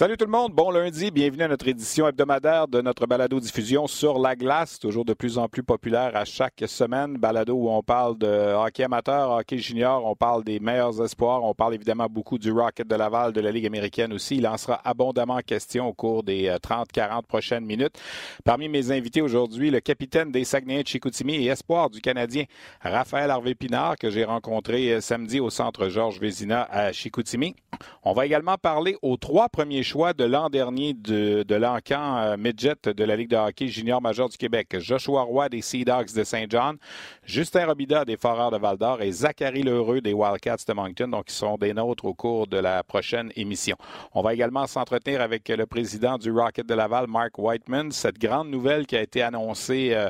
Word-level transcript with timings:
Salut 0.00 0.16
tout 0.16 0.24
le 0.24 0.30
monde, 0.30 0.54
bon 0.54 0.70
lundi, 0.70 1.10
bienvenue 1.10 1.42
à 1.42 1.48
notre 1.48 1.68
édition 1.68 2.08
hebdomadaire 2.08 2.66
de 2.68 2.80
notre 2.80 3.06
balado-diffusion 3.06 3.86
sur 3.86 4.18
la 4.18 4.34
glace, 4.34 4.78
toujours 4.78 5.04
de 5.04 5.12
plus 5.12 5.36
en 5.36 5.46
plus 5.46 5.62
populaire 5.62 6.16
à 6.16 6.24
chaque 6.24 6.64
semaine. 6.66 7.18
Balado 7.18 7.52
où 7.52 7.68
on 7.68 7.82
parle 7.82 8.16
de 8.16 8.54
hockey 8.54 8.82
amateur, 8.82 9.32
hockey 9.32 9.58
junior, 9.58 10.06
on 10.06 10.16
parle 10.16 10.42
des 10.42 10.58
meilleurs 10.58 11.02
espoirs, 11.04 11.44
on 11.44 11.52
parle 11.52 11.74
évidemment 11.74 12.06
beaucoup 12.08 12.38
du 12.38 12.50
Rocket 12.50 12.88
de 12.88 12.94
Laval, 12.94 13.34
de 13.34 13.42
la 13.42 13.52
Ligue 13.52 13.66
américaine 13.66 14.14
aussi. 14.14 14.36
Il 14.36 14.48
en 14.48 14.56
sera 14.56 14.80
abondamment 14.86 15.40
question 15.40 15.88
au 15.88 15.92
cours 15.92 16.22
des 16.22 16.48
30-40 16.48 17.18
euh, 17.18 17.20
prochaines 17.28 17.66
minutes. 17.66 18.00
Parmi 18.42 18.70
mes 18.70 18.92
invités 18.92 19.20
aujourd'hui, 19.20 19.70
le 19.70 19.80
capitaine 19.80 20.32
des 20.32 20.44
Saguenayens 20.44 20.80
de 20.80 20.88
Chicoutimi 20.88 21.44
et 21.44 21.48
espoir 21.48 21.90
du 21.90 22.00
Canadien, 22.00 22.44
Raphaël 22.80 23.30
Harvey-Pinard, 23.30 23.98
que 23.98 24.08
j'ai 24.08 24.24
rencontré 24.24 24.94
euh, 24.94 25.02
samedi 25.02 25.40
au 25.40 25.50
centre 25.50 25.90
Georges 25.90 26.18
Vézina 26.18 26.66
à 26.70 26.90
Chicoutimi. 26.90 27.54
On 28.02 28.14
va 28.14 28.24
également 28.24 28.56
parler 28.56 28.96
aux 29.02 29.18
trois 29.18 29.50
premiers 29.50 29.82
choix 29.90 30.12
de 30.12 30.22
l'an 30.22 30.50
dernier 30.50 30.94
de, 30.94 31.42
de 31.42 31.54
l'encan 31.56 32.18
euh, 32.18 32.36
midget 32.36 32.76
de 32.84 33.02
la 33.02 33.16
Ligue 33.16 33.30
de 33.30 33.36
hockey 33.36 33.66
junior 33.66 34.00
majeur 34.00 34.28
du 34.28 34.36
Québec. 34.36 34.76
Joshua 34.78 35.22
Roy 35.22 35.48
des 35.48 35.62
Sea 35.62 35.84
Dogs 35.84 36.14
de 36.14 36.22
Saint 36.22 36.44
John, 36.48 36.76
Justin 37.24 37.66
Robida 37.66 38.04
des 38.04 38.16
Foreurs 38.16 38.52
de 38.52 38.56
Val-d'Or 38.56 39.02
et 39.02 39.10
Zachary 39.10 39.64
Lheureux 39.64 40.00
des 40.00 40.12
Wildcats 40.12 40.64
de 40.68 40.72
Moncton, 40.74 41.08
donc 41.08 41.24
qui 41.24 41.34
seront 41.34 41.56
des 41.56 41.74
nôtres 41.74 42.04
au 42.04 42.14
cours 42.14 42.46
de 42.46 42.56
la 42.56 42.84
prochaine 42.84 43.32
émission. 43.34 43.76
On 44.14 44.22
va 44.22 44.32
également 44.32 44.68
s'entretenir 44.68 45.20
avec 45.22 45.48
le 45.48 45.66
président 45.66 46.18
du 46.18 46.30
Rocket 46.30 46.68
de 46.68 46.74
Laval, 46.74 47.08
Mark 47.08 47.36
Whiteman. 47.36 47.90
Cette 47.90 48.20
grande 48.20 48.48
nouvelle 48.48 48.86
qui 48.86 48.96
a 48.96 49.02
été 49.02 49.22
annoncée 49.22 49.90
euh, 49.92 50.08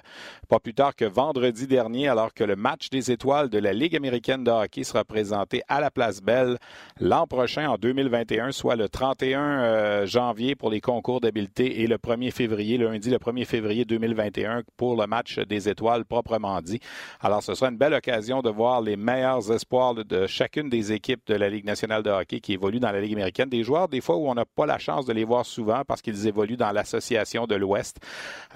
pas 0.50 0.58
plus 0.58 0.74
tard 0.74 0.94
que 0.94 1.06
vendredi 1.06 1.66
dernier, 1.66 2.08
alors 2.08 2.34
que 2.34 2.44
le 2.44 2.56
match 2.56 2.90
des 2.90 3.10
étoiles 3.10 3.48
de 3.48 3.58
la 3.58 3.72
Ligue 3.72 3.96
américaine 3.96 4.44
de 4.44 4.50
hockey 4.50 4.84
sera 4.84 5.04
présenté 5.04 5.62
à 5.68 5.80
la 5.80 5.90
Place 5.90 6.20
Belle 6.20 6.58
l'an 7.00 7.26
prochain, 7.26 7.70
en 7.70 7.78
2021, 7.78 8.52
soit 8.52 8.76
le 8.76 8.90
31 8.90 9.69
euh, 9.70 10.06
janvier 10.06 10.56
pour 10.56 10.70
les 10.70 10.80
concours 10.80 11.20
d'habileté 11.20 11.82
et 11.82 11.86
le 11.86 11.96
1er 11.96 12.32
février, 12.32 12.76
lundi 12.76 13.08
le 13.08 13.18
1er 13.18 13.44
février 13.44 13.84
2021 13.84 14.62
pour 14.76 15.00
le 15.00 15.06
match 15.06 15.38
des 15.38 15.68
étoiles 15.68 16.04
proprement 16.04 16.60
dit. 16.60 16.80
Alors, 17.20 17.42
ce 17.42 17.54
sera 17.54 17.70
une 17.70 17.76
belle 17.76 17.94
occasion 17.94 18.42
de 18.42 18.50
voir 18.50 18.80
les 18.80 18.96
meilleurs 18.96 19.52
espoirs 19.52 19.94
de 19.94 20.26
chacune 20.26 20.68
des 20.68 20.92
équipes 20.92 21.26
de 21.26 21.34
la 21.34 21.48
Ligue 21.48 21.64
nationale 21.64 22.02
de 22.02 22.10
hockey 22.10 22.40
qui 22.40 22.54
évoluent 22.54 22.80
dans 22.80 22.90
la 22.90 23.00
Ligue 23.00 23.12
américaine. 23.12 23.48
Des 23.48 23.62
joueurs, 23.62 23.88
des 23.88 24.00
fois, 24.00 24.16
où 24.16 24.28
on 24.28 24.34
n'a 24.34 24.44
pas 24.44 24.66
la 24.66 24.78
chance 24.78 25.06
de 25.06 25.12
les 25.12 25.24
voir 25.24 25.46
souvent 25.46 25.82
parce 25.86 26.02
qu'ils 26.02 26.26
évoluent 26.26 26.56
dans 26.56 26.72
l'association 26.72 27.46
de 27.46 27.54
l'Ouest. 27.54 27.98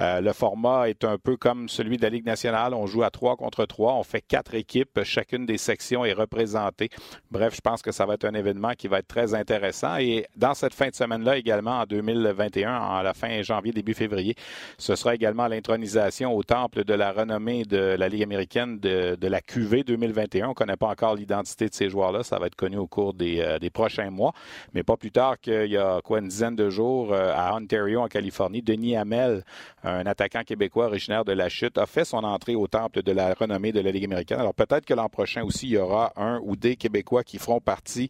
Euh, 0.01 0.21
le 0.21 0.33
format 0.33 0.89
est 0.89 1.05
un 1.05 1.19
peu 1.19 1.37
comme 1.37 1.69
celui 1.69 1.97
de 1.97 2.03
la 2.03 2.11
Ligue 2.11 2.27
nationale. 2.27 2.75
On 2.75 2.87
joue 2.87 3.05
à 3.05 3.11
trois 3.11 3.37
contre 3.37 3.67
trois. 3.67 3.95
On 3.95 4.03
fait 4.03 4.23
quatre 4.23 4.55
équipes. 4.55 5.01
Chacune 5.05 5.47
des 5.47 5.59
sections 5.59 6.05
est 6.05 6.13
représentée. 6.13 6.91
Bref, 7.31 7.55
je 7.55 7.61
pense 7.61 7.83
que 7.83 7.93
ça 7.93 8.07
va 8.07 8.15
être 8.15 8.25
un 8.25 8.35
événement 8.35 8.73
qui 8.77 8.89
va 8.89 8.99
être 8.99 9.09
très 9.09 9.35
intéressant. 9.35 9.97
Et 9.97 10.27
dans 10.37 10.55
cette 10.55 10.75
fin 10.75 10.89
de 10.89 10.95
semaine-là 11.05 11.37
également, 11.37 11.81
en 11.81 11.85
2021, 11.85 12.77
en 12.77 13.03
la 13.03 13.15
fin 13.15 13.43
janvier, 13.43 13.73
début 13.73 13.95
février, 13.95 14.35
ce 14.79 14.97
sera 14.97 15.15
également 15.15 15.47
l'intronisation 15.47 16.35
au 16.35 16.43
temple 16.43 16.85
de 16.85 16.95
la 16.95 17.13
renommée 17.13 17.65
de 17.65 17.77
la 17.77 18.09
Ligue 18.09 18.23
américaine 18.23 18.79
de, 18.79 19.17
la 19.21 19.41
QV 19.41 19.85
2021. 19.85 20.47
On 20.47 20.49
ne 20.51 20.55
connaît 20.55 20.77
pas 20.77 20.89
encore 20.89 21.15
l'identité 21.15 21.69
de 21.69 21.75
ces 21.75 21.89
joueurs-là. 21.89 22.23
Ça 22.23 22.39
va 22.39 22.47
être 22.47 22.55
connu 22.55 22.77
au 22.77 22.87
cours 22.87 23.15
des, 23.15 23.41
euh, 23.41 23.59
des 23.59 23.71
prochains 23.71 24.11
mois. 24.11 24.33
Mais 24.75 24.83
pas 24.83 24.97
plus 24.97 25.11
tard 25.11 25.39
qu'il 25.41 25.71
y 25.71 25.77
a 25.77 26.01
quoi, 26.03 26.21
une 26.21 26.29
dizaine 26.29 26.57
de 26.57 26.71
jours 26.71 27.13
euh, 27.13 27.33
à 27.35 27.55
Ontario, 27.57 28.01
en 28.01 28.09
Californie, 28.09 28.63
Denis 28.63 28.97
Hamel, 28.97 29.45
un 29.83 30.07
attaquant 30.07 30.43
québécois 30.43 30.87
originaire 30.87 31.25
de 31.25 31.33
la 31.33 31.49
chute, 31.49 31.79
a 31.79 31.87
fait 31.87 32.05
son 32.05 32.25
entrée 32.25 32.55
au 32.55 32.67
temple 32.67 33.03
de 33.03 33.13
la 33.13 33.35
renommée 33.35 33.73
de 33.73 33.81
la 33.81 33.91
Ligue 33.91 34.05
américaine. 34.05 34.41
Alors 34.41 34.55
peut-être 34.55 34.85
que 34.85 34.95
l'an 34.95 35.09
prochain 35.09 35.43
aussi, 35.43 35.67
il 35.67 35.73
y 35.73 35.79
aura 35.79 36.13
un 36.17 36.41
ou 36.43 36.57
des 36.57 36.77
Québécois 36.77 37.25
qui 37.25 37.39
feront 37.39 37.61
partie 37.61 38.09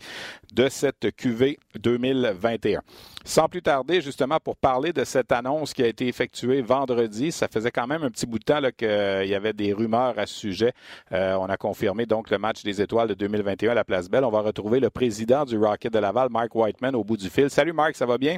de 0.52 0.68
cette 0.68 1.14
QV 1.16 1.58
2021. 1.80 2.80
Sans 3.26 3.48
plus 3.48 3.62
tarder, 3.62 4.02
justement, 4.02 4.38
pour 4.38 4.54
parler 4.54 4.92
de 4.92 5.02
cette 5.04 5.32
annonce 5.32 5.72
qui 5.72 5.82
a 5.82 5.86
été 5.86 6.06
effectuée 6.08 6.60
vendredi, 6.60 7.32
ça 7.32 7.48
faisait 7.48 7.70
quand 7.70 7.86
même 7.86 8.02
un 8.02 8.10
petit 8.10 8.26
bout 8.26 8.38
de 8.38 8.44
temps 8.44 8.60
qu'il 8.76 9.28
y 9.28 9.34
avait 9.34 9.54
des 9.54 9.72
rumeurs 9.72 10.18
à 10.18 10.26
ce 10.26 10.34
sujet. 10.34 10.72
Euh, 11.12 11.34
on 11.36 11.46
a 11.46 11.56
confirmé 11.56 12.04
donc 12.04 12.30
le 12.30 12.36
match 12.36 12.62
des 12.62 12.82
étoiles 12.82 13.08
de 13.08 13.14
2021 13.14 13.70
à 13.70 13.74
la 13.74 13.84
Place 13.84 14.10
Belle. 14.10 14.24
On 14.24 14.30
va 14.30 14.40
retrouver 14.40 14.78
le 14.78 14.90
président 14.90 15.44
du 15.46 15.56
Rocket 15.56 15.92
de 15.92 15.98
Laval, 15.98 16.28
Mark 16.30 16.54
Whiteman, 16.54 16.94
au 16.94 17.02
bout 17.02 17.16
du 17.16 17.30
fil. 17.30 17.48
Salut 17.48 17.72
Mark, 17.72 17.96
ça 17.96 18.04
va 18.04 18.18
bien? 18.18 18.36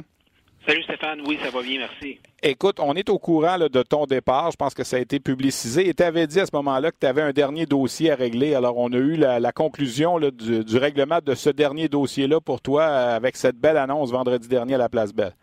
Salut 0.67 0.83
Stéphane, 0.83 1.21
oui, 1.25 1.39
ça 1.41 1.49
va 1.49 1.61
bien, 1.61 1.79
merci. 1.79 2.19
Écoute, 2.43 2.81
on 2.81 2.93
est 2.95 3.09
au 3.09 3.17
courant 3.17 3.57
de 3.57 3.83
ton 3.83 4.05
départ. 4.05 4.51
Je 4.51 4.57
pense 4.57 4.73
que 4.73 4.83
ça 4.83 4.97
a 4.97 4.99
été 4.99 5.17
publicisé. 5.17 5.87
Et 5.87 5.93
tu 5.93 6.03
avais 6.03 6.27
dit 6.27 6.41
à 6.41 6.45
ce 6.45 6.53
moment-là 6.55 6.91
que 6.91 6.97
tu 6.99 7.07
avais 7.07 7.21
un 7.21 7.31
dernier 7.31 7.65
dossier 7.65 8.11
à 8.11 8.15
régler. 8.15 8.53
Alors, 8.53 8.77
on 8.77 8.91
a 8.91 8.97
eu 8.97 9.15
la, 9.15 9.51
conclusion 9.53 10.19
du, 10.19 10.77
règlement 10.77 11.19
de 11.25 11.35
ce 11.35 11.49
dernier 11.49 11.87
dossier-là 11.87 12.41
pour 12.41 12.59
toi 12.59 12.83
avec 12.85 13.37
cette 13.37 13.55
belle 13.55 13.77
annonce 13.77 14.11
vendredi 14.11 14.49
dernier 14.49 14.75
à 14.75 14.77
la 14.77 14.89
Place 14.89 15.13
Belle. 15.13 15.35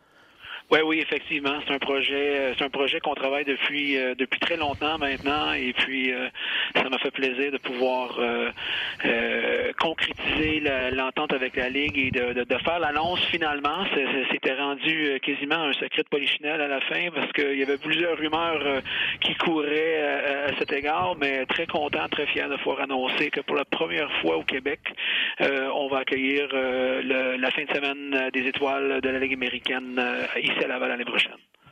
Oui, 0.71 0.79
oui, 0.83 0.99
effectivement, 1.01 1.59
c'est 1.67 1.75
un 1.75 1.79
projet, 1.79 2.39
euh, 2.39 2.55
c'est 2.57 2.65
un 2.65 2.71
projet 2.71 2.99
qu'on 2.99 3.15
travaille 3.15 3.45
depuis 3.45 3.99
euh, 3.99 4.15
depuis 4.15 4.41
très 4.41 4.57
longtemps 4.57 4.97
maintenant, 4.97 5.53
et 5.53 5.75
puis 5.75 6.11
euh, 6.11 6.29
ça 6.75 6.89
m'a 6.89 6.97
fait 6.99 7.11
plaisir 7.11 7.53
de 7.53 7.59
pouvoir 7.59 8.19
concrétiser 9.79 10.63
l'entente 10.93 11.33
avec 11.35 11.57
la 11.57 11.69
ligue 11.69 11.99
et 11.99 12.11
de, 12.11 12.59
faire 12.65 12.79
l'annonce 12.79 13.21
finalement. 13.27 13.85
C'était 14.33 14.55
rendu 14.55 15.21
quasiment 15.23 15.57
un 15.57 15.73
secret 15.75 16.03
de 16.03 16.09
polichinelle 16.09 16.61
à 16.61 16.69
la 16.69 16.81
fin 16.81 17.11
parce 17.15 17.31
qu'il 17.33 17.59
y 17.59 17.63
avait 17.63 17.77
plusieurs 17.77 18.17
rumeurs 18.17 18.81
qui 19.21 19.35
couraient 19.35 20.03
à, 20.47 20.59
cet 20.59 20.73
égard, 20.73 21.17
mais 21.21 21.45
très 21.47 21.67
content, 21.67 22.09
très 22.11 22.27
fier 22.27 22.49
de 22.49 22.57
pouvoir 22.57 22.81
annoncer 22.81 23.31
que 23.31 23.41
pour 23.41 23.57
la 23.57 23.65
première 23.65 24.11
fois 24.21 24.37
au 24.39 24.45
Québec, 24.45 24.81
on 25.41 25.89
va 25.89 25.99
accueillir 25.99 26.49
la 26.53 27.51
fin 27.51 27.65
de 27.65 27.75
semaine 27.75 28.31
des 28.33 28.47
étoiles 28.47 29.01
de 29.01 29.09
la 29.09 29.19
ligue 29.19 29.35
américaine 29.35 30.01
ici 30.43 30.64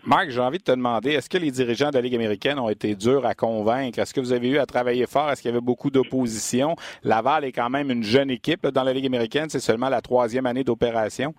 Marc, 0.05 0.31
j'ai 0.31 0.41
envie 0.41 0.59
de 0.59 0.65
te 0.65 0.73
demander, 0.73 1.13
est-ce 1.13 1.31
que 1.31 1.39
les 1.39 1.53
dirigeants 1.53 1.91
de 1.91 1.95
la 1.95 2.01
Ligue 2.01 2.17
américaine 2.17 2.59
ont 2.59 2.69
été 2.69 2.97
durs 2.97 3.25
à 3.25 3.37
convaincre? 3.37 4.01
Est-ce 4.01 4.13
que 4.13 4.21
vous 4.21 4.33
avez 4.33 4.49
eu 4.49 4.59
à 4.59 4.67
travailler 4.67 5.07
fort? 5.07 5.31
Est-ce 5.31 5.43
qu'il 5.43 5.49
y 5.49 5.55
avait 5.55 5.61
beaucoup 5.61 5.91
d'opposition? 5.91 6.75
Laval 7.05 7.45
est 7.45 7.53
quand 7.53 7.71
même 7.71 7.89
une 7.89 8.03
jeune 8.03 8.29
équipe 8.29 8.67
dans 8.67 8.83
la 8.83 8.93
Ligue 8.93 9.07
américaine. 9.07 9.49
C'est 9.49 9.61
seulement 9.61 9.89
la 9.89 10.01
troisième 10.01 10.47
année 10.47 10.65
d'opération. 10.65 11.35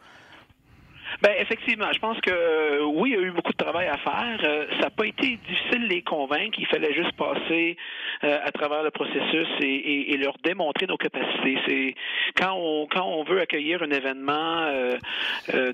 Ben 1.24 1.36
effectivement, 1.40 1.88
je 1.94 2.00
pense 2.00 2.20
que 2.20 2.32
euh, 2.32 2.84
oui, 2.84 3.12
il 3.12 3.16
y 3.16 3.18
a 3.18 3.22
eu 3.26 3.32
beaucoup 3.32 3.54
de 3.54 3.58
travail 3.58 3.88
à 3.88 3.96
faire. 3.96 4.40
Euh, 4.44 4.66
ça 4.72 4.82
n'a 4.82 4.90
pas 4.90 5.06
été 5.06 5.40
difficile 5.48 5.84
de 5.84 5.88
les 5.88 6.02
convaincre. 6.02 6.60
Il 6.60 6.66
fallait 6.68 6.94
juste 6.94 7.14
passer 7.14 7.78
euh, 8.26 8.40
à 8.44 8.52
travers 8.52 8.84
le 8.84 8.92
processus 8.92 9.48
et, 9.62 10.18
leur 10.18 10.36
démontrer 10.44 10.86
nos 10.86 10.98
capacités. 10.98 11.58
C'est 11.66 11.96
quand 12.36 12.56
on 12.58 12.88
quand 12.88 13.06
on 13.06 13.24
veut 13.24 13.40
accueillir 13.40 13.84
un 13.84 13.90
événement 13.90 14.68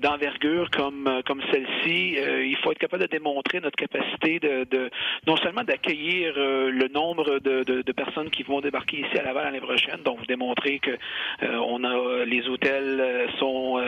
d'envergure 0.02 0.70
comme 0.70 1.20
comme 1.26 1.42
celle-ci, 1.52 2.16
il 2.16 2.56
faut 2.62 2.72
être 2.72 2.78
capable 2.78 3.02
de 3.02 3.08
démontrer 3.08 3.60
notre 3.60 3.76
capacité 3.76 4.40
de, 4.40 4.64
de 4.64 4.90
non 5.26 5.36
seulement 5.36 5.62
d'accueillir 5.62 6.34
le 6.36 6.88
nombre 6.88 7.38
de, 7.38 7.62
de, 7.62 7.92
personnes 7.92 8.30
qui 8.30 8.42
vont 8.42 8.60
débarquer 8.60 9.00
ici 9.00 9.18
à 9.18 9.22
Laval 9.22 9.44
l'année 9.44 9.60
prochaine, 9.60 10.00
donc 10.04 10.26
démontrer 10.26 10.78
que 10.78 10.96
on 11.42 11.84
a 11.84 12.24
les 12.24 12.48
hôtels 12.48 13.28
sont 13.38 13.80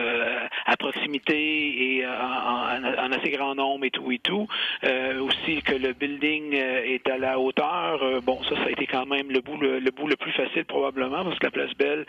à 0.73 0.77
proximité 0.77 1.97
et 1.97 2.05
en, 2.07 3.11
assez 3.11 3.29
grand 3.29 3.53
nombre 3.55 3.85
et 3.85 3.91
tout 3.91 4.11
et 4.11 4.19
tout. 4.19 4.47
Euh, 4.83 5.19
aussi 5.21 5.61
que 5.61 5.75
le 5.75 5.93
building 5.93 6.55
euh, 6.55 6.83
est 6.83 7.07
à 7.07 7.17
la 7.17 7.39
hauteur. 7.39 8.01
Euh, 8.01 8.21
bon, 8.21 8.41
ça, 8.43 8.55
ça 8.55 8.63
a 8.65 8.69
été 8.71 8.87
quand 8.87 9.05
même 9.05 9.29
le 9.29 9.41
bout 9.41 9.57
le, 9.57 9.79
bout 9.91 10.07
le 10.07 10.15
plus 10.15 10.31
facile 10.31 10.65
probablement 10.65 11.23
parce 11.23 11.37
que 11.37 11.45
la 11.45 11.51
Place 11.51 11.73
Belle, 11.77 12.05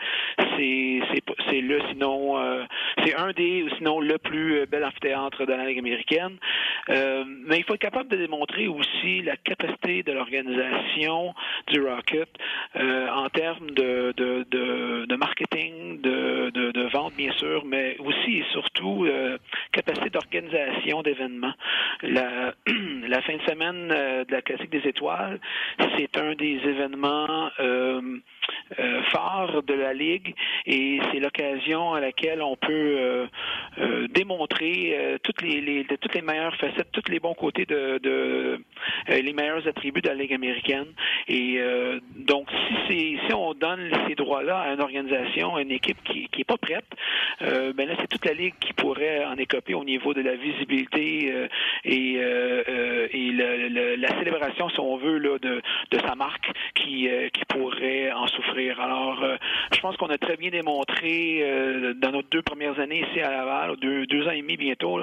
c'est 0.57 1.61
le 1.61 1.79
sinon 1.89 2.35
c'est 3.03 3.15
un 3.15 3.31
des 3.31 3.65
sinon 3.77 3.99
le 3.99 4.17
plus 4.17 4.65
bel 4.67 4.83
amphithéâtre 4.83 5.45
de 5.45 5.53
la 5.53 5.65
Ligue 5.65 5.79
américaine. 5.79 6.37
mais 6.87 7.57
il 7.57 7.63
faut 7.63 7.75
être 7.75 7.81
capable 7.81 8.09
de 8.09 8.17
démontrer 8.17 8.67
aussi 8.67 9.21
la 9.21 9.37
capacité 9.37 10.03
de 10.03 10.11
l'organisation 10.11 11.33
du 11.67 11.81
Rocket 11.81 12.29
en 12.75 13.29
termes 13.29 13.71
de, 13.71 14.13
de, 14.17 15.15
marketing, 15.15 16.01
de, 16.01 16.49
de, 16.49 16.89
vente 16.91 17.13
bien 17.15 17.31
sûr, 17.33 17.63
mais 17.65 17.97
aussi 17.99 18.43
surtout 18.55 19.07
capacité 19.71 20.09
d'organisation 20.09 21.01
d'événements. 21.01 21.53
La, 22.01 22.53
fin 23.21 23.35
de 23.35 23.41
semaine 23.49 23.89
de 23.89 24.31
la 24.31 24.41
Classique 24.41 24.69
des 24.69 24.87
Étoiles, 24.87 25.39
c'est 25.97 26.17
un 26.17 26.35
des 26.35 26.59
événements 26.63 27.49
euh, 28.79 29.03
phare 29.11 29.61
de 29.61 29.75
la 29.75 29.93
Ligue 29.93 30.33
et 30.65 30.99
c'est 31.11 31.19
l'occasion 31.19 31.93
à 31.93 31.99
laquelle 31.99 32.41
on 32.41 32.55
peut 32.55 32.71
euh, 32.71 33.27
euh, 33.77 34.07
démontrer 34.07 35.19
toutes 35.21 35.43
les, 35.43 35.61
les, 35.61 35.85
toutes 35.85 36.15
les 36.15 36.23
meilleures 36.23 36.55
facettes, 36.55 36.91
tous 36.91 37.11
les 37.11 37.19
bons 37.19 37.35
côtés 37.35 37.67
de, 37.67 37.99
de 37.99 38.59
les 39.07 39.33
meilleurs 39.33 39.67
attributs 39.67 40.01
de 40.01 40.09
la 40.09 40.15
Ligue 40.15 40.33
américaine. 40.33 40.87
Et 41.27 41.59
donc, 42.15 42.49
si, 42.87 43.17
on 43.33 43.53
donne 43.53 43.91
ces 44.07 44.15
droits-là 44.15 44.59
à 44.59 44.73
une 44.73 44.81
organisation, 44.81 45.55
à 45.55 45.61
une 45.61 45.71
équipe 45.71 46.01
qui 46.03 46.29
n'est 46.35 46.43
pas 46.43 46.57
prête, 46.57 46.85
ben 47.41 47.87
là, 47.87 47.95
c'est 47.99 48.07
toute 48.07 48.25
la 48.25 48.33
Qui 48.35 48.73
pourrait 48.73 49.25
en 49.25 49.35
écoper 49.35 49.73
au 49.73 49.83
niveau 49.83 50.13
de 50.13 50.21
la 50.21 50.35
visibilité 50.35 51.47
et, 51.85 52.13
et 52.15 53.31
la 53.31 54.09
célébration, 54.19 54.69
si 54.69 54.79
on 54.79 54.97
veut, 54.97 55.19
de, 55.19 55.61
sa 56.05 56.15
marque 56.15 56.51
qui, 56.73 57.09
pourrait 57.49 58.11
en 58.11 58.27
souffrir. 58.27 58.79
Alors, 58.79 59.23
euh, 59.23 59.37
je 59.73 59.79
pense 59.79 59.95
qu'on 59.97 60.09
a 60.09 60.17
très 60.17 60.35
bien 60.35 60.49
démontré 60.49 61.39
euh, 61.41 61.93
dans 61.93 62.11
nos 62.11 62.21
deux 62.23 62.41
premières 62.41 62.79
années 62.79 63.05
ici 63.09 63.21
à 63.21 63.31
Laval, 63.31 63.77
deux, 63.77 64.05
deux 64.07 64.27
ans 64.27 64.31
et 64.31 64.41
demi 64.41 64.57
bientôt, 64.57 65.01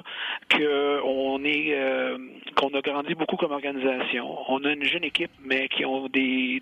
qu'on 0.50 1.40
euh, 1.44 2.18
a 2.74 2.80
grandi 2.80 3.14
beaucoup 3.14 3.36
comme 3.36 3.52
organisation. 3.52 4.38
On 4.48 4.64
a 4.64 4.72
une 4.72 4.84
jeune 4.84 5.04
équipe, 5.04 5.30
mais 5.44 5.68
qui 5.68 5.84
ont 5.84 6.08
des, 6.08 6.60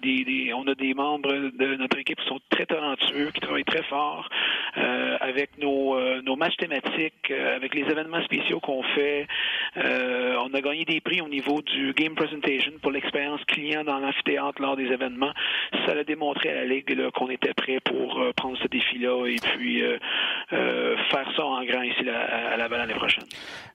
on 0.55 0.67
a 0.67 0.75
des 0.75 0.95
membres 0.95 1.33
de 1.33 1.75
notre 1.77 1.99
équipe 1.99 2.21
qui 2.21 2.29
sont 2.29 2.41
très 2.51 2.67
talentueux, 2.67 3.31
qui 3.33 3.41
travaillent 3.41 3.65
très 3.65 3.83
fort 3.85 4.29
avec 5.31 5.59
nos, 5.59 5.99
nos 6.23 6.37
matchs 6.37 6.57
thématiques, 6.57 7.31
avec 7.31 7.75
les 7.75 7.83
événements 7.83 8.23
spéciaux 8.25 8.61
qu'on 8.61 8.83
fait. 8.83 9.27
on 9.77 10.53
a 10.55 10.61
gagné 10.61 10.85
des 10.85 11.01
prix 11.01 11.21
au 11.21 11.29
niveau 11.29 11.63
du 11.63 11.93
game 11.95 12.15
presentation 12.15 12.73
pour 12.83 12.91
l'expérience 12.91 13.41
client 13.45 13.85
dans 13.85 13.99
l'amphithéâtre 13.99 14.61
lors 14.61 14.77
des 14.77 14.87
événements. 14.87 15.33
Ça 15.87 15.95
l'a 15.95 16.05
démontré 16.05 16.51
à 16.51 16.55
la 16.55 16.65
Ligue 16.65 17.11
qu'on 17.13 17.31
était 17.31 17.55
prêt 17.55 17.79
pour 17.85 18.19
euh, 18.19 18.33
prendre 18.37 18.57
ce 18.59 18.69
défi-là 18.69 19.27
et 19.27 19.37
puis 19.37 19.83
euh, 19.83 19.99
euh, 20.53 20.97
faire 21.11 21.27
ça 21.37 21.45
en 21.45 21.65
grand 21.65 21.83
ici 21.83 22.09
à, 22.09 22.57
la 22.57 22.69
l'année 22.69 22.95
prochaine. 22.95 23.25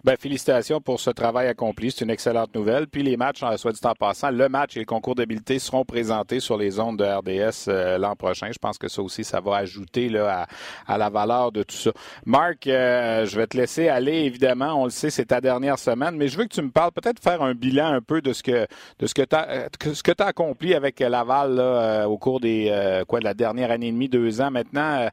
Ben, 0.03 0.15
félicitations 0.17 0.79
pour 0.79 0.99
ce 0.99 1.09
travail 1.09 1.47
accompli. 1.47 1.91
C'est 1.91 2.05
une 2.05 2.11
excellente 2.11 2.53
nouvelle. 2.55 2.87
Puis 2.87 3.03
les 3.03 3.17
matchs, 3.17 3.43
soit 3.57 3.71
dit 3.71 3.79
en 3.83 3.93
passant, 3.93 4.31
le 4.31 4.49
match 4.49 4.75
et 4.77 4.79
le 4.79 4.85
concours 4.85 5.15
d'habileté 5.15 5.59
seront 5.59 5.83
présentés 5.83 6.39
sur 6.39 6.57
les 6.57 6.79
ondes 6.79 6.97
de 6.97 7.03
RDS 7.03 7.99
l'an 7.99 8.15
prochain. 8.15 8.49
Je 8.51 8.59
pense 8.59 8.77
que 8.77 8.87
ça 8.87 9.01
aussi, 9.01 9.23
ça 9.23 9.41
va 9.41 9.57
ajouter 9.57 10.09
à, 10.17 10.97
la 10.97 11.09
valeur 11.09 11.44
de 11.51 11.63
tout 11.63 11.75
ça. 11.75 11.92
Marc, 12.25 12.65
je 12.65 13.38
vais 13.38 13.47
te 13.47 13.57
laisser 13.57 13.88
aller, 13.88 14.24
évidemment. 14.24 14.81
On 14.81 14.86
le 14.86 14.92
sait, 14.92 15.09
c'est 15.09 15.25
ta 15.25 15.42
dernière 15.42 15.80
semaine, 15.80 16.15
mais 16.15 16.27
je 16.27 16.38
veux 16.38 16.45
que 16.45 16.53
tu 16.53 16.62
me 16.62 16.71
parles, 16.71 16.92
peut-être 16.92 17.21
faire 17.21 17.42
un 17.42 17.53
bilan 17.53 17.88
un 17.88 18.01
peu 18.01 18.21
de 18.21 18.33
ce 18.33 18.44
que 18.44 18.68
de 19.00 19.07
ce 19.07 19.13
que 19.13 19.21
tu 19.21 19.36
as, 19.36 19.69
as 20.19 20.25
accompli 20.25 20.74
avec 20.74 21.00
Laval 21.00 21.56
là, 21.56 22.07
au 22.07 22.18
cours 22.18 22.39
des 22.39 23.03
quoi 23.07 23.19
de 23.19 23.25
la 23.25 23.33
dernière 23.33 23.71
année 23.71 23.88
et 23.88 23.92
demie, 23.92 24.09
deux 24.09 24.42
ans 24.42 24.51
maintenant. 24.51 25.00
Euh, 25.01 25.09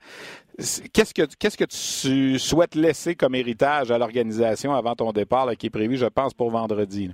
qu'est-ce 0.93 1.15
que 1.15 1.23
qu'est-ce 1.39 1.57
que 1.57 1.65
tu 1.65 2.39
souhaites 2.39 2.75
laisser 2.75 3.15
comme 3.15 3.35
héritage 3.35 3.91
à 3.91 3.99
l'organisation 3.99 4.75
avant 4.75 4.95
ton 4.95 5.13
départ, 5.13 5.49
qui 5.57 5.67
est 5.67 5.71
prévu, 5.71 5.97
je 5.97 6.07
pense, 6.07 6.35
pour 6.35 6.51
vendredi? 6.51 7.11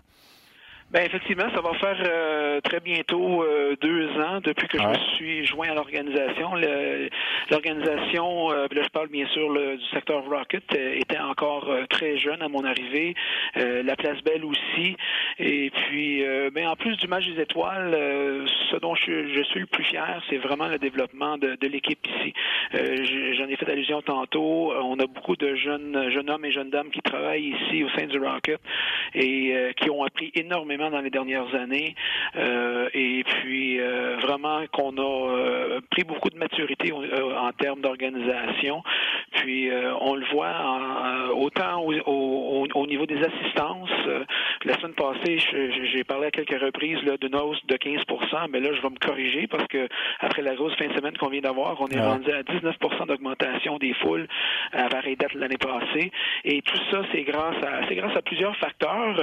Ben 0.90 1.04
effectivement, 1.04 1.44
ça 1.54 1.60
va 1.60 1.74
faire 1.74 1.98
euh, 2.02 2.62
très 2.62 2.80
bientôt 2.80 3.42
euh, 3.42 3.76
deux 3.78 4.08
ans 4.22 4.40
depuis 4.42 4.66
que 4.68 4.78
je 4.78 4.86
me 4.86 4.94
suis 5.16 5.44
joint 5.44 5.68
à 5.68 5.74
l'organisation. 5.74 6.52
L'organisation, 7.50 8.50
euh, 8.50 8.66
là 8.72 8.82
je 8.82 8.88
parle 8.88 9.08
bien 9.08 9.26
sûr 9.26 9.52
du 9.52 9.84
secteur 9.92 10.24
Rocket, 10.24 10.64
était 10.72 11.18
encore 11.18 11.70
très 11.90 12.16
jeune 12.16 12.40
à 12.40 12.48
mon 12.48 12.64
arrivée. 12.64 13.14
la 13.54 13.96
Place 13.96 14.22
Belle 14.22 14.46
aussi. 14.46 14.96
Et 15.38 15.70
puis, 15.70 16.24
ben 16.54 16.68
en 16.68 16.76
plus 16.76 16.96
du 16.96 17.06
match 17.06 17.26
des 17.26 17.42
étoiles, 17.42 17.92
ce 18.70 18.76
dont 18.76 18.94
je, 18.94 19.34
je, 19.34 19.42
suis 19.42 19.60
le 19.60 19.66
plus 19.66 19.84
fier, 19.84 20.22
c'est 20.30 20.38
vraiment 20.38 20.68
le 20.68 20.78
développement 20.78 21.36
de, 21.36 21.56
de 21.60 21.68
l'équipe 21.68 22.00
ici. 22.06 22.32
J'en 22.72 23.46
ai 23.48 23.56
fait 23.56 23.70
allusion 23.70 24.00
tantôt. 24.00 24.72
On 24.72 24.98
a 25.00 25.06
beaucoup 25.06 25.36
de 25.36 25.54
jeunes 25.54 26.10
jeunes 26.10 26.30
hommes 26.30 26.46
et 26.46 26.52
jeunes 26.52 26.70
dames 26.70 26.90
qui 26.90 27.02
travaillent 27.02 27.54
ici 27.62 27.84
au 27.84 27.90
sein 27.90 28.06
du 28.06 28.18
Rocket 28.18 28.60
et 29.14 29.72
qui 29.76 29.90
ont 29.90 30.02
appris 30.02 30.32
énormément 30.34 30.77
dans 30.78 31.00
les 31.00 31.10
dernières 31.10 31.54
années. 31.54 31.94
Euh, 32.36 32.88
et 32.94 33.24
puis 33.24 33.80
euh, 33.80 34.16
vraiment 34.20 34.60
qu'on 34.72 34.96
a 34.96 35.02
euh, 35.02 35.80
pris 35.90 36.04
beaucoup 36.04 36.30
de 36.30 36.38
maturité 36.38 36.92
en 36.92 37.52
termes 37.52 37.80
d'organisation. 37.80 38.82
Puis 39.40 39.70
on 40.00 40.14
le 40.14 40.24
voit 40.32 41.32
autant 41.34 41.82
au, 41.82 42.86
niveau 42.86 43.06
des 43.06 43.18
assistances. 43.18 43.90
la 44.64 44.74
semaine 44.74 44.94
passée, 44.94 45.38
j'ai 45.92 46.04
parlé 46.04 46.26
à 46.26 46.30
quelques 46.30 46.60
reprises 46.60 46.98
d'une 47.20 47.36
hausse 47.36 47.64
de 47.66 47.76
15% 47.76 48.48
mais 48.50 48.60
là, 48.60 48.70
je 48.72 48.80
vais 48.80 48.90
me 48.90 48.98
corriger 48.98 49.46
parce 49.46 49.66
que 49.68 49.88
après 50.20 50.42
la 50.42 50.54
grosse 50.54 50.74
fin 50.76 50.88
de 50.88 50.94
semaine 50.94 51.16
qu'on 51.16 51.28
vient 51.28 51.40
d'avoir, 51.40 51.80
on 51.80 51.86
est 51.88 52.00
rendu 52.00 52.30
à 52.30 52.42
19% 52.42 53.06
d'augmentation 53.06 53.78
des 53.78 53.94
foules 53.94 54.26
à 54.72 54.88
pareille 54.88 55.16
date 55.16 55.34
l'année 55.34 55.58
passée. 55.58 56.10
Et 56.44 56.62
tout 56.62 56.78
ça, 56.90 57.02
c'est 57.12 57.22
grâce 57.22 57.56
à 57.62 57.86
c'est 57.88 57.96
grâce 57.96 58.16
à 58.16 58.22
plusieurs 58.22 58.56
facteurs. 58.56 59.20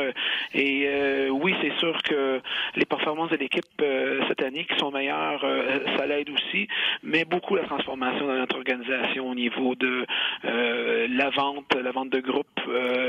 Et 0.54 1.30
oui, 1.30 1.56
c'est 1.62 1.78
sûr 1.80 2.02
que 2.04 2.42
les 2.76 2.86
performances 2.86 3.30
de 3.32 3.38
l'équipe 3.38 3.66
euh, 3.82 4.22
cette 4.28 4.44
année 4.44 4.66
qui 4.66 4.78
sont 4.78 4.92
meilleures, 4.92 5.44
euh, 5.44 5.80
ça 5.98 6.06
l'aide 6.06 6.30
aussi, 6.30 6.68
mais 7.04 7.26
beaucoup 7.26 7.56
la 7.56 7.64
transformation 7.64 8.28
dans 8.28 8.36
notre 8.36 8.56
organisation 8.58 9.30
au 9.30 9.36
niveau 9.36 9.76
de 9.76 10.05
euh, 10.46 11.08
la 11.10 11.30
vente, 11.30 11.74
la 11.76 11.92
vente 11.92 12.10
de 12.10 12.20
groupe, 12.20 12.46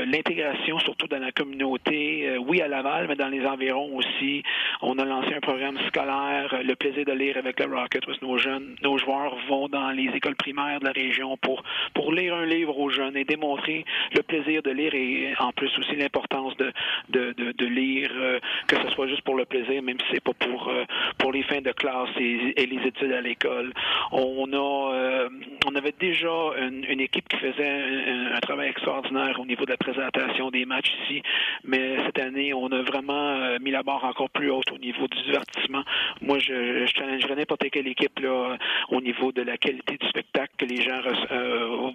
l'intégration 0.05 0.79
surtout 0.79 1.07
dans 1.07 1.19
la 1.19 1.31
communauté, 1.31 2.37
oui 2.39 2.61
à 2.61 2.67
Laval, 2.67 3.07
mais 3.07 3.15
dans 3.15 3.29
les 3.29 3.45
environs 3.45 3.95
aussi. 3.95 4.43
On 4.81 4.97
a 4.99 5.05
lancé 5.05 5.33
un 5.33 5.39
programme 5.39 5.77
scolaire, 5.87 6.55
le 6.63 6.75
plaisir 6.75 7.05
de 7.05 7.13
lire 7.13 7.37
avec 7.37 7.59
le 7.59 7.75
Rocket, 7.75 8.07
où 8.07 8.11
nos 8.21 8.37
jeunes, 8.37 8.75
nos 8.83 8.97
joueurs 8.97 9.35
vont 9.47 9.67
dans 9.67 9.91
les 9.91 10.09
écoles 10.15 10.35
primaires 10.35 10.79
de 10.79 10.85
la 10.85 10.91
région 10.91 11.37
pour 11.37 11.63
pour 11.93 12.11
lire 12.11 12.35
un 12.35 12.45
livre 12.45 12.77
aux 12.77 12.89
jeunes 12.89 13.17
et 13.17 13.23
démontrer 13.23 13.85
le 14.15 14.23
plaisir 14.23 14.61
de 14.61 14.71
lire 14.71 14.93
et 14.93 15.33
en 15.39 15.51
plus 15.51 15.71
aussi 15.77 15.95
l'importance 15.95 16.55
de, 16.57 16.71
de, 17.09 17.33
de, 17.33 17.65
lire 17.65 18.11
euh, 18.15 18.39
que 18.67 18.75
ce 18.77 18.89
soit 18.89 19.07
juste 19.07 19.21
pour 19.21 19.35
le 19.35 19.45
plaisir, 19.45 19.81
même 19.81 19.97
si 19.99 20.05
c'est 20.13 20.23
pas 20.23 20.33
pour 20.33 20.67
euh, 20.69 20.83
pour 21.17 21.31
les 21.31 21.43
fins 21.43 21.61
de 21.61 21.71
classe 21.71 22.09
et, 22.19 22.65
les 22.65 22.87
études 22.87 23.11
à 23.11 23.21
l'école. 23.21 23.73
On 24.11 24.51
a 24.53 24.93
euh, 24.93 25.29
on 25.65 25.75
avait 25.75 25.95
déjà 25.99 26.27
une, 26.59 26.85
équipe 26.99 27.27
qui 27.27 27.37
faisait 27.37 28.33
un, 28.33 28.39
travail 28.39 28.69
extraordinaire 28.69 29.39
au 29.39 29.45
niveau 29.45 29.65
de 29.65 29.71
la 29.71 29.77
présentation 29.77 30.51
des 30.51 30.65
matchs 30.65 30.91
ici, 31.03 31.21
mais 31.63 31.97
cette 32.05 32.19
année 32.19 32.53
on 32.53 32.67
a 32.71 32.81
vraiment 32.81 33.57
mis 33.59 33.71
la 33.71 33.83
barre 33.83 34.05
encore 34.05 34.29
plus 34.29 34.49
haute 34.51 34.71
au 34.71 34.77
niveau 34.77 35.07
du 35.07 35.21
divertissement. 35.23 35.83
Moi, 36.21 36.39
je, 36.39 36.85
je 36.85 36.93
challengerais 36.95 37.35
n'importe 37.35 37.69
quelle 37.71 37.87
équipe 37.87 38.19
là 38.19 38.57
au 38.89 39.01
niveau 39.01 39.31
de 39.31 39.41
la 39.41 39.57
qualité 39.57 39.97
du 39.97 40.07
spectacle 40.07 40.53
que 40.57 40.65
les 40.65 40.81
gens 40.81 41.01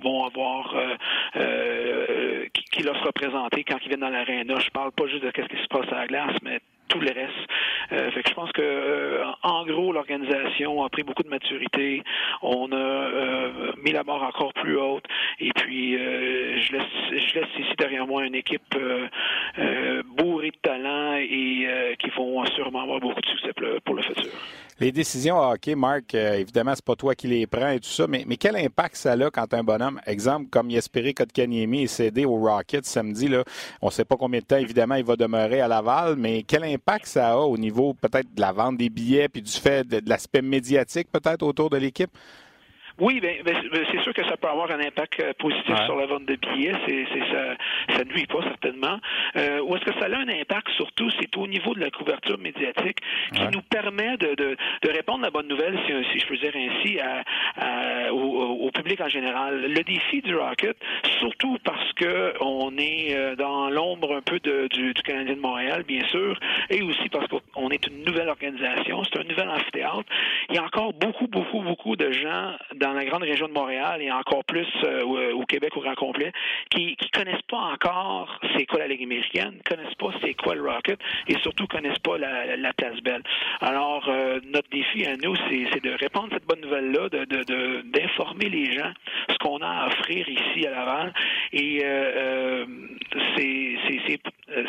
vont 0.03 0.25
avoir 0.25 0.75
qui, 2.53 2.65
qui, 2.65 2.83
leur 2.83 2.97
sera 2.99 3.13
présenté 3.13 3.65
quand 3.65 3.79
ils 3.83 3.89
viennent 3.89 4.01
dans 4.01 4.11
l'aréna. 4.11 4.59
Je 4.59 4.71
parle 4.71 4.93
pas 4.93 5.07
juste 5.07 5.23
de 5.23 5.33
ce 5.35 5.43
qui 5.43 5.63
se 5.63 5.69
passe 5.69 5.91
à 5.93 6.01
la 6.01 6.07
glace, 6.07 6.37
mais 6.43 6.61
tout 6.93 7.01
le 7.01 7.09
reste. 7.09 7.33
Euh, 7.93 8.11
je 8.15 8.35
pense 8.35 8.53
que 8.53 8.63
euh, 8.63 9.25
en 9.43 9.65
gros 9.65 9.93
l'organisation 9.93 10.85
a 10.85 10.89
pris 10.89 11.03
beaucoup 11.03 11.23
de 11.23 11.29
maturité. 11.29 12.03
On 12.43 12.71
a 12.73 12.77
euh, 12.77 13.73
mis 13.83 13.93
la 13.93 14.03
barre 14.03 14.23
encore 14.23 14.53
plus 14.55 14.77
haute. 14.79 15.05
Et 15.41 15.53
puis 15.53 15.93
je 15.95 16.73
laisse 16.73 17.23
je 17.27 17.39
laisse 17.39 17.49
ici 17.59 17.73
derrière 17.79 18.07
moi 18.07 18.25
une 18.25 18.35
équipe 18.35 18.77
bourrée 20.17 20.51
de 20.51 20.57
talent 20.63 21.17
et 21.17 21.97
qui 21.99 22.11
vont 22.11 22.45
sûrement 22.47 22.83
avoir 22.83 23.01
beaucoup 23.01 23.21
de 23.21 23.27
succès 23.27 23.53
pour 23.85 23.95
le 23.95 24.03
futur. 24.03 24.31
Les 24.83 24.91
décisions 24.91 25.39
hockey, 25.39 25.77
Marc, 25.77 26.13
évidemment, 26.13 26.73
c'est 26.75 26.85
pas 26.85 26.97
toi 26.97 27.15
qui 27.15 27.29
les 27.29 27.47
prends 27.47 27.69
et 27.69 27.79
tout 27.79 27.89
ça, 27.89 28.09
mais, 28.09 28.25
mais 28.27 28.37
quel 28.37 28.57
impact 28.57 28.97
ça 28.97 29.13
a 29.13 29.31
quand 29.31 29.55
un 29.55 29.63
bonhomme, 29.63 30.01
exemple, 30.09 30.49
comme 30.51 30.71
Yesperi 30.71 31.15
Kotkaniemi 31.15 31.85
est 31.85 31.87
cédé 31.87 32.25
au 32.25 32.35
Rocket 32.35 32.85
samedi, 32.85 33.29
là, 33.29 33.45
on 33.81 33.87
ne 33.87 33.93
sait 33.93 34.05
pas 34.05 34.17
combien 34.17 34.41
de 34.41 34.45
temps, 34.45 34.57
évidemment, 34.57 34.97
il 34.97 35.05
va 35.05 35.15
demeurer 35.15 35.61
à 35.61 35.69
Laval, 35.69 36.17
mais 36.17 36.43
quel 36.43 36.65
impact 36.65 37.07
ça 37.07 37.35
a 37.35 37.37
au 37.37 37.57
niveau 37.57 37.95
peut-être 37.95 38.35
de 38.35 38.41
la 38.41 38.51
vente 38.51 38.77
des 38.77 38.91
billets 38.91 39.29
puis 39.29 39.41
du 39.41 39.53
fait 39.53 39.87
de 39.87 40.03
l'aspect 40.05 40.43
médiatique 40.43 41.07
peut-être 41.13 41.45
autour 41.45 41.71
de 41.71 41.77
l'équipe? 41.77 42.11
Oui, 42.99 43.21
ben, 43.21 43.43
ben, 43.45 43.57
ben, 43.73 43.85
c'est 43.91 44.01
sûr 44.03 44.13
que 44.13 44.25
ça 44.25 44.37
peut 44.37 44.49
avoir 44.49 44.71
un 44.71 44.81
impact 44.81 45.21
euh, 45.21 45.33
positif 45.39 45.75
sur 45.85 45.97
la 45.97 46.07
vente 46.07 46.27
de 46.27 46.37
billets. 46.37 46.75
C'est, 46.87 47.07
ça, 47.33 47.97
ça 47.97 48.05
nuit 48.05 48.27
pas 48.27 48.43
certainement. 48.43 48.99
Euh, 49.37 49.61
où 49.61 49.77
est-ce 49.77 49.85
que 49.85 49.99
ça 49.99 50.07
a 50.07 50.17
un 50.17 50.29
impact 50.29 50.69
surtout, 50.77 51.11
c'est 51.19 51.37
au 51.37 51.47
niveau 51.47 51.75
de 51.75 51.81
la 51.81 51.91
couverture 51.91 52.39
médiatique 52.39 52.99
qui 53.33 53.43
nous 53.53 53.63
permet 53.63 54.17
de, 54.19 54.35
de, 54.35 54.57
de, 54.83 54.91
répondre 54.91 55.21
à 55.21 55.27
la 55.27 55.31
bonne 55.31 55.49
nouvelle, 55.49 55.79
si, 55.87 55.93
si 56.13 56.19
je 56.21 56.27
peux 56.27 56.37
dire 56.37 56.53
ainsi, 56.55 56.99
à, 57.01 58.13
au, 58.13 58.71
public 58.73 59.01
en 59.01 59.09
général. 59.09 59.63
Le 59.63 59.83
défi 59.83 60.23
du 60.23 60.35
Rocket, 60.37 60.77
surtout 61.19 61.59
parce 61.65 61.93
que 61.95 62.35
on 62.41 62.77
est 62.79 63.15
euh, 63.15 63.37
dans 63.37 63.71
l'ombre 63.71 64.17
un 64.17 64.23
peu 64.23 64.39
de, 64.41 64.69
du, 64.69 64.95
du 64.95 65.03
Canadien 65.03 65.35
de 65.35 65.41
Montréal, 65.41 65.85
bien 65.87 66.05
sûr, 66.09 66.39
et 66.71 66.83
aussi 66.83 67.09
parce 67.11 67.27
qu'on 67.29 67.69
est 67.71 67.87
une 67.87 68.05
nouvelle 68.05 68.29
organisation, 68.29 69.03
c'est 69.05 69.21
un 69.21 69.25
nouvel 69.25 69.49
amphithéâtre. 69.49 70.05
Il 70.51 70.57
y 70.57 70.59
a 70.59 70.65
encore 70.65 70.93
beaucoup, 70.93 71.27
beaucoup, 71.27 71.61
beaucoup 71.61 71.97
de 71.97 72.13
gens 72.13 72.53
dans 72.83 72.93
la 72.93 73.05
grande 73.05 73.23
région 73.23 73.49
de 73.49 73.53
Montréal 73.53 74.03
et 74.03 74.11
encore 74.11 74.45
plus 74.45 74.69
au, 75.05 75.45
Québec 75.47 75.77
au 75.77 75.81
grand 75.81 75.95
complet, 75.95 76.33
qui 76.71 76.97
qui 76.97 77.11
connaissent 77.11 77.43
pas 77.49 77.59
encore 77.59 78.39
c'est 78.57 78.67
quoi 78.67 78.81
la 78.81 78.89
Ligue 78.89 79.05
américaine, 79.05 79.55
connaissent 79.69 79.95
pas 79.95 80.11
c'est 80.21 80.35
quoi 80.35 80.55
le 80.55 80.63
Rocket 80.63 80.99
et 81.29 81.39
surtout 81.39 81.67
connaissent 81.67 81.99
pas 82.01 82.19
la, 82.19 82.57
la 82.57 82.73
belle. 83.05 83.23
Alors 83.61 84.11
notre 84.53 84.69
défi 84.71 85.07
à 85.07 85.17
nous, 85.17 85.35
c'est 85.49 85.83
de 85.83 85.93
répandre 85.93 86.29
cette 86.33 86.47
bonne 86.47 86.61
nouvelle-là, 86.61 87.09
de 87.09 87.83
d'informer 87.83 88.49
les 88.49 88.73
gens 88.73 88.93
ce 89.31 89.37
qu'on 89.39 89.59
a 89.59 89.69
à 89.69 89.87
offrir 89.87 90.29
ici 90.29 90.67
à 90.67 90.71
Laval 90.71 91.13
et 91.53 91.85
c'est 93.37 94.21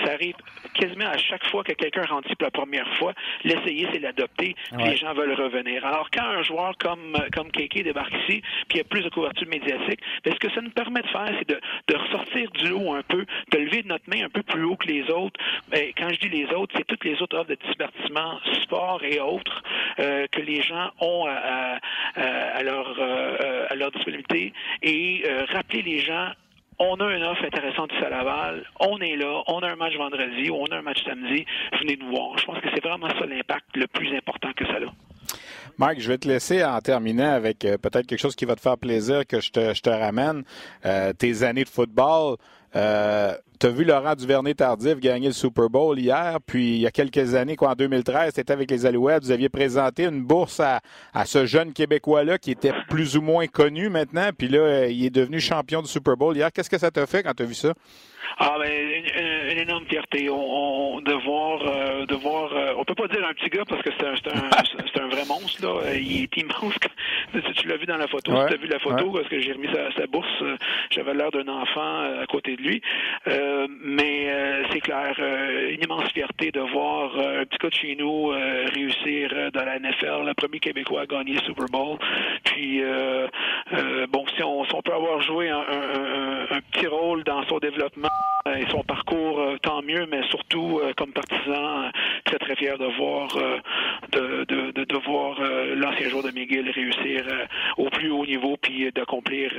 ça 0.06 0.14
arrive 0.14 0.36
quasiment 0.74 1.08
à 1.08 1.18
chaque 1.18 1.46
fois 1.48 1.64
que 1.64 1.74
quelqu'un 1.74 2.04
rentre 2.04 2.28
pour 2.28 2.44
la 2.44 2.52
première 2.52 2.88
fois, 2.98 3.14
l'essayer, 3.44 3.88
c'est 3.92 4.00
l'adopter, 4.00 4.56
les 4.78 4.96
gens 4.98 5.14
veulent 5.14 5.34
revenir. 5.34 5.86
Alors, 5.86 6.10
quand 6.12 6.24
un 6.24 6.44
joueur 6.44 6.78
comme, 6.78 7.18
comme 7.34 7.52
Keke 7.52 7.84
débarque 7.84 8.03
ici, 8.10 8.42
puis 8.68 8.76
il 8.76 8.78
y 8.78 8.82
a 8.82 8.84
plus 8.84 9.02
de 9.02 9.10
couverture 9.10 9.48
médiatique, 9.48 10.00
ben, 10.24 10.34
ce 10.34 10.40
que 10.40 10.52
ça 10.54 10.62
nous 10.62 10.72
permet 10.72 11.02
de 11.02 11.08
faire, 11.08 11.32
c'est 11.40 11.50
de, 11.50 11.60
ressortir 11.96 12.50
du 12.52 12.70
lot 12.70 12.94
un 12.94 13.04
peu, 13.04 13.26
de 13.52 13.58
lever 13.58 13.84
notre 13.86 14.10
main 14.10 14.26
un 14.26 14.30
peu 14.30 14.44
plus 14.44 14.64
haut 14.64 14.76
que 14.76 14.88
les 14.88 15.10
autres. 15.10 15.40
Ben, 15.70 15.92
quand 15.98 16.10
je 16.10 16.20
dis 16.20 16.30
les 16.30 16.46
autres, 16.54 16.74
c'est 16.78 16.86
toutes 16.86 17.06
les 17.06 17.22
autres 17.22 17.38
offres 17.38 17.50
de 17.50 17.58
divertissement, 17.72 18.40
sport 18.64 19.02
et 19.04 19.20
autres 19.20 19.64
euh, 20.00 20.26
que 20.32 20.42
les 20.42 20.62
gens 20.62 20.92
ont 21.00 21.26
à, 21.28 21.80
à, 22.16 22.64
leur, 22.64 22.96
euh, 23.00 23.68
à 23.70 23.76
leur 23.76 23.92
disponibilité 23.92 24.54
et 24.82 25.24
euh, 25.26 25.46
rappeler 25.54 25.82
les 25.82 26.00
gens 26.00 26.32
on 26.80 26.96
a 26.96 27.16
une 27.16 27.24
offre 27.24 27.44
intéressante 27.46 27.92
ici 27.94 28.04
à 28.04 28.10
Laval, 28.10 28.66
on 28.80 28.98
est 29.00 29.16
là, 29.16 29.44
on 29.48 29.60
a 29.60 29.72
un 29.72 29.76
match 29.76 29.96
vendredi, 29.96 30.50
on 30.52 30.66
a 30.66 30.78
un 30.78 30.82
match 30.82 31.04
samedi, 31.04 31.46
venez 31.80 31.98
nous 31.98 32.10
voir. 32.10 32.38
Je 32.38 32.46
pense 32.46 32.60
que 32.60 32.70
c'est 32.74 32.84
vraiment 32.84 33.10
ça 33.10 33.26
l'impact 33.26 33.76
le 33.76 33.88
plus 33.88 34.16
important 34.16 34.52
que 34.54 34.66
ça 34.66 34.74
a. 34.74 35.13
Marc, 35.78 36.00
je 36.00 36.08
vais 36.08 36.18
te 36.18 36.28
laisser 36.28 36.64
en 36.64 36.80
terminer 36.82 37.26
avec 37.26 37.66
euh, 37.66 37.78
peut-être 37.78 38.06
quelque 38.06 38.20
chose 38.20 38.36
qui 38.36 38.46
va 38.46 38.56
te 38.56 38.62
faire 38.62 38.78
plaisir 38.78 39.26
que 39.26 39.42
je 39.42 39.52
te, 39.52 39.74
je 39.74 39.82
te 39.82 39.90
ramène. 39.90 40.44
Euh, 40.86 41.14
tes 41.14 41.44
années 41.44 41.64
de 41.64 41.70
football. 41.70 42.38
Euh, 42.76 43.34
tu 43.60 43.68
as 43.68 43.70
vu 43.70 43.86
Laurent 43.86 44.16
Duvernay-Tardif 44.16 45.00
gagner 45.00 45.28
le 45.28 45.34
Super 45.34 45.70
Bowl 45.70 45.98
hier, 46.00 46.40
puis 46.46 46.76
il 46.76 46.82
y 46.82 46.88
a 46.88 46.92
quelques 46.92 47.36
années, 47.36 47.56
quoi, 47.56 47.70
en 47.70 47.76
2013, 47.76 48.34
tu 48.34 48.40
étais 48.40 48.52
avec 48.52 48.70
les 48.70 48.86
Alouettes, 48.86 49.24
vous 49.24 49.32
aviez 49.32 49.50
présenté 49.50 50.06
une 50.06 50.24
bourse 50.24 50.60
à, 50.60 50.82
à 51.14 51.26
ce 51.26 51.46
jeune 51.46 51.72
Québécois-là 51.72 52.38
qui 52.38 52.52
était 52.52 52.74
plus 52.90 53.16
ou 53.16 53.22
moins 53.22 53.48
connu 53.48 53.90
maintenant, 53.90 54.30
puis 54.38 54.48
là, 54.48 54.88
il 54.88 55.06
est 55.06 55.10
devenu 55.10 55.40
champion 55.40 55.82
du 55.82 55.88
Super 55.88 56.18
Bowl 56.18 56.36
hier. 56.36 56.52
Qu'est-ce 56.52 56.70
que 56.70 56.78
ça 56.78 56.92
t'a 56.92 57.06
fait 57.06 57.24
quand 57.24 57.34
tu 57.34 57.44
as 57.44 57.46
vu 57.46 57.54
ça? 57.54 57.74
Ah 58.40 58.56
ben 58.60 58.72
une, 59.52 59.58
énorme 59.60 59.86
fierté. 59.86 60.30
On, 60.30 61.00
de 61.02 61.14
voir, 61.14 61.62
euh, 61.62 62.06
de 62.06 62.16
voir. 62.16 62.52
Euh, 62.54 62.74
on 62.78 62.84
peut 62.84 62.96
pas 62.96 63.08
dire 63.08 63.26
un 63.26 63.34
petit 63.34 63.50
gars 63.50 63.64
parce 63.68 63.82
que 63.82 63.92
c'est 63.98 64.06
un, 64.06 64.16
c'est 64.16 65.00
un, 65.00 65.08
vrai 65.08 65.26
monstre 65.28 65.62
là. 65.64 65.94
Il 65.96 66.24
est 66.24 66.38
immense. 66.38 66.74
tu 67.56 67.68
l'as 67.68 67.78
vu 67.78 67.86
dans 67.86 67.98
la 67.98 68.08
photo. 68.08 68.32
tu 68.48 68.54
as 68.54 68.58
vu 68.58 68.68
la 68.68 68.80
photo 68.80 69.12
parce 69.12 69.28
que 69.28 69.40
j'ai 69.40 69.54
remis 69.54 69.68
sa, 69.72 69.92
sa 69.96 70.08
bourse. 70.08 70.44
J'avais 70.90 71.14
l'air 71.14 71.32
d'un 71.32 71.48
enfant 71.48 72.22
à 72.22 72.26
côté 72.28 72.56
de 72.56 72.62
lui. 72.64 72.82
mais 73.26 74.64
c'est 74.72 74.82
clair, 74.82 75.16
une 75.70 75.84
immense 75.84 76.12
fierté 76.12 76.52
de 76.52 76.60
voir 76.60 77.18
un 77.18 77.46
petit 77.46 77.58
gars 77.58 77.70
de 77.70 77.76
chez 77.76 77.96
nous 77.96 78.28
réussir 78.28 79.52
dans 79.54 79.66
la 79.66 79.80
NFL, 79.80 80.26
le 80.26 80.34
premier 80.34 80.60
Québécois 80.60 81.02
à 81.02 81.06
gagner 81.06 81.34
le 81.34 81.42
Super 81.42 81.66
Bowl. 81.68 81.98
Puis 82.44 82.82
bon, 84.12 84.26
si 84.36 84.44
on, 84.44 84.64
peut 84.82 84.94
avoir 84.94 85.22
joué 85.22 85.50
un, 85.50 86.62
petit 86.72 86.88
rôle 86.88 87.24
dans 87.24 87.44
son 87.48 87.60
développement 87.60 88.10
euh, 88.48 88.56
et 88.56 88.66
son 88.70 88.84
parcours, 88.84 89.40
euh, 89.40 89.58
tant 89.62 89.82
mieux, 89.82 90.06
mais 90.10 90.22
surtout 90.30 90.80
euh, 90.84 90.94
comme 90.98 91.12
partisan, 91.12 91.90
très 92.26 92.38
très 92.40 92.56
fier 92.56 92.78
de 92.78 92.86
voir 92.98 93.30
de, 94.14 94.46
de, 94.46 94.72
de, 94.72 94.84
de 94.84 94.98
voir 95.06 95.40
l'ancien 95.76 96.10
joueur 96.10 96.24
de 96.24 96.32
McGill 96.32 96.70
réussir 96.70 97.26
au 97.78 97.90
plus 97.90 98.12
haut 98.12 98.26
niveau 98.26 98.58
puis 98.62 98.92
d'accomplir 98.92 99.52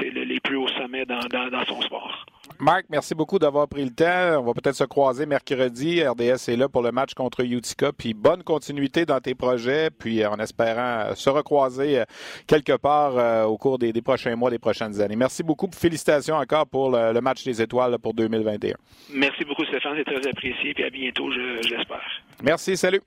les 0.00 0.40
plus 0.40 0.56
hauts 0.56 0.68
sommets 0.68 1.04
dans, 1.04 1.20
dans, 1.30 1.48
dans 1.48 1.64
son 1.66 1.80
sport. 1.82 2.26
Marc, 2.58 2.86
merci 2.90 3.14
beaucoup 3.14 3.38
d'avoir 3.38 3.68
pris 3.68 3.84
le 3.84 3.90
temps. 3.90 4.40
On 4.40 4.42
va 4.42 4.52
peut-être 4.52 4.74
se 4.74 4.84
croiser 4.84 5.24
mercredi. 5.24 6.06
RDS 6.06 6.48
est 6.48 6.56
là 6.56 6.68
pour 6.68 6.82
le 6.82 6.92
match 6.92 7.14
contre 7.14 7.40
Utica. 7.42 7.90
Puis 7.92 8.12
bonne 8.12 8.42
continuité 8.42 9.06
dans 9.06 9.20
tes 9.20 9.34
projets. 9.34 9.90
Puis 9.90 10.24
en 10.26 10.38
espérant 10.38 11.14
se 11.14 11.30
recroiser 11.30 12.02
quelque 12.46 12.76
part 12.76 13.48
au 13.48 13.56
cours 13.56 13.78
des, 13.78 13.92
prochains 14.02 14.36
mois, 14.36 14.50
des 14.50 14.58
prochaines 14.58 15.00
années. 15.00 15.16
Merci 15.16 15.42
beaucoup. 15.42 15.68
Félicitations 15.72 16.36
encore 16.36 16.66
pour 16.66 16.90
le, 16.90 17.18
match 17.20 17.44
des 17.44 17.62
étoiles 17.62 17.98
pour 17.98 18.14
2021. 18.14 18.74
Merci 19.14 19.44
beaucoup, 19.44 19.64
Stéphane. 19.64 19.94
C'est 19.96 20.04
très 20.04 20.28
apprécié. 20.28 20.74
Puis 20.74 20.84
à 20.84 20.90
bientôt, 20.90 21.30
j'espère. 21.30 22.22
Merci. 22.42 22.76
Salut. 22.76 23.00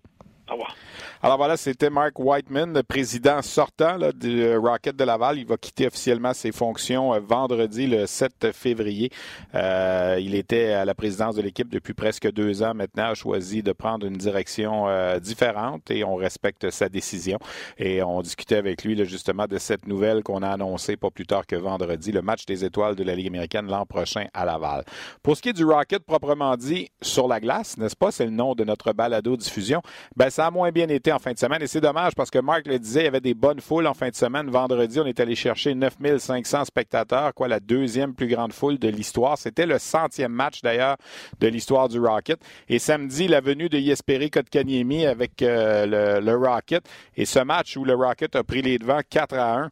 Au 0.50 0.54
revoir. 0.54 0.78
Alors 1.26 1.38
voilà, 1.38 1.56
c'était 1.56 1.90
Mark 1.90 2.20
Whiteman, 2.20 2.74
le 2.74 2.84
président 2.84 3.42
sortant 3.42 3.98
du 4.14 4.58
Rocket 4.58 4.94
de 4.94 5.06
Laval. 5.06 5.38
Il 5.38 5.46
va 5.46 5.56
quitter 5.56 5.88
officiellement 5.88 6.34
ses 6.34 6.52
fonctions 6.52 7.14
euh, 7.14 7.22
vendredi 7.22 7.88
le 7.88 8.08
7 8.08 8.52
février. 8.52 9.10
Euh, 9.56 10.18
il 10.20 10.36
était 10.36 10.74
à 10.74 10.84
la 10.84 10.94
présidence 10.94 11.38
de 11.38 11.42
l'équipe 11.42 11.70
depuis 11.70 11.94
presque 11.94 12.30
deux 12.30 12.62
ans 12.62 12.74
maintenant, 12.74 13.12
a 13.12 13.14
choisi 13.14 13.64
de 13.64 13.72
prendre 13.72 14.06
une 14.06 14.18
direction 14.18 14.90
euh, 14.90 15.18
différente 15.22 15.90
et 15.92 16.04
on 16.04 16.16
respecte 16.16 16.70
sa 16.72 16.90
décision. 16.90 17.40
Et 17.78 18.04
on 18.04 18.22
discutait 18.22 18.58
avec 18.58 18.84
lui 18.84 19.02
justement 19.06 19.48
de 19.48 19.60
cette 19.60 19.88
nouvelle 19.88 20.24
qu'on 20.24 20.44
a 20.44 20.50
annoncée 20.50 20.98
pas 20.98 21.10
plus 21.10 21.26
tard 21.26 21.48
que 21.48 21.56
vendredi, 21.56 22.12
le 22.12 22.22
match 22.22 22.46
des 22.46 22.66
étoiles 22.66 22.98
de 22.98 23.04
la 23.06 23.16
Ligue 23.16 23.28
américaine 23.28 23.68
l'an 23.68 23.86
prochain 23.86 24.26
à 24.34 24.44
Laval. 24.44 24.84
Pour 25.22 25.38
ce 25.38 25.42
qui 25.42 25.48
est 25.48 25.54
du 25.54 25.64
Rocket 25.64 26.04
proprement 26.04 26.58
dit 26.58 26.90
sur 27.02 27.30
la 27.30 27.40
glace, 27.40 27.78
n'est-ce 27.78 27.96
pas, 27.96 28.12
c'est 28.12 28.26
le 28.26 28.32
nom 28.32 28.56
de 28.56 28.66
notre 28.66 28.92
balado 28.92 29.38
diffusion, 29.38 29.82
ben 30.18 30.30
ça 30.30 30.48
a 30.48 30.52
moins 30.52 30.72
bien 30.72 30.90
été 30.90 31.13
en 31.14 31.20
fin 31.20 31.32
de 31.32 31.38
semaine. 31.38 31.62
Et 31.62 31.68
c'est 31.68 31.82
dommage 31.82 32.14
parce 32.16 32.30
que 32.30 32.40
Marc 32.40 32.68
le 32.68 32.80
disait, 32.80 33.02
il 33.02 33.06
y 33.06 33.08
avait 33.08 33.22
des 33.22 33.34
bonnes 33.34 33.62
foules 33.62 33.88
en 33.88 33.94
fin 33.94 34.10
de 34.10 34.16
semaine. 34.16 34.50
Vendredi, 34.50 35.00
on 35.00 35.06
est 35.06 35.20
allé 35.20 35.36
chercher 35.36 35.76
9500 35.76 36.66
spectateurs, 36.66 37.34
quoi, 37.34 37.48
la 37.48 37.60
deuxième 37.60 38.14
plus 38.14 38.28
grande 38.28 38.54
foule 38.54 38.78
de 38.80 38.90
l'histoire. 38.90 39.38
C'était 39.38 39.66
le 39.66 39.80
centième 39.80 40.32
match 40.32 40.62
d'ailleurs 40.62 40.98
de 41.40 41.48
l'histoire 41.48 41.90
du 41.90 42.00
Rocket. 42.00 42.40
Et 42.70 42.80
samedi, 42.80 43.28
la 43.28 43.42
venue 43.42 43.70
de 43.70 43.78
Yesperi 43.78 44.30
Kotkaniemi 44.30 45.06
avec 45.06 45.42
euh, 45.42 46.20
le, 46.20 46.36
Rocket. 46.36 46.84
Et 47.16 47.26
ce 47.26 47.40
match 47.40 47.78
où 47.78 47.86
le 47.86 47.94
Rocket 47.94 48.36
a 48.36 48.44
pris 48.44 48.62
les 48.62 48.78
devants 48.78 49.02
4 49.08 49.36
à 49.36 49.60
1 49.60 49.72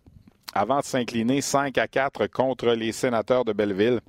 avant 0.53 0.79
de 0.79 0.85
s'incliner 0.85 1.41
5 1.41 1.77
à 1.77 1.87
4 1.87 2.27
contre 2.27 2.69
les 2.73 2.91
sénateurs 2.91 3.45
de 3.45 3.53
Belleville. 3.53 4.01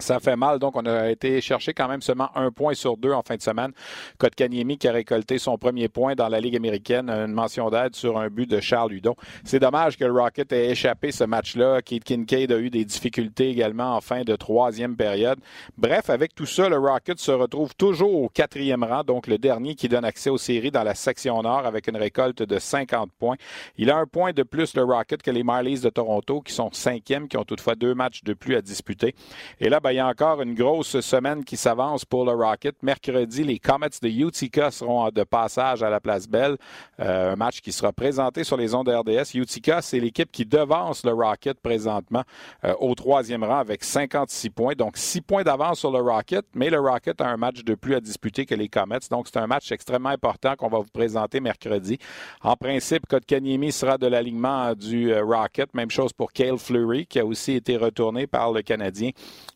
Ça 0.00 0.18
fait 0.18 0.36
mal, 0.36 0.58
donc 0.58 0.76
on 0.76 0.86
a 0.86 1.10
été 1.10 1.40
chercher 1.40 1.74
quand 1.74 1.88
même 1.88 2.02
seulement 2.02 2.30
un 2.34 2.50
point 2.50 2.74
sur 2.74 2.96
deux 2.96 3.12
en 3.12 3.22
fin 3.22 3.36
de 3.36 3.42
semaine. 3.42 3.72
Kotkaniemi 4.18 4.78
qui 4.78 4.88
a 4.88 4.92
récolté 4.92 5.38
son 5.38 5.58
premier 5.58 5.88
point 5.88 6.14
dans 6.14 6.28
la 6.28 6.40
Ligue 6.40 6.56
américaine, 6.56 7.10
une 7.10 7.32
mention 7.32 7.70
d'aide 7.70 7.94
sur 7.94 8.18
un 8.18 8.28
but 8.28 8.50
de 8.50 8.60
Charles 8.60 8.92
Ludon. 8.92 9.14
C'est 9.44 9.58
dommage 9.58 9.96
que 9.96 10.04
le 10.04 10.12
Rocket 10.12 10.52
ait 10.52 10.70
échappé 10.70 11.12
ce 11.12 11.24
match-là. 11.24 11.82
Kate 11.82 12.04
Kincaid 12.04 12.50
a 12.52 12.58
eu 12.58 12.70
des 12.70 12.84
difficultés 12.84 13.50
également 13.50 13.96
en 13.96 14.00
fin 14.00 14.22
de 14.22 14.34
troisième 14.36 14.96
période. 14.96 15.38
Bref, 15.76 16.10
avec 16.10 16.34
tout 16.34 16.46
ça, 16.46 16.68
le 16.68 16.78
Rocket 16.78 17.18
se 17.18 17.30
retrouve 17.30 17.74
toujours 17.74 18.22
au 18.22 18.28
quatrième 18.28 18.84
rang, 18.84 19.04
donc 19.04 19.26
le 19.26 19.38
dernier 19.38 19.74
qui 19.74 19.88
donne 19.88 20.04
accès 20.04 20.30
aux 20.30 20.38
séries 20.38 20.70
dans 20.70 20.82
la 20.82 20.94
section 20.94 21.42
nord 21.42 21.66
avec 21.66 21.88
une 21.88 21.96
récolte 21.96 22.42
de 22.42 22.58
50 22.58 23.10
points. 23.18 23.36
Il 23.76 23.90
a 23.90 23.96
un 23.96 24.06
point 24.06 24.32
de 24.32 24.42
plus 24.42 24.74
le 24.74 24.84
Rocket 24.84 25.22
que 25.22 25.30
les 25.30 25.42
Marlies 25.42 25.80
de 25.80 25.90
Toronto 25.90 26.40
qui 26.40 26.52
sont 26.52 26.70
cinquièmes, 26.72 27.28
qui 27.28 27.36
ont 27.36 27.44
toutefois 27.44 27.74
deux 27.74 27.94
matchs 27.94 28.22
de 28.24 28.34
plus 28.34 28.56
à 28.56 28.62
disputer. 28.62 29.14
Et 29.60 29.68
là, 29.68 29.80
ben, 29.80 29.89
il 29.92 29.96
y 29.96 29.98
a 30.00 30.06
encore 30.06 30.42
une 30.42 30.54
grosse 30.54 31.00
semaine 31.00 31.44
qui 31.44 31.56
s'avance 31.56 32.04
pour 32.04 32.24
le 32.24 32.32
Rocket. 32.32 32.76
Mercredi, 32.82 33.44
les 33.44 33.58
Comets 33.58 33.88
de 34.02 34.08
Utica 34.08 34.70
seront 34.70 35.08
de 35.08 35.24
passage 35.24 35.82
à 35.82 35.90
la 35.90 36.00
Place 36.00 36.28
Belle. 36.28 36.56
Euh, 37.00 37.32
un 37.32 37.36
match 37.36 37.60
qui 37.60 37.72
sera 37.72 37.92
présenté 37.92 38.44
sur 38.44 38.56
les 38.56 38.74
ondes 38.74 38.88
RDS. 38.88 39.34
Utica, 39.34 39.82
c'est 39.82 39.98
l'équipe 39.98 40.30
qui 40.30 40.44
devance 40.44 41.04
le 41.04 41.12
Rocket 41.12 41.58
présentement 41.60 42.22
euh, 42.64 42.74
au 42.78 42.94
troisième 42.94 43.42
rang 43.42 43.58
avec 43.58 43.82
56 43.82 44.50
points. 44.50 44.74
Donc, 44.74 44.96
6 44.96 45.22
points 45.22 45.42
d'avance 45.42 45.80
sur 45.80 45.90
le 45.90 46.00
Rocket, 46.00 46.44
mais 46.54 46.70
le 46.70 46.78
Rocket 46.78 47.20
a 47.20 47.28
un 47.28 47.36
match 47.36 47.64
de 47.64 47.74
plus 47.74 47.94
à 47.94 48.00
disputer 48.00 48.46
que 48.46 48.54
les 48.54 48.68
Comets. 48.68 48.98
Donc, 49.10 49.28
c'est 49.28 49.38
un 49.38 49.46
match 49.46 49.72
extrêmement 49.72 50.10
important 50.10 50.54
qu'on 50.56 50.68
va 50.68 50.78
vous 50.78 50.90
présenter 50.92 51.40
mercredi. 51.40 51.98
En 52.42 52.56
principe, 52.56 53.06
Kotkaniemi 53.06 53.72
sera 53.72 53.98
de 53.98 54.06
l'alignement 54.06 54.74
du 54.74 55.12
euh, 55.12 55.24
Rocket. 55.24 55.74
Même 55.74 55.90
chose 55.90 56.12
pour 56.12 56.32
Cale 56.32 56.58
Fleury, 56.58 57.06
qui 57.06 57.18
a 57.18 57.24
aussi 57.24 57.52
été 57.52 57.76
retourné 57.76 58.26
par 58.26 58.52
le 58.52 58.62
Canadien. 58.62 59.10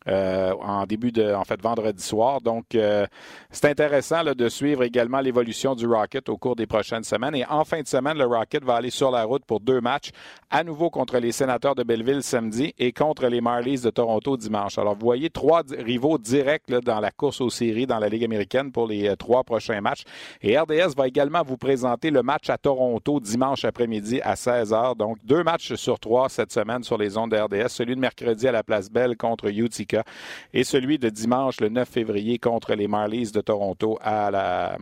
Euh, 0.07 0.24
en 0.61 0.85
début 0.85 1.11
de, 1.11 1.33
en 1.33 1.43
fait, 1.43 1.61
vendredi 1.61 2.03
soir. 2.03 2.41
Donc, 2.41 2.75
euh, 2.75 3.05
c'est 3.51 3.69
intéressant 3.69 4.23
de 4.23 4.49
suivre 4.49 4.83
également 4.83 5.19
l'évolution 5.19 5.75
du 5.75 5.87
Rocket 5.87 6.29
au 6.29 6.37
cours 6.37 6.55
des 6.55 6.67
prochaines 6.67 7.03
semaines. 7.03 7.35
Et 7.35 7.45
en 7.45 7.63
fin 7.63 7.81
de 7.81 7.87
semaine, 7.87 8.17
le 8.17 8.25
Rocket 8.25 8.63
va 8.63 8.75
aller 8.75 8.89
sur 8.89 9.11
la 9.11 9.23
route 9.23 9.45
pour 9.45 9.59
deux 9.59 9.81
matchs, 9.81 10.11
à 10.49 10.63
nouveau 10.63 10.89
contre 10.89 11.17
les 11.19 11.31
Sénateurs 11.31 11.75
de 11.75 11.83
Belleville 11.83 12.23
samedi 12.23 12.73
et 12.77 12.91
contre 12.91 13.27
les 13.27 13.41
Marlies 13.41 13.81
de 13.81 13.89
Toronto 13.89 14.37
dimanche. 14.37 14.77
Alors, 14.77 14.95
vous 14.95 15.05
voyez 15.05 15.29
trois 15.29 15.63
rivaux 15.77 16.17
directs 16.17 16.69
dans 16.69 16.99
la 16.99 17.11
course 17.11 17.41
aux 17.41 17.49
séries 17.49 17.87
dans 17.87 17.99
la 17.99 18.09
Ligue 18.09 18.23
américaine 18.23 18.71
pour 18.71 18.87
les 18.87 19.09
euh, 19.09 19.15
trois 19.15 19.43
prochains 19.43 19.81
matchs. 19.81 20.03
Et 20.41 20.57
RDS 20.57 20.95
va 20.95 21.07
également 21.07 21.43
vous 21.43 21.57
présenter 21.57 22.11
le 22.11 22.23
match 22.23 22.49
à 22.49 22.57
Toronto 22.57 23.19
dimanche 23.19 23.65
après-midi 23.65 24.21
à 24.21 24.35
16h. 24.35 24.97
Donc, 24.97 25.17
deux 25.23 25.43
matchs 25.43 25.75
sur 25.75 25.99
trois 25.99 26.29
cette 26.29 26.51
semaine 26.51 26.83
sur 26.83 26.97
les 26.97 27.17
ondes 27.17 27.31
de 27.31 27.37
RDS. 27.37 27.69
Celui 27.69 27.95
de 27.95 27.99
mercredi 27.99 28.47
à 28.47 28.51
la 28.51 28.63
Place 28.63 28.89
Belle 28.89 29.17
contre 29.17 29.47
Utica 29.47 30.03
et 30.53 30.63
celui 30.63 30.99
de 30.99 31.09
dimanche 31.09 31.59
le 31.59 31.69
9 31.69 31.87
février 31.87 32.39
contre 32.39 32.73
les 32.75 32.87
Marlies 32.87 33.31
de 33.31 33.41
Toronto 33.41 33.97
à 34.01 34.31
la 34.31 34.77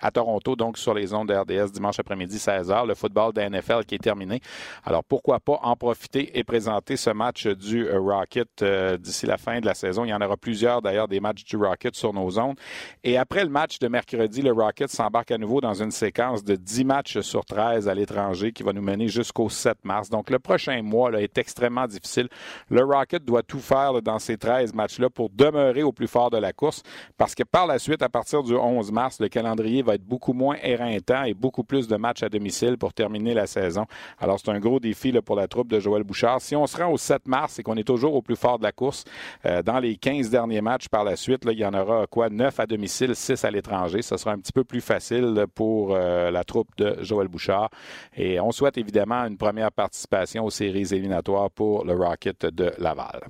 à 0.00 0.10
Toronto, 0.10 0.56
donc 0.56 0.78
sur 0.78 0.94
les 0.94 1.14
ondes 1.14 1.28
de 1.28 1.34
RDS 1.34 1.72
dimanche 1.72 1.98
après-midi 1.98 2.36
16h. 2.36 2.86
Le 2.86 2.94
football 2.94 3.32
de 3.32 3.40
NFL 3.40 3.84
qui 3.86 3.94
est 3.94 4.02
terminé. 4.02 4.40
Alors 4.84 5.04
pourquoi 5.04 5.40
pas 5.40 5.58
en 5.62 5.76
profiter 5.76 6.38
et 6.38 6.44
présenter 6.44 6.96
ce 6.96 7.10
match 7.10 7.46
du 7.46 7.88
Rocket 7.90 8.64
d'ici 8.98 9.26
la 9.26 9.36
fin 9.36 9.60
de 9.60 9.66
la 9.66 9.74
saison. 9.74 10.04
Il 10.04 10.08
y 10.08 10.14
en 10.14 10.20
aura 10.20 10.36
plusieurs 10.36 10.82
d'ailleurs 10.82 11.08
des 11.08 11.20
matchs 11.20 11.44
du 11.44 11.56
Rocket 11.56 11.94
sur 11.94 12.12
nos 12.12 12.38
ondes. 12.38 12.58
Et 13.04 13.16
après 13.16 13.44
le 13.44 13.50
match 13.50 13.78
de 13.78 13.88
mercredi, 13.88 14.42
le 14.42 14.52
Rocket 14.52 14.90
s'embarque 14.90 15.30
à 15.30 15.38
nouveau 15.38 15.60
dans 15.60 15.74
une 15.74 15.90
séquence 15.90 16.44
de 16.44 16.56
10 16.56 16.84
matchs 16.84 17.20
sur 17.20 17.44
13 17.44 17.88
à 17.88 17.94
l'étranger 17.94 18.52
qui 18.52 18.62
va 18.62 18.72
nous 18.72 18.82
mener 18.82 19.08
jusqu'au 19.08 19.48
7 19.48 19.84
mars. 19.84 20.10
Donc 20.10 20.30
le 20.30 20.38
prochain 20.38 20.82
mois 20.82 21.10
là, 21.10 21.20
est 21.20 21.38
extrêmement 21.38 21.86
difficile. 21.86 22.28
Le 22.70 22.84
Rocket 22.84 23.24
doit 23.24 23.42
tout 23.42 23.60
faire 23.60 24.00
dans 24.02 24.18
ces 24.18 24.36
13 24.36 24.74
matchs-là 24.74 25.10
pour 25.10 25.30
demeurer 25.30 25.82
au 25.82 25.92
plus 25.92 26.08
fort 26.08 26.30
de 26.30 26.38
la 26.38 26.52
course 26.52 26.82
parce 27.16 27.34
que 27.34 27.42
par 27.42 27.66
la 27.66 27.78
suite, 27.78 28.02
à 28.02 28.08
partir 28.08 28.42
du 28.42 28.54
11 28.54 28.92
mars, 28.92 29.20
le 29.20 29.28
calendrier 29.28 29.82
va 29.82 29.95
être 29.96 30.04
beaucoup 30.04 30.32
moins 30.32 30.56
éreintant 30.62 31.24
et 31.24 31.34
beaucoup 31.34 31.64
plus 31.64 31.88
de 31.88 31.96
matchs 31.96 32.22
à 32.22 32.28
domicile 32.28 32.78
pour 32.78 32.94
terminer 32.94 33.34
la 33.34 33.46
saison. 33.46 33.84
Alors 34.18 34.38
c'est 34.38 34.50
un 34.50 34.60
gros 34.60 34.80
défi 34.80 35.12
pour 35.24 35.36
la 35.36 35.48
troupe 35.48 35.68
de 35.68 35.80
Joël 35.80 36.04
Bouchard. 36.04 36.40
Si 36.40 36.56
on 36.56 36.66
se 36.66 36.76
rend 36.76 36.90
au 36.90 36.96
7 36.96 37.26
mars 37.26 37.58
et 37.58 37.62
qu'on 37.62 37.76
est 37.76 37.86
toujours 37.86 38.14
au 38.14 38.22
plus 38.22 38.36
fort 38.36 38.58
de 38.58 38.64
la 38.64 38.72
course, 38.72 39.04
euh, 39.44 39.62
dans 39.62 39.78
les 39.78 39.96
15 39.96 40.30
derniers 40.30 40.60
matchs 40.60 40.88
par 40.88 41.04
la 41.04 41.16
suite, 41.16 41.42
il 41.46 41.58
y 41.58 41.64
en 41.64 41.74
aura 41.74 42.06
quoi? 42.06 42.28
9 42.28 42.60
à 42.60 42.66
domicile, 42.66 43.14
6 43.14 43.44
à 43.44 43.50
l'étranger. 43.50 44.02
Ce 44.02 44.16
sera 44.16 44.32
un 44.32 44.38
petit 44.38 44.52
peu 44.52 44.64
plus 44.64 44.80
facile 44.80 45.46
pour 45.54 45.94
euh, 45.94 46.30
la 46.30 46.44
troupe 46.44 46.68
de 46.76 46.96
Joël 47.02 47.28
Bouchard. 47.28 47.70
Et 48.16 48.40
on 48.40 48.52
souhaite 48.52 48.78
évidemment 48.78 49.24
une 49.26 49.36
première 49.36 49.72
participation 49.72 50.44
aux 50.44 50.50
séries 50.50 50.88
éliminatoires 50.92 51.50
pour 51.50 51.84
le 51.84 51.94
Rocket 51.94 52.46
de 52.46 52.72
Laval. 52.78 53.20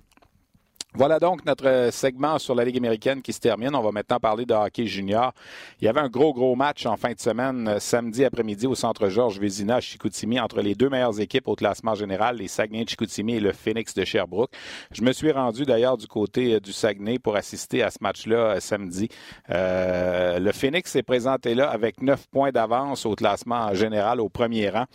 Voilà 0.99 1.19
donc 1.19 1.45
notre 1.45 1.91
segment 1.93 2.39
sur 2.39 2.55
la 2.55 2.65
Ligue 2.65 2.79
américaine 2.79 3.21
qui 3.21 3.35
se 3.35 3.39
termine. 3.39 3.75
On 3.75 3.83
va 3.83 3.93
maintenant 3.93 4.19
parler 4.19 4.47
de 4.47 4.55
hockey 4.55 4.87
junior. 4.87 5.35
Il 5.79 5.85
y 5.85 5.89
avait 5.89 6.01
un 6.01 6.09
gros, 6.09 6.33
gros 6.33 6.57
match 6.57 6.87
en 6.87 6.97
fin 6.97 7.13
de 7.13 7.21
semaine, 7.21 7.69
euh, 7.69 7.79
samedi 7.79 8.25
après-midi 8.25 8.67
au 8.67 8.75
Centre 8.75 9.11
Georges 9.11 9.39
Vézina 9.39 9.79
Chicoutimi 9.79 10.41
entre 10.41 10.63
les 10.63 10.75
deux 10.75 10.89
meilleures 10.89 11.21
équipes 11.21 11.49
au 11.49 11.55
classement 11.55 11.95
général, 11.95 12.39
les 12.39 12.49
Saguenay 12.49 12.85
de 12.85 12.89
Chicoutimi 12.89 13.35
et 13.35 13.41
le 13.41 13.53
Phoenix 13.53 13.93
de 13.93 14.07
Sherbrooke. 14.07 14.51
Je 14.91 15.03
me 15.03 15.13
suis 15.13 15.31
rendu 15.33 15.67
d'ailleurs 15.67 15.99
du 15.99 16.07
côté 16.07 16.55
euh, 16.55 16.61
du 16.61 16.73
Saguenay 16.73 17.19
pour 17.19 17.37
assister 17.37 17.83
à 17.83 17.91
ce 17.91 17.99
match-là 18.01 18.37
euh, 18.37 18.61
samedi. 18.61 19.11
le 19.51 20.51
Phoenix 20.53 20.91
s'est 20.91 21.03
présenté 21.03 21.55
là 21.55 21.69
avec 21.69 22.01
neuf 22.01 22.27
points 22.29 22.53
d'avance 22.53 23.05
au 23.05 23.15
classement 23.15 23.75
général 23.75 24.19
au 24.19 24.31
premier 24.31 24.71
rang. 24.71 24.87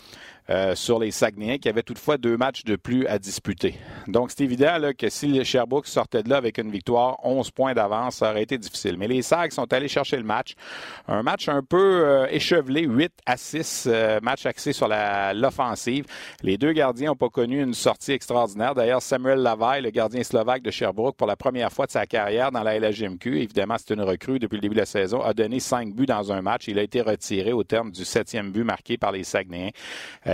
Euh, 0.49 0.73
sur 0.75 0.97
les 0.99 1.11
Saguenayens 1.11 1.59
qui 1.59 1.69
avaient 1.69 1.83
toutefois 1.83 2.17
deux 2.17 2.35
matchs 2.35 2.63
de 2.63 2.75
plus 2.75 3.05
à 3.05 3.19
disputer. 3.19 3.75
Donc, 4.07 4.31
c'est 4.31 4.43
évident 4.43 4.77
que 4.97 5.07
si 5.07 5.27
le 5.27 5.43
Sherbrooke 5.43 5.85
sortait 5.85 6.23
de 6.23 6.29
là 6.29 6.37
avec 6.37 6.57
une 6.57 6.71
victoire, 6.71 7.19
11 7.23 7.51
points 7.51 7.73
d'avance, 7.73 8.15
ça 8.15 8.31
aurait 8.31 8.41
été 8.41 8.57
difficile. 8.57 8.97
Mais 8.97 9.07
les 9.07 9.21
Sags 9.21 9.51
sont 9.51 9.71
allés 9.71 9.87
chercher 9.87 10.17
le 10.17 10.23
match. 10.23 10.55
Un 11.07 11.21
match 11.21 11.47
un 11.47 11.61
peu 11.61 11.77
euh, 12.03 12.27
échevelé, 12.31 12.81
8 12.81 13.13
à 13.25 13.37
6, 13.37 13.87
euh, 13.87 14.19
match 14.23 14.45
axé 14.47 14.73
sur 14.73 14.89
l'offensive. 14.89 16.05
Les 16.41 16.57
deux 16.57 16.73
gardiens 16.73 17.09
n'ont 17.09 17.15
pas 17.15 17.29
connu 17.29 17.61
une 17.61 17.75
sortie 17.75 18.11
extraordinaire. 18.11 18.73
D'ailleurs, 18.73 19.03
Samuel 19.03 19.39
Lavaille, 19.39 19.83
le 19.83 19.91
gardien 19.91 20.23
slovaque 20.23 20.63
de 20.63 20.71
Sherbrooke, 20.71 21.15
pour 21.15 21.27
la 21.27 21.35
première 21.35 21.71
fois 21.71 21.85
de 21.85 21.91
sa 21.91 22.07
carrière 22.07 22.51
dans 22.51 22.63
la 22.63 22.79
LHMQ, 22.79 23.41
évidemment, 23.41 23.75
c'est 23.77 23.93
une 23.93 24.01
recrue 24.01 24.39
depuis 24.39 24.55
le 24.55 24.61
début 24.61 24.75
de 24.75 24.79
la 24.79 24.85
saison, 24.85 25.21
a 25.21 25.33
donné 25.35 25.59
cinq 25.59 25.93
buts 25.93 26.07
dans 26.07 26.31
un 26.31 26.41
match. 26.41 26.67
Il 26.67 26.79
a 26.79 26.83
été 26.83 27.01
retiré 27.01 27.53
au 27.53 27.63
terme 27.63 27.91
du 27.91 28.03
septième 28.03 28.51
but 28.51 28.63
marqué 28.63 28.97
par 28.97 29.11
les 29.11 29.23
Saguenayens 29.23 29.71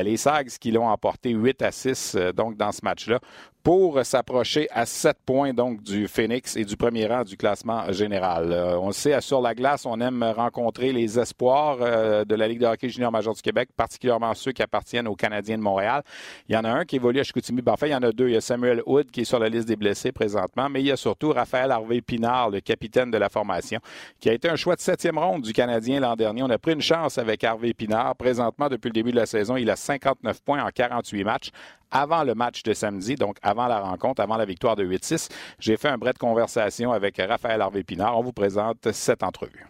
les 0.04 0.18
Sags 0.18 0.50
qui 0.60 0.72
l'ont 0.72 0.88
emporté 0.88 1.32
8 1.32 1.62
à 1.62 1.72
6 1.72 2.16
euh, 2.16 2.32
donc 2.32 2.58
dans 2.58 2.72
ce 2.72 2.82
match-là 2.84 3.20
pour 3.68 4.00
s'approcher 4.06 4.70
à 4.72 4.86
7 4.86 5.18
points 5.26 5.54
donc 5.54 5.84
du 5.84 6.08
Phoenix 6.08 6.56
et 6.56 6.64
du 6.64 6.78
premier 6.78 7.06
rang 7.06 7.26
du 7.26 7.36
classement 7.36 7.92
général. 7.92 8.54
Euh, 8.54 8.80
on 8.80 8.88
le 8.88 8.94
sait, 8.94 9.20
sur 9.20 9.42
la 9.42 9.54
glace, 9.54 9.86
on 9.86 10.00
aime 10.00 10.24
rencontrer 10.24 10.94
les 10.94 11.20
espoirs 11.20 11.80
euh, 11.82 12.24
de 12.24 12.34
la 12.34 12.48
Ligue 12.48 12.62
de 12.62 12.66
hockey 12.66 12.88
junior 12.88 13.12
major 13.12 13.36
du 13.36 13.42
Québec, 13.42 13.68
particulièrement 13.76 14.34
ceux 14.36 14.54
qui 14.54 14.64
appartiennent 14.64 15.10
aux 15.10 15.16
Canadiens 15.16 15.58
de 15.58 15.64
Montréal. 15.64 16.02
Il 16.48 16.56
y 16.56 16.58
en 16.58 16.64
a 16.64 16.70
un 16.70 16.86
qui 16.86 16.96
évolue 16.96 17.20
à 17.20 17.24
Chicoutimi. 17.24 17.62
Ben, 17.62 17.74
en 17.74 17.76
fait, 17.76 17.90
il 17.90 17.92
y 17.92 17.96
en 17.96 18.04
a 18.04 18.14
deux. 18.14 18.30
Il 18.30 18.36
y 18.36 18.38
a 18.38 18.42
Samuel 18.42 18.82
Hood 18.86 19.12
qui 19.12 19.20
est 19.20 19.26
sur 19.26 19.38
la 19.38 19.50
liste 19.50 19.68
des 19.68 19.76
blessés 19.76 20.14
présentement, 20.14 20.70
mais 20.70 20.80
il 20.80 20.86
y 20.86 20.92
a 20.94 20.96
surtout 20.96 21.34
Raphaël 21.34 21.70
Harvey 21.70 22.00
Pinard, 22.00 22.52
le 22.52 22.62
capitaine 22.62 23.12
de 23.12 23.18
la 23.18 23.28
formation, 23.28 23.82
qui 24.22 24.30
a 24.30 24.34
été 24.34 24.48
un 24.48 24.56
choix 24.56 24.78
de 24.78 24.82
septième 24.82 25.18
ronde 25.18 25.42
du 25.42 25.52
Canadien 25.52 26.00
l'an 26.00 26.16
dernier. 26.16 26.42
On 26.42 26.50
a 26.50 26.58
pris 26.58 26.72
une 26.72 26.80
chance 26.80 27.18
avec 27.18 27.44
Harvey 27.44 27.74
Pinard. 27.74 28.16
Présentement, 28.16 28.70
depuis 28.70 28.88
le 28.88 28.94
début 28.94 29.12
de 29.12 29.18
la 29.18 29.26
saison, 29.26 29.58
il 29.58 29.70
a 29.70 29.76
59 29.76 30.42
points 30.42 30.64
en 30.64 30.70
48 30.70 31.26
matchs 31.26 31.52
avant 31.92 32.24
le 32.24 32.36
match 32.36 32.64
de 32.64 32.74
samedi, 32.74 33.16
donc 33.16 33.38
avant 33.42 33.68
la 33.68 33.80
rencontre, 33.80 34.22
avant 34.22 34.38
la 34.38 34.46
victoire 34.46 34.76
de 34.76 34.86
8-6. 34.86 35.30
J'ai 35.60 35.78
fait 35.78 35.90
un 35.90 35.98
bref 35.98 36.14
de 36.14 36.20
conversation 36.20 36.92
avec 36.92 37.18
Raphaël 37.18 37.62
Harvey-Pinard. 37.62 38.18
On 38.18 38.24
vous 38.24 38.34
présente 38.34 38.92
cette 38.92 39.24
entrevue. 39.24 39.66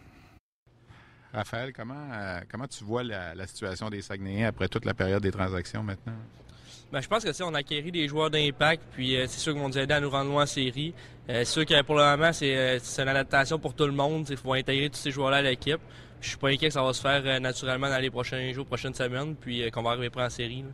Raphaël, 1.32 1.72
comment, 1.72 2.08
euh, 2.12 2.40
comment 2.50 2.66
tu 2.66 2.84
vois 2.84 3.02
la, 3.02 3.46
situation 3.46 3.90
des 3.90 4.02
Saguenayens 4.02 4.48
après 4.48 4.68
toute 4.68 4.84
la 4.84 4.94
période 4.94 5.22
des 5.22 5.30
transactions 5.30 5.82
maintenant? 5.82 6.14
Ben, 6.90 7.02
je 7.02 7.08
pense 7.08 7.22
que 7.22 7.42
on 7.42 7.54
a 7.54 7.58
acquéri 7.58 7.92
des 7.92 8.08
joueurs 8.08 8.30
d'impact, 8.30 8.82
puis 8.92 9.14
euh, 9.14 9.26
c'est 9.28 9.38
sûr 9.38 9.52
qu'ils 9.52 9.60
vont 9.60 9.68
nous 9.68 9.78
aider 9.78 9.92
à 9.92 10.00
nous 10.00 10.08
rendre 10.08 10.30
loin 10.30 10.44
en 10.44 10.46
série. 10.46 10.94
Euh, 11.28 11.44
c'est 11.44 11.52
sûr 11.52 11.66
que 11.66 11.82
pour 11.82 11.96
le 11.96 12.02
moment, 12.02 12.32
c'est 12.32 12.80
une 12.98 13.08
adaptation 13.08 13.58
pour 13.58 13.74
tout 13.74 13.84
le 13.84 13.92
monde. 13.92 14.26
Il 14.30 14.38
faut 14.38 14.54
intégrer 14.54 14.88
tous 14.88 14.96
ces 14.96 15.10
joueurs-là 15.10 15.38
à 15.38 15.42
l'équipe. 15.42 15.80
Je 16.22 16.30
suis 16.30 16.38
pas 16.38 16.48
inquiet 16.48 16.68
que 16.68 16.72
ça 16.72 16.82
va 16.82 16.94
se 16.94 17.02
faire 17.02 17.40
naturellement 17.40 17.90
dans 17.90 17.98
les 17.98 18.10
prochains 18.10 18.50
jours, 18.52 18.64
prochaines 18.64 18.94
semaines, 18.94 19.36
puis 19.36 19.70
qu'on 19.70 19.82
va 19.82 19.90
arriver 19.90 20.08
près 20.08 20.24
en 20.24 20.30
série. 20.30 20.64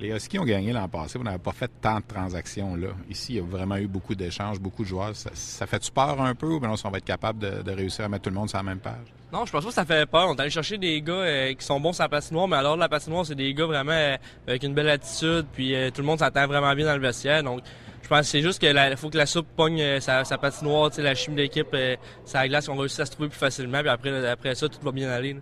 Les 0.00 0.10
Huskies 0.10 0.38
ont 0.38 0.44
gagné 0.44 0.72
l'an 0.72 0.88
passé. 0.88 1.18
Vous 1.18 1.24
n'avez 1.24 1.38
pas 1.38 1.52
fait 1.52 1.70
tant 1.80 1.98
de 1.98 2.04
transactions 2.06 2.76
là. 2.76 2.88
Ici, 3.10 3.34
il 3.34 3.36
y 3.36 3.38
a 3.40 3.42
vraiment 3.42 3.76
eu 3.76 3.88
beaucoup 3.88 4.14
d'échanges, 4.14 4.60
beaucoup 4.60 4.84
de 4.84 4.88
joueurs. 4.88 5.10
Ça, 5.14 5.66
fait-tu 5.66 5.90
peur 5.90 6.20
un 6.20 6.34
peu 6.36 6.46
ou 6.46 6.60
bien 6.60 6.70
on 6.70 6.90
va 6.90 6.98
être 6.98 7.04
capable 7.04 7.40
de, 7.40 7.70
réussir 7.72 8.04
à 8.04 8.08
mettre 8.08 8.24
tout 8.24 8.30
le 8.30 8.36
monde 8.36 8.48
sur 8.48 8.58
la 8.58 8.62
même 8.62 8.78
page? 8.78 9.12
Non, 9.32 9.44
je 9.44 9.52
pense 9.52 9.64
pas 9.64 9.68
que 9.68 9.74
ça 9.74 9.84
fait 9.84 10.06
peur. 10.06 10.28
On 10.28 10.36
est 10.36 10.40
allé 10.40 10.50
chercher 10.50 10.78
des 10.78 11.02
gars 11.02 11.12
euh, 11.12 11.54
qui 11.54 11.64
sont 11.64 11.80
bons 11.80 11.92
sur 11.92 12.04
la 12.04 12.08
patinoire, 12.08 12.46
mais 12.46 12.56
alors 12.56 12.76
la 12.76 12.88
patinoire, 12.88 13.26
c'est 13.26 13.34
des 13.34 13.52
gars 13.52 13.66
vraiment 13.66 13.92
euh, 13.92 14.16
avec 14.46 14.62
une 14.62 14.72
belle 14.72 14.88
attitude, 14.88 15.46
puis 15.52 15.74
euh, 15.74 15.90
tout 15.90 16.00
le 16.00 16.06
monde 16.06 16.20
s'entend 16.20 16.46
vraiment 16.46 16.74
bien 16.74 16.86
dans 16.86 16.94
le 16.94 17.02
vestiaire. 17.02 17.42
Donc, 17.42 17.60
je 18.02 18.08
pense 18.08 18.20
que 18.20 18.26
c'est 18.26 18.42
juste 18.42 18.58
qu'il 18.60 18.96
faut 18.96 19.10
que 19.10 19.18
la 19.18 19.26
soupe 19.26 19.48
pogne 19.54 20.00
sa, 20.00 20.24
sa 20.24 20.38
patinoire, 20.38 20.90
la 20.96 21.14
chimie 21.14 21.36
d'équipe, 21.36 21.76
sa 22.24 22.48
glace, 22.48 22.68
qu'on 22.68 22.76
réussisse 22.76 23.00
à 23.00 23.06
se 23.06 23.10
trouver 23.10 23.28
plus 23.28 23.38
facilement, 23.38 23.80
puis 23.80 23.88
après, 23.88 24.26
après 24.26 24.54
ça, 24.54 24.68
tout 24.68 24.78
va 24.82 24.92
bien 24.92 25.10
aller 25.10 25.36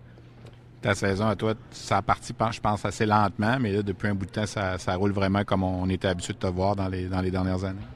ta 0.86 0.94
saison 0.94 1.26
à 1.26 1.34
toi, 1.34 1.54
ça 1.70 1.96
a 1.96 2.02
parti, 2.02 2.32
je 2.52 2.60
pense, 2.60 2.84
assez 2.84 3.06
lentement, 3.06 3.58
mais 3.58 3.72
là, 3.72 3.82
depuis 3.82 4.08
un 4.08 4.14
bout 4.14 4.26
de 4.26 4.30
temps, 4.30 4.46
ça, 4.46 4.94
roule 4.94 5.12
vraiment 5.12 5.42
comme 5.44 5.64
on 5.64 5.88
était 5.88 6.08
habitué 6.08 6.32
de 6.32 6.38
te 6.38 6.46
voir 6.46 6.76
dans 6.76 6.88
les, 6.88 7.06
dans 7.06 7.20
les 7.20 7.30
dernières 7.30 7.64
années. 7.64 7.86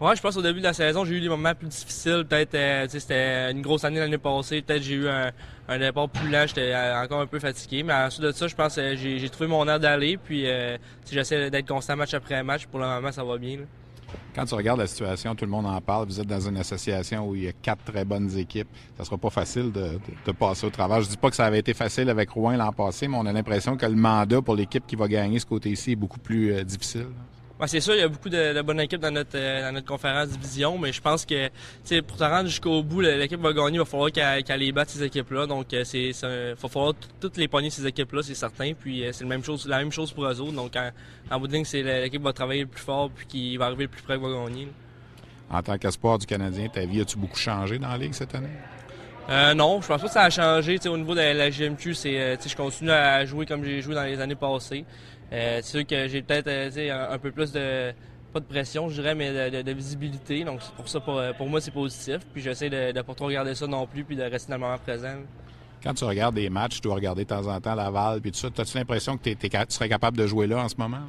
Ouais, 0.00 0.14
je 0.14 0.22
pense 0.22 0.36
au 0.36 0.42
début 0.42 0.60
de 0.60 0.64
la 0.64 0.72
saison, 0.72 1.04
j'ai 1.04 1.16
eu 1.16 1.20
des 1.20 1.28
moments 1.28 1.56
plus 1.56 1.66
difficiles. 1.66 2.24
Peut-être, 2.28 2.54
euh, 2.54 2.86
c'était 2.88 3.50
une 3.50 3.62
grosse 3.62 3.82
année 3.82 3.98
l'année 3.98 4.16
passée. 4.16 4.62
Peut-être 4.62 4.84
j'ai 4.84 4.94
eu 4.94 5.08
un, 5.08 5.32
départ 5.76 6.08
plus 6.08 6.30
lent. 6.30 6.44
J'étais 6.46 6.72
euh, 6.72 7.02
encore 7.02 7.20
un 7.20 7.26
peu 7.26 7.40
fatigué. 7.40 7.82
Mais 7.82 7.92
ensuite 7.92 8.22
de 8.22 8.30
ça, 8.30 8.46
je 8.46 8.54
pense 8.54 8.76
que 8.76 8.80
euh, 8.80 8.96
j'ai 8.96 9.28
trouvé 9.28 9.48
mon 9.48 9.66
air 9.66 9.80
d'aller. 9.80 10.16
Puis, 10.16 10.46
j'essaie 11.10 11.50
d'être 11.50 11.66
constant 11.66 11.96
match 11.96 12.14
après 12.14 12.40
match. 12.44 12.66
Pour 12.66 12.78
le 12.78 12.86
moment, 12.86 13.10
ça 13.10 13.24
va 13.24 13.38
bien. 13.38 13.58
Quand 14.34 14.44
tu 14.44 14.54
regardes 14.54 14.80
la 14.80 14.86
situation, 14.86 15.34
tout 15.34 15.44
le 15.44 15.50
monde 15.50 15.66
en 15.66 15.80
parle. 15.80 16.06
Vous 16.06 16.20
êtes 16.20 16.26
dans 16.26 16.48
une 16.48 16.56
association 16.56 17.28
où 17.28 17.34
il 17.34 17.44
y 17.44 17.48
a 17.48 17.52
quatre 17.52 17.84
très 17.84 18.04
bonnes 18.04 18.36
équipes. 18.36 18.68
Ça 18.96 19.04
sera 19.04 19.18
pas 19.18 19.30
facile 19.30 19.72
de, 19.72 19.98
passer 20.32 20.66
au 20.66 20.70
travail. 20.70 21.02
Je 21.02 21.08
dis 21.08 21.16
pas 21.16 21.30
que 21.30 21.36
ça 21.36 21.46
avait 21.46 21.58
été 21.58 21.74
facile 21.74 22.08
avec 22.08 22.30
Rouen 22.30 22.56
l'an 22.56 22.72
passé, 22.72 23.08
mais 23.08 23.16
on 23.16 23.26
a 23.26 23.32
l'impression 23.32 23.76
que 23.76 23.86
le 23.86 23.96
mandat 23.96 24.42
pour 24.42 24.54
l'équipe 24.54 24.86
qui 24.86 24.96
va 24.96 25.08
gagner 25.08 25.38
ce 25.38 25.46
côté-ci 25.46 25.92
est 25.92 25.96
beaucoup 25.96 26.20
plus 26.20 26.52
euh, 26.52 26.64
difficile 26.64 27.08
c'est 27.66 27.80
sûr, 27.80 27.94
il 27.94 28.00
y 28.00 28.02
a 28.02 28.08
beaucoup 28.08 28.28
de, 28.28 28.62
bonnes 28.62 28.80
équipes 28.80 29.00
dans 29.00 29.10
notre, 29.10 29.36
euh, 29.36 29.62
dans 29.62 29.72
notre 29.72 29.86
conférence 29.86 30.28
division, 30.28 30.78
mais 30.78 30.92
je 30.92 31.00
pense 31.00 31.26
que 31.26 31.48
pour 32.02 32.16
te 32.16 32.24
rendre 32.24 32.48
jusqu'au 32.48 32.82
bout, 32.84 33.00
l'équipe 33.00 33.40
va 33.40 33.52
gagner, 33.52 33.74
il 33.74 33.78
va 33.78 33.84
falloir 33.84 34.12
qu'elle 34.12 34.44
qu 34.44 34.52
les 34.56 34.70
batte 34.70 34.90
ces 34.90 35.02
équipes-là. 35.02 35.46
Donc, 35.46 35.72
euh, 35.74 35.82
c'est, 35.82 36.10
il 36.10 36.54
va 36.60 36.68
falloir 36.68 36.94
toutes 37.20 37.36
les 37.36 37.48
pogner 37.48 37.70
ces 37.70 37.84
équipes-là, 37.84 38.22
c'est 38.22 38.34
certain. 38.34 38.72
Puis, 38.74 39.04
euh, 39.04 39.10
c'est 39.12 39.24
la 39.24 39.30
même 39.30 39.42
chose, 39.42 39.66
la 39.66 39.78
même 39.78 39.90
chose 39.90 40.12
pour 40.12 40.26
eux 40.26 40.40
autres. 40.40 40.52
Donc, 40.52 40.74
en, 41.30 41.40
bout 41.40 41.48
de 41.48 41.52
ligne, 41.54 41.64
c'est 41.64 41.82
l'équipe 41.82 42.22
va 42.22 42.32
travailler 42.32 42.62
le 42.62 42.68
plus 42.68 42.82
fort, 42.82 43.10
puis 43.10 43.26
qui 43.26 43.56
va 43.56 43.66
arriver 43.66 43.84
le 43.84 43.90
plus 43.90 44.02
près, 44.02 44.16
va 44.16 44.28
gagner. 44.28 44.68
En 45.50 45.62
tant 45.62 45.78
qu'espoir 45.78 46.18
du 46.18 46.26
Canadien, 46.26 46.68
ta 46.68 46.84
vie, 46.84 47.00
as-tu 47.00 47.18
beaucoup 47.18 47.38
changé 47.38 47.78
dans 47.78 47.88
la 47.88 47.98
Ligue 47.98 48.12
cette 48.12 48.34
année? 48.34 48.48
Euh, 49.30 49.52
non, 49.52 49.80
je 49.82 49.88
pense 49.88 50.00
pas 50.00 50.06
que 50.06 50.12
ça 50.12 50.22
a 50.22 50.30
changé. 50.30 50.78
au 50.88 50.96
niveau 50.96 51.14
de 51.14 51.20
la 51.20 51.50
GMQ, 51.50 51.94
c'est, 51.94 52.38
je 52.46 52.56
continue 52.56 52.90
à 52.90 53.26
jouer 53.26 53.44
comme 53.44 53.62
j'ai 53.62 53.82
joué 53.82 53.94
dans 53.94 54.04
les 54.04 54.20
années 54.20 54.34
passées. 54.34 54.84
Euh, 55.32 55.60
c'est 55.62 55.78
sûr 55.78 55.86
que 55.86 56.08
j'ai 56.08 56.22
peut-être 56.22 56.48
euh, 56.48 57.14
un, 57.14 57.18
peu 57.18 57.30
plus 57.30 57.52
de 57.52 57.92
pas 58.32 58.40
de 58.40 58.44
pression, 58.44 58.88
je 58.88 58.94
dirais, 58.94 59.14
mais 59.14 59.62
de, 59.62 59.72
visibilité. 59.72 60.44
Donc 60.44 60.60
pour 60.76 60.88
ça, 60.88 61.00
pour, 61.00 61.18
euh, 61.18 61.32
pour 61.32 61.48
moi, 61.48 61.60
c'est 61.60 61.70
positif. 61.70 62.18
Puis 62.32 62.42
j'essaie 62.42 62.70
de 62.70 62.92
ne 62.92 63.02
pas 63.02 63.14
trop 63.14 63.26
regarder 63.26 63.54
ça 63.54 63.66
non 63.66 63.86
plus, 63.86 64.04
puis 64.04 64.16
de 64.16 64.22
rester 64.22 64.52
dans 64.56 64.78
présent. 64.78 65.16
Quand 65.82 65.94
tu 65.94 66.04
regardes 66.04 66.34
des 66.34 66.50
matchs, 66.50 66.76
tu 66.76 66.80
dois 66.82 66.96
regarder 66.96 67.24
de 67.24 67.28
temps 67.28 67.46
en 67.46 67.60
temps 67.60 67.74
Laval, 67.74 68.20
puis 68.20 68.32
tout 68.32 68.38
ça. 68.38 68.48
As-tu 68.58 68.76
l'impression 68.78 69.16
que 69.16 69.30
tu 69.30 69.48
serais 69.68 69.88
capable 69.88 70.16
de 70.16 70.26
jouer 70.26 70.46
là 70.46 70.58
en 70.58 70.68
ce 70.68 70.76
moment? 70.76 71.02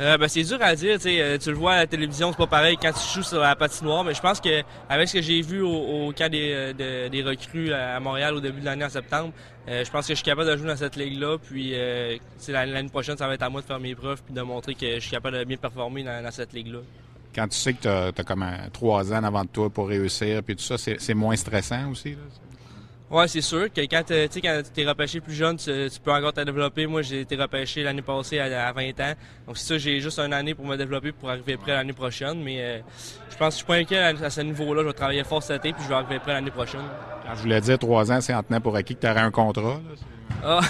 Euh, 0.00 0.16
ben, 0.16 0.26
c'est 0.26 0.42
dur 0.42 0.58
à 0.60 0.74
dire, 0.74 0.98
euh, 1.04 1.38
tu 1.38 1.50
le 1.50 1.56
vois 1.56 1.72
à 1.74 1.76
la 1.80 1.86
télévision, 1.86 2.30
c'est 2.30 2.38
pas 2.38 2.46
pareil 2.46 2.78
quand 2.80 2.92
tu 2.92 3.14
joues 3.14 3.22
sur 3.22 3.40
la 3.40 3.54
patinoire, 3.54 4.04
mais 4.04 4.14
je 4.14 4.22
pense 4.22 4.40
que 4.40 4.62
avec 4.88 5.08
ce 5.08 5.14
que 5.14 5.22
j'ai 5.22 5.42
vu 5.42 5.60
au, 5.60 6.12
cas 6.12 6.30
des, 6.30 6.72
euh, 6.78 7.08
des 7.08 7.22
recrues 7.22 7.72
à 7.72 8.00
Montréal 8.00 8.34
au 8.34 8.40
début 8.40 8.60
de 8.60 8.64
l'année 8.64 8.86
en 8.86 8.90
septembre, 8.90 9.32
je 9.68 9.88
pense 9.90 10.06
que 10.06 10.14
je 10.14 10.16
suis 10.16 10.24
capable 10.24 10.50
de 10.50 10.56
jouer 10.56 10.68
dans 10.68 10.76
cette 10.76 10.96
ligue-là, 10.96 11.36
puis 11.38 11.74
l'année 12.48 12.88
prochaine, 12.88 13.16
ça 13.16 13.28
va 13.28 13.34
être 13.34 13.42
à 13.42 13.50
moi 13.50 13.60
de 13.60 13.66
faire 13.66 13.78
mes 13.78 13.94
preuves 13.94 14.22
puis 14.24 14.34
de 14.34 14.42
montrer 14.42 14.74
que 14.74 14.94
je 14.94 15.00
suis 15.00 15.10
capable 15.10 15.38
de 15.38 15.44
bien 15.44 15.56
performer 15.56 16.02
dans, 16.02 16.30
cette 16.30 16.52
ligue-là. 16.52 16.78
Quand 17.34 17.48
tu 17.48 17.56
sais 17.56 17.74
que 17.74 17.82
tu 17.82 17.88
as, 17.88 18.24
comme 18.24 18.44
trois 18.72 19.12
ans 19.12 19.22
avant 19.22 19.44
toi 19.44 19.68
pour 19.68 19.88
réussir, 19.88 20.42
puis 20.42 20.56
tout 20.56 20.64
ça, 20.64 20.76
c'est 20.78 21.14
moins 21.14 21.36
stressant 21.36 21.90
aussi? 21.90 22.12
Là? 22.12 22.22
Ouais, 23.12 23.28
c'est 23.28 23.42
sûr 23.42 23.70
que 23.70 23.82
quand 23.82 24.02
tu 24.06 24.80
es 24.80 24.88
repêché 24.88 25.20
plus 25.20 25.34
jeune, 25.34 25.58
tu, 25.58 25.70
peux 26.02 26.12
encore 26.12 26.32
te 26.32 26.40
développer. 26.40 26.86
Moi, 26.86 27.02
j'ai 27.02 27.20
été 27.20 27.36
repêché 27.36 27.82
l'année 27.82 28.00
passée 28.00 28.38
à, 28.38 28.72
20 28.72 28.88
ans. 29.00 29.12
Donc, 29.46 29.58
c'est 29.58 29.66
ça, 29.66 29.76
j'ai 29.76 30.00
juste 30.00 30.18
une 30.18 30.32
année 30.32 30.54
pour 30.54 30.64
me 30.64 30.76
développer 30.76 31.12
pour 31.12 31.28
arriver 31.28 31.58
prêt 31.58 31.72
l'année 31.72 31.92
prochaine. 31.92 32.42
Mais 32.42 32.56
euh, 32.62 32.78
je 33.30 33.36
pense 33.36 33.48
que 33.48 33.52
je 33.52 33.56
suis 33.56 33.66
pas 33.66 33.74
inquiet 33.74 33.98
à, 33.98 34.30
ce 34.30 34.40
niveau-là. 34.40 34.80
Je 34.80 34.86
vais 34.86 34.92
travailler 34.94 35.24
fort 35.24 35.42
cet 35.42 35.62
été 35.62 35.74
puis 35.74 35.82
je 35.84 35.90
vais 35.90 35.94
arriver 35.94 36.20
prêt 36.20 36.32
l'année 36.32 36.50
prochaine. 36.50 36.80
Quand 37.26 37.34
je 37.34 37.42
voulais 37.42 37.60
dire 37.60 37.78
trois 37.78 38.10
ans, 38.10 38.22
c'est 38.22 38.32
en 38.32 38.42
tenant 38.42 38.62
pour 38.62 38.74
acquis 38.76 38.96
que 38.96 39.00
tu 39.00 39.06
aurais 39.06 39.20
un 39.20 39.30
contrat. 39.30 39.78
ah, 40.42 40.60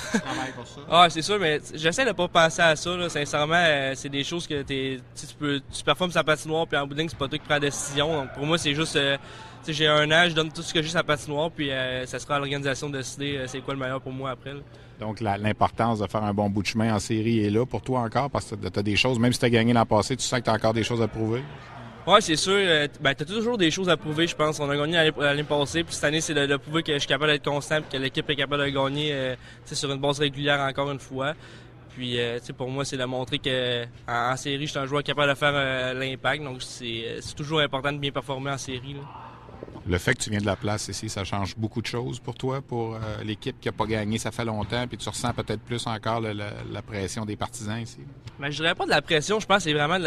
ah 0.91 1.07
c'est 1.11 1.23
sûr, 1.23 1.39
mais 1.39 1.61
j'essaie 1.75 2.05
de 2.05 2.11
pas 2.11 2.27
penser 2.27 2.63
à 2.63 2.75
ça. 2.75 2.97
Là. 2.97 3.09
Sincèrement, 3.09 3.55
euh, 3.55 3.93
c'est 3.95 4.09
des 4.09 4.25
choses 4.25 4.49
que 4.49 4.63
tu 4.63 5.01
peux, 5.39 5.61
tu 5.73 5.85
performes 5.85 6.11
sa 6.11 6.25
patinoire, 6.25 6.67
puis 6.67 6.77
en 6.77 6.89
bout 6.89 6.95
de 6.95 6.99
ligne, 6.99 7.09
c'est 7.09 7.17
pas 7.17 7.29
toi 7.29 7.39
qui 7.39 7.45
prends 7.45 7.55
la 7.55 7.61
décision. 7.61 8.13
Donc 8.13 8.33
pour 8.33 8.45
moi, 8.45 8.59
c'est 8.59 8.75
juste 8.75 8.97
euh, 8.97 9.17
j'ai 9.69 9.87
un 9.87 10.11
âge, 10.11 10.31
je 10.31 10.35
donne 10.35 10.51
tout 10.51 10.63
ce 10.63 10.75
que 10.75 10.83
j'ai 10.83 10.89
sur 10.89 10.99
la 10.99 11.05
patinoire, 11.05 11.51
puis 11.51 11.71
euh, 11.71 12.05
ça 12.07 12.19
sera 12.19 12.37
à 12.37 12.39
l'organisation 12.39 12.91
de 12.91 12.99
décider 12.99 13.37
euh, 13.37 13.47
c'est 13.47 13.61
quoi 13.61 13.75
le 13.75 13.81
meilleur 13.81 14.01
pour 14.01 14.13
moi 14.13 14.31
après. 14.31 14.55
Donc, 14.99 15.21
l'importance 15.21 16.01
de 16.01 16.07
faire 16.07 16.25
un 16.25 16.35
bon 16.35 16.49
bout 16.51 16.63
de 16.63 16.67
chemin 16.67 16.95
en 16.95 16.99
série 16.99 17.45
est 17.45 17.51
là 17.51 17.65
pour 17.65 17.83
toi 17.83 18.01
encore, 18.01 18.31
parce 18.31 18.51
que 18.51 18.69
tu 18.69 18.79
as 18.79 18.83
des 18.83 18.97
choses, 18.97 19.19
même 19.19 19.33
si 19.33 19.39
tu 19.39 19.45
as 19.45 19.51
gagné 19.51 19.73
l'an 19.73 19.87
passé, 19.87 20.17
tu 20.17 20.25
sens 20.25 20.41
que 20.41 20.45
tu 20.45 20.51
as 20.51 20.55
encore 20.55 20.73
des 20.73 20.83
choses 20.83 21.03
à 21.03 21.09
prouver? 21.09 21.43
Oui, 22.07 22.17
c'est 22.21 22.37
sûr. 22.37 22.55
Euh, 22.57 22.89
ben, 23.01 23.15
tu 23.15 23.23
as 23.23 23.27
toujours 23.27 23.57
des 23.57 23.71
choses 23.71 23.89
à 23.89 23.97
prouver, 23.97 24.27
je 24.27 24.35
pense. 24.35 24.59
On 24.59 24.69
a 24.69 24.77
gagné 24.77 25.11
l'année 25.17 25.45
passée, 25.45 25.85
puis 25.85 25.95
cette 25.95 26.05
année, 26.05 26.21
c'est 26.21 26.35
de, 26.35 26.57
prouver 26.57 26.83
que 26.83 26.93
je 26.95 26.99
suis 26.99 27.09
capable 27.09 27.31
d'être 27.31 27.45
constant, 27.45 27.79
que 27.89 27.97
l'équipe 27.97 28.29
est 28.29 28.37
capable 28.37 28.65
de 28.65 28.71
gagner 28.71 29.37
sur 29.65 29.93
une 29.93 30.01
base 30.01 30.19
régulière 30.19 30.61
encore 30.61 30.91
une 30.91 30.99
fois. 30.99 31.35
Puis, 31.91 32.19
pour 32.57 32.69
moi, 32.69 32.85
c'est 32.85 32.97
de 32.97 33.05
montrer 33.05 33.39
que 33.39 33.85
en, 34.09 34.37
série, 34.37 34.67
je 34.67 34.71
suis 34.71 34.79
un 34.79 34.87
joueur 34.87 35.05
capable 35.05 35.31
de 35.31 35.37
faire 35.37 35.95
l'impact. 35.95 36.43
Donc, 36.43 36.63
c'est 36.63 37.21
toujours 37.37 37.61
important 37.61 37.93
de 37.93 37.99
bien 37.99 38.11
performer 38.11 38.51
en 38.51 38.59
série. 38.59 38.97
Le 39.87 39.99
fait 39.99 40.15
que 40.15 40.23
tu 40.23 40.31
viens 40.31 40.41
de 40.41 40.47
la 40.47 40.55
place 40.55 40.89
ici, 40.89 41.09
ça 41.09 41.25
change 41.25 41.57
beaucoup 41.57 41.83
de 41.83 41.87
choses 41.87 42.21
pour 42.21 42.35
toi, 42.35 42.61
pour 42.61 42.95
euh, 42.95 42.99
l'équipe 43.25 43.59
qui 43.61 43.67
n'a 43.67 43.73
pas 43.73 43.87
gagné, 43.87 44.17
ça 44.17 44.31
fait 44.31 44.45
longtemps, 44.45 44.87
puis 44.87 44.97
tu 44.97 45.09
ressens 45.09 45.33
peut-être 45.35 45.61
plus 45.61 45.87
encore 45.87 46.21
la 46.21 46.83
pression 46.83 47.25
des 47.25 47.37
partisans 47.37 47.81
ici? 47.81 47.99
Ben, 48.39 48.51
je 48.51 48.57
dirais 48.57 48.75
pas 48.77 48.85
de 48.85 48.91
la 48.91 49.03
pression, 49.03 49.41
je 49.41 49.47
pense 49.47 49.59
que 49.59 49.63
c'est 49.65 49.73
vraiment 49.73 49.99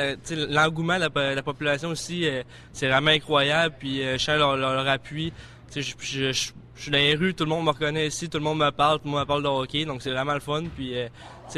l'engouement 0.50 0.96
de, 0.98 1.36
la, 1.36 1.44
population 1.44 1.90
aussi, 1.90 2.26
euh, 2.26 2.44
c'est 2.72 2.88
vraiment 2.88 3.12
incroyable, 3.12 3.76
puis 3.78 4.02
euh, 4.02 4.18
je 4.18 4.24
sens 4.24 4.38
leur, 4.38 4.88
appui. 4.88 5.34
Je, 5.76 6.32
suis 6.78 6.92
dans 6.92 6.98
les 6.98 7.16
rues, 7.16 7.34
tout 7.34 7.44
le 7.44 7.50
monde 7.50 7.66
me 7.66 7.72
reconnaît 7.72 8.08
ici, 8.08 8.30
tout 8.30 8.38
le 8.38 8.44
monde 8.44 8.60
me 8.60 8.70
parle, 8.70 9.00
tout 9.00 9.06
le 9.06 9.12
monde 9.12 9.22
me 9.22 9.26
parle 9.26 9.44
de 9.44 9.48
hockey, 9.48 9.86
donc 9.86 10.02
c'est 10.02 10.12
vraiment 10.12 10.34
le 10.34 10.40
fun. 10.40 10.64
Puis, 10.76 10.94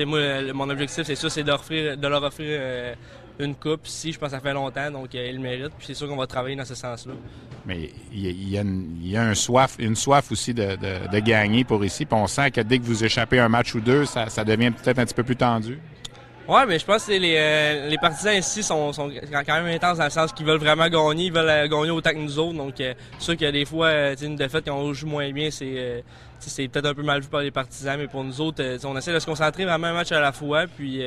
moi, 0.06 0.54
mon 0.54 0.70
objectif, 0.70 1.04
c'est 1.06 1.16
ça, 1.16 1.30
c'est 1.30 1.44
de 1.44 2.08
leur 2.08 2.24
offrir 2.24 2.96
une 3.40 3.56
coupe 3.56 3.88
ici. 3.88 4.12
Je 4.12 4.20
pense 4.20 4.30
que 4.30 4.36
ça 4.36 4.42
fait 4.42 4.54
longtemps, 4.54 4.92
donc 4.92 5.14
ils 5.14 5.34
le 5.34 5.40
méritent. 5.40 5.74
Puis 5.78 5.88
c'est 5.88 5.94
sûr 5.94 6.08
qu'on 6.08 6.16
va 6.16 6.28
travailler 6.28 6.56
dans 6.56 6.66
ce 6.66 6.76
sens-là. 6.76 7.14
Mais 7.66 7.90
il 8.14 8.50
y, 8.50 8.58
a, 8.58 8.62
une, 8.62 9.16
un 9.16 9.36
soif, 9.36 9.76
une 9.80 9.96
soif 9.96 10.32
aussi 10.32 10.54
de, 10.54 11.20
gagner 11.20 11.64
pour 11.64 11.84
ici. 11.84 12.06
Puis 12.06 12.18
on 12.18 12.28
sent 12.28 12.52
que 12.52 12.62
dès 12.62 12.80
que 12.80 12.84
vous 12.84 13.04
échappez 13.04 13.40
un 13.40 13.50
match 13.50 13.76
ou 13.76 13.82
deux, 13.82 14.06
ça, 14.06 14.44
devient 14.46 14.72
peut-être 14.72 15.00
un 15.00 15.06
petit 15.06 15.14
peu 15.14 15.24
plus 15.24 15.36
tendu. 15.36 15.80
Oui, 16.50 16.62
mais 16.66 16.80
je 16.80 16.86
pense 16.86 17.06
que 17.06 17.12
les, 17.12 17.36
euh, 17.38 17.90
les 17.90 17.98
partisans 17.98 18.34
ici 18.34 18.64
sont, 18.64 18.94
sont, 18.94 19.12
quand 19.46 19.62
même 19.62 19.66
intenses 19.66 19.98
dans 19.98 20.06
le 20.06 20.10
sens 20.10 20.32
qu'ils 20.32 20.46
veulent 20.46 20.60
vraiment 20.60 20.88
gagner, 20.88 21.26
ils 21.26 21.34
veulent 21.34 21.50
euh, 21.50 21.68
gagner 21.68 21.92
autant 21.92 22.12
que 22.12 22.20
nous 22.20 22.40
autres. 22.40 22.58
Donc, 22.58 22.80
euh, 22.80 22.94
c'est 23.20 23.38
sûr 23.38 23.48
a 23.48 23.52
des 23.52 23.66
fois, 23.66 24.14
une 24.22 24.38
défaite 24.38 24.64
quand 24.66 24.78
on 24.78 24.94
joue 24.94 25.08
moins 25.08 25.30
bien, 25.32 25.52
c'est 25.52 26.06
c'est 26.40 26.68
peut-être 26.68 26.86
un 26.86 26.94
peu 26.94 27.02
mal 27.02 27.20
vu 27.20 27.28
par 27.28 27.42
les 27.42 27.50
partisans, 27.50 27.98
mais 27.98 28.08
pour 28.08 28.24
nous 28.24 28.40
autres, 28.40 28.64
on 28.86 28.96
essaie 28.96 29.12
de 29.12 29.18
se 29.18 29.26
concentrer 29.26 29.66
vraiment 29.66 29.88
un 29.88 29.94
match 29.94 30.12
à 30.12 30.20
la 30.20 30.32
fois. 30.32 30.68
Puis, 30.68 31.02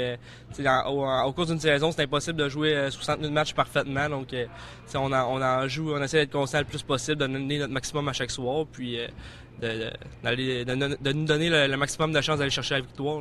au, 0.59 1.33
cours 1.33 1.47
d'une 1.47 1.61
saison, 1.61 1.93
c'est 1.93 2.03
impossible 2.03 2.37
de 2.37 2.49
jouer 2.49 2.89
60 2.91 3.19
minutes 3.19 3.31
de 3.31 3.35
match 3.35 3.55
parfaitement. 3.55 4.09
Donc, 4.09 4.35
on, 4.93 5.13
on 5.13 5.41
en 5.41 5.69
joue, 5.69 5.95
on 5.95 6.03
essaie 6.03 6.19
d'être 6.19 6.33
constant 6.33 6.59
le 6.59 6.65
plus 6.65 6.83
possible, 6.83 7.19
de 7.19 7.27
donner 7.29 7.59
notre 7.59 7.73
maximum 7.73 8.09
à 8.09 8.13
chaque 8.13 8.33
soir, 8.33 8.67
puis 8.71 8.99
de, 9.63 9.91
de, 10.25 11.13
nous 11.13 11.25
donner 11.25 11.49
le, 11.49 11.77
maximum 11.77 12.13
de 12.13 12.21
chance 12.21 12.41
d'aller 12.41 12.51
chercher 12.51 12.75
la 12.75 12.81
victoire. 12.81 13.21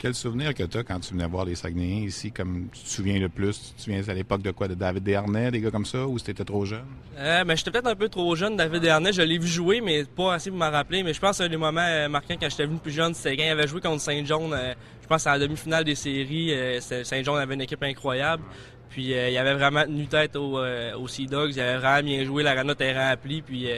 Quel 0.00 0.14
souvenir 0.14 0.54
que 0.54 0.62
tu 0.62 0.78
as 0.78 0.82
quand 0.82 0.98
tu 0.98 1.12
venais 1.12 1.26
voir 1.26 1.44
les 1.44 1.54
Saguenayens 1.54 2.06
ici, 2.06 2.32
comme 2.32 2.68
tu 2.72 2.80
te 2.80 2.88
souviens 2.88 3.18
le 3.18 3.28
plus? 3.28 3.60
Tu 3.60 3.74
te 3.74 3.82
souviens 3.82 4.02
à 4.08 4.14
l'époque 4.14 4.40
de 4.40 4.50
quoi? 4.50 4.66
De 4.66 4.72
David 4.72 5.02
Dernay, 5.02 5.50
des 5.50 5.60
gars 5.60 5.70
comme 5.70 5.84
ça, 5.84 6.06
ou 6.06 6.18
c'était 6.18 6.42
trop 6.42 6.64
jeune? 6.64 6.86
Euh, 7.18 7.44
ben, 7.44 7.54
j'étais 7.54 7.70
peut-être 7.70 7.86
un 7.86 7.94
peu 7.94 8.08
trop 8.08 8.34
jeune, 8.34 8.56
David 8.56 8.80
Dernay. 8.80 9.12
Je 9.12 9.20
l'ai 9.20 9.36
vu 9.36 9.46
jouer, 9.46 9.82
mais 9.82 10.04
pas 10.04 10.32
assez 10.32 10.48
pour 10.48 10.58
m'en 10.58 10.70
rappeler. 10.70 11.02
Mais 11.02 11.12
je 11.12 11.20
pense 11.20 11.36
que 11.36 11.42
des 11.42 11.58
moments 11.58 11.84
euh, 11.84 12.08
marquants 12.08 12.36
quand 12.40 12.48
j'étais 12.48 12.64
venu 12.64 12.78
plus 12.78 12.92
jeune, 12.92 13.12
c'était 13.12 13.36
quand 13.36 13.42
il 13.42 13.50
avait 13.50 13.68
joué 13.68 13.82
contre 13.82 14.00
Saint-John. 14.00 14.50
Euh, 14.54 14.72
je 15.02 15.06
pense 15.06 15.26
à 15.26 15.32
la 15.32 15.38
demi-finale 15.38 15.84
des 15.84 15.94
séries. 15.94 16.54
Euh, 16.54 16.80
Saint-John 16.80 17.36
avait 17.36 17.52
une 17.52 17.60
équipe 17.60 17.82
incroyable. 17.82 18.42
Puis 18.88 19.10
il 19.10 19.38
avait 19.38 19.54
vraiment 19.54 19.84
tenu 19.84 20.06
tête 20.06 20.34
aux, 20.34 20.58
aux 20.58 21.08
Sea 21.08 21.26
Dogs. 21.26 21.52
Il 21.54 21.60
avait 21.60 21.76
vraiment 21.76 22.02
bien 22.02 22.24
joué, 22.24 22.42
la 22.42 22.54
rana 22.54 22.74
terrain 22.74 23.08
appli. 23.08 23.42
Puis 23.42 23.68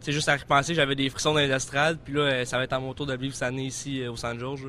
c'est 0.00 0.12
juste 0.12 0.30
à 0.30 0.36
repenser, 0.36 0.74
j'avais 0.74 0.94
des 0.94 1.10
frissons 1.10 1.34
dans 1.34 1.40
les 1.40 1.50
estrades. 1.50 1.98
Puis 2.02 2.14
là, 2.14 2.46
ça 2.46 2.56
va 2.56 2.64
être 2.64 2.72
à 2.72 2.78
mon 2.78 2.94
tour 2.94 3.04
de 3.04 3.14
vivre 3.14 3.34
cette 3.34 3.48
année 3.48 3.66
ici 3.66 4.06
au 4.06 4.16
Saint-Georges. 4.16 4.68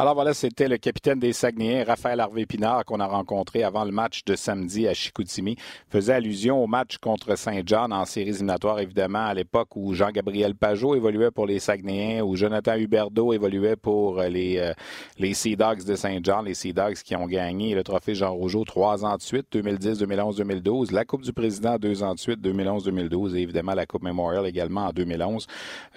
Alors 0.00 0.14
voilà, 0.14 0.32
c'était 0.32 0.66
le 0.66 0.78
capitaine 0.78 1.18
des 1.18 1.34
Saguenayens, 1.34 1.84
Raphaël 1.84 2.20
Harvey-Pinard, 2.20 2.86
qu'on 2.86 3.00
a 3.00 3.06
rencontré 3.06 3.64
avant 3.64 3.84
le 3.84 3.92
match 3.92 4.24
de 4.24 4.34
samedi 4.34 4.88
à 4.88 4.94
Chicoutimi. 4.94 5.56
Faisait 5.90 6.14
allusion 6.14 6.64
au 6.64 6.66
match 6.66 6.96
contre 6.96 7.36
Saint-Jean 7.36 7.90
en 7.90 8.06
séries 8.06 8.30
éliminatoires, 8.30 8.80
évidemment, 8.80 9.26
à 9.26 9.34
l'époque 9.34 9.76
où 9.76 9.92
Jean-Gabriel 9.92 10.54
Pajot 10.54 10.94
évoluait 10.94 11.30
pour 11.30 11.44
les 11.44 11.58
Saguenayens, 11.58 12.22
où 12.22 12.34
Jonathan 12.34 12.76
Huberdeau 12.76 13.34
évoluait 13.34 13.76
pour 13.76 14.22
les, 14.22 14.56
euh, 14.56 14.72
les 15.18 15.34
Sea 15.34 15.54
Dogs 15.54 15.84
de 15.84 15.94
Saint-Jean, 15.94 16.40
les 16.40 16.54
Sea 16.54 16.72
Dogs 16.72 16.94
qui 16.94 17.14
ont 17.14 17.26
gagné 17.26 17.74
le 17.74 17.84
trophée 17.84 18.14
Jean 18.14 18.32
Rougeau 18.32 18.64
trois 18.64 19.04
ans 19.04 19.18
de 19.18 19.22
suite, 19.22 19.48
2010, 19.52 19.98
2011, 19.98 20.34
2012, 20.38 20.92
la 20.92 21.04
Coupe 21.04 21.24
du 21.24 21.34
Président 21.34 21.76
deux 21.76 22.02
ans 22.02 22.14
de 22.14 22.18
suite, 22.18 22.40
2011, 22.40 22.84
2012, 22.84 23.36
et 23.36 23.40
évidemment 23.40 23.74
la 23.74 23.84
Coupe 23.84 24.04
Memorial 24.04 24.46
également 24.46 24.86
en 24.86 24.92
2011. 24.92 25.46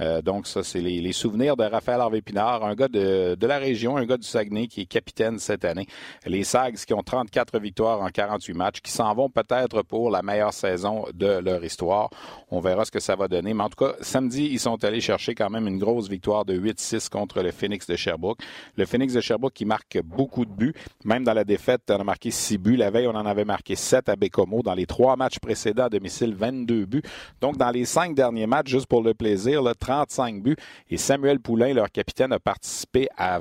Euh, 0.01 0.21
donc 0.21 0.45
ça, 0.45 0.61
c'est 0.61 0.81
les, 0.81 0.99
les, 0.99 1.13
souvenirs 1.13 1.55
de 1.55 1.63
Raphaël 1.63 2.01
Harvey-Pinard, 2.01 2.65
un 2.65 2.75
gars 2.75 2.89
de, 2.89 3.35
de 3.39 3.47
la 3.47 3.59
région 3.59 3.92
un 3.97 4.05
gars 4.05 4.17
du 4.17 4.27
Saguenay 4.27 4.67
qui 4.67 4.81
est 4.81 4.85
capitaine 4.85 5.39
cette 5.39 5.65
année. 5.65 5.87
Les 6.25 6.43
Sags 6.43 6.75
qui 6.75 6.93
ont 6.93 7.03
34 7.03 7.59
victoires 7.59 8.01
en 8.01 8.09
48 8.09 8.53
matchs, 8.53 8.81
qui 8.81 8.91
s'en 8.91 9.13
vont 9.13 9.29
peut-être 9.29 9.83
pour 9.83 10.09
la 10.09 10.21
meilleure 10.21 10.53
saison 10.53 11.05
de 11.13 11.39
leur 11.39 11.63
histoire. 11.63 12.09
On 12.51 12.59
verra 12.59 12.85
ce 12.85 12.91
que 12.91 12.99
ça 12.99 13.15
va 13.15 13.27
donner. 13.27 13.53
Mais 13.53 13.63
en 13.63 13.69
tout 13.69 13.83
cas, 13.83 13.93
samedi, 14.01 14.49
ils 14.51 14.59
sont 14.59 14.83
allés 14.83 15.01
chercher 15.01 15.35
quand 15.35 15.49
même 15.49 15.67
une 15.67 15.79
grosse 15.79 16.09
victoire 16.09 16.45
de 16.45 16.57
8-6 16.57 17.09
contre 17.09 17.41
le 17.41 17.51
Phoenix 17.51 17.87
de 17.87 17.95
Sherbrooke. 17.95 18.39
Le 18.75 18.85
Phoenix 18.85 19.13
de 19.13 19.21
Sherbrooke 19.21 19.53
qui 19.53 19.65
marque 19.65 19.99
beaucoup 20.03 20.45
de 20.45 20.51
buts. 20.51 20.73
Même 21.05 21.23
dans 21.23 21.33
la 21.33 21.43
défaite, 21.43 21.81
on 21.89 21.99
a 21.99 22.03
marqué 22.03 22.31
6 22.31 22.57
buts. 22.57 22.77
La 22.77 22.91
veille, 22.91 23.07
on 23.07 23.15
en 23.15 23.25
avait 23.25 23.45
marqué 23.45 23.75
7 23.75 24.09
à 24.09 24.15
Bécomo. 24.15 24.61
Dans 24.61 24.73
les 24.73 24.85
trois 24.85 25.15
matchs 25.15 25.39
précédents 25.39 25.85
à 25.85 25.89
domicile, 25.89 26.33
22 26.35 26.85
buts. 26.85 27.03
Donc, 27.41 27.57
dans 27.57 27.71
les 27.71 27.85
cinq 27.85 28.15
derniers 28.15 28.47
matchs, 28.47 28.69
juste 28.69 28.87
pour 28.87 29.01
le 29.01 29.13
plaisir, 29.13 29.61
là, 29.61 29.73
35 29.73 30.41
buts. 30.41 30.55
Et 30.89 30.97
Samuel 30.97 31.39
Poulain, 31.39 31.73
leur 31.73 31.91
capitaine, 31.91 32.31
a 32.33 32.39
participé 32.39 33.07
à 33.17 33.39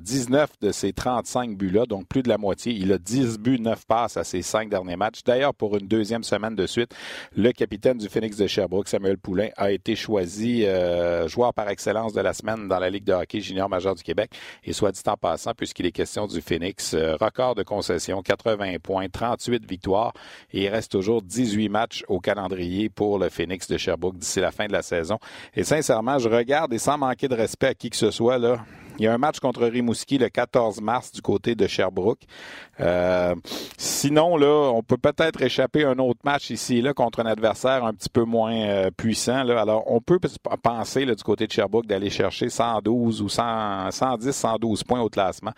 19 0.00 0.50
de 0.60 0.72
ses 0.72 0.92
35 0.92 1.56
buts-là, 1.56 1.86
donc 1.86 2.06
plus 2.06 2.22
de 2.22 2.28
la 2.28 2.38
moitié. 2.38 2.72
Il 2.72 2.92
a 2.92 2.98
10 2.98 3.38
buts, 3.38 3.60
9 3.60 3.86
passes 3.86 4.16
à 4.16 4.24
ses 4.24 4.42
cinq 4.42 4.68
derniers 4.68 4.96
matchs. 4.96 5.22
D'ailleurs, 5.24 5.54
pour 5.54 5.76
une 5.76 5.86
deuxième 5.86 6.24
semaine 6.24 6.54
de 6.54 6.66
suite, 6.66 6.94
le 7.36 7.52
capitaine 7.52 7.98
du 7.98 8.08
Phoenix 8.08 8.36
de 8.36 8.46
Sherbrooke, 8.46 8.88
Samuel 8.88 9.18
Poulain, 9.18 9.48
a 9.56 9.70
été 9.70 9.96
choisi 9.96 10.64
euh, 10.64 11.28
joueur 11.28 11.54
par 11.54 11.68
excellence 11.68 12.12
de 12.12 12.20
la 12.20 12.32
semaine 12.32 12.68
dans 12.68 12.78
la 12.78 12.90
Ligue 12.90 13.04
de 13.04 13.12
hockey 13.12 13.40
junior 13.40 13.68
majeur 13.68 13.94
du 13.94 14.02
Québec. 14.02 14.30
Et 14.64 14.72
soit 14.72 14.92
dit 14.92 15.00
en 15.06 15.16
passant, 15.16 15.52
puisqu'il 15.54 15.86
est 15.86 15.92
question 15.92 16.26
du 16.26 16.40
Phoenix, 16.40 16.94
euh, 16.94 17.16
record 17.20 17.54
de 17.54 17.62
concession, 17.62 18.22
80 18.22 18.76
points, 18.82 19.08
38 19.08 19.68
victoires. 19.68 20.12
Et 20.52 20.64
il 20.64 20.68
reste 20.68 20.92
toujours 20.92 21.22
18 21.22 21.68
matchs 21.68 22.04
au 22.08 22.20
calendrier 22.20 22.88
pour 22.88 23.18
le 23.18 23.28
Phoenix 23.28 23.68
de 23.68 23.76
Sherbrooke 23.76 24.18
d'ici 24.18 24.40
la 24.40 24.50
fin 24.50 24.66
de 24.66 24.72
la 24.72 24.82
saison. 24.82 25.18
Et 25.54 25.64
sincèrement, 25.64 26.18
je 26.18 26.28
regarde 26.28 26.72
et 26.72 26.78
sans 26.78 26.98
manquer 26.98 27.28
de 27.28 27.34
respect 27.34 27.68
à 27.68 27.74
qui 27.74 27.90
que 27.90 27.96
ce 27.96 28.10
soit, 28.10 28.38
là, 28.38 28.58
il 29.00 29.04
y 29.04 29.06
a 29.06 29.14
un 29.14 29.18
match 29.18 29.40
contre 29.40 29.64
Rimouski 29.64 30.18
le 30.18 30.28
14 30.28 30.82
mars 30.82 31.10
du 31.10 31.22
côté 31.22 31.54
de 31.54 31.66
Sherbrooke. 31.66 32.20
Euh, 32.80 33.34
sinon, 33.78 34.36
là, 34.36 34.70
on 34.74 34.82
peut 34.82 34.98
peut-être 34.98 35.40
échapper 35.40 35.84
un 35.84 35.98
autre 35.98 36.20
match 36.22 36.50
ici 36.50 36.82
là 36.82 36.92
contre 36.92 37.20
un 37.20 37.26
adversaire 37.26 37.82
un 37.84 37.94
petit 37.94 38.10
peu 38.10 38.24
moins 38.24 38.54
euh, 38.54 38.90
puissant. 38.94 39.42
Là. 39.42 39.58
Alors, 39.58 39.90
on 39.90 40.02
peut 40.02 40.18
penser 40.62 41.06
là, 41.06 41.14
du 41.14 41.22
côté 41.22 41.46
de 41.46 41.52
Sherbrooke 41.52 41.86
d'aller 41.86 42.10
chercher 42.10 42.50
112 42.50 43.22
ou 43.22 43.30
110, 43.30 44.30
112 44.32 44.84
points 44.84 45.00
au 45.00 45.08
classement. 45.08 45.52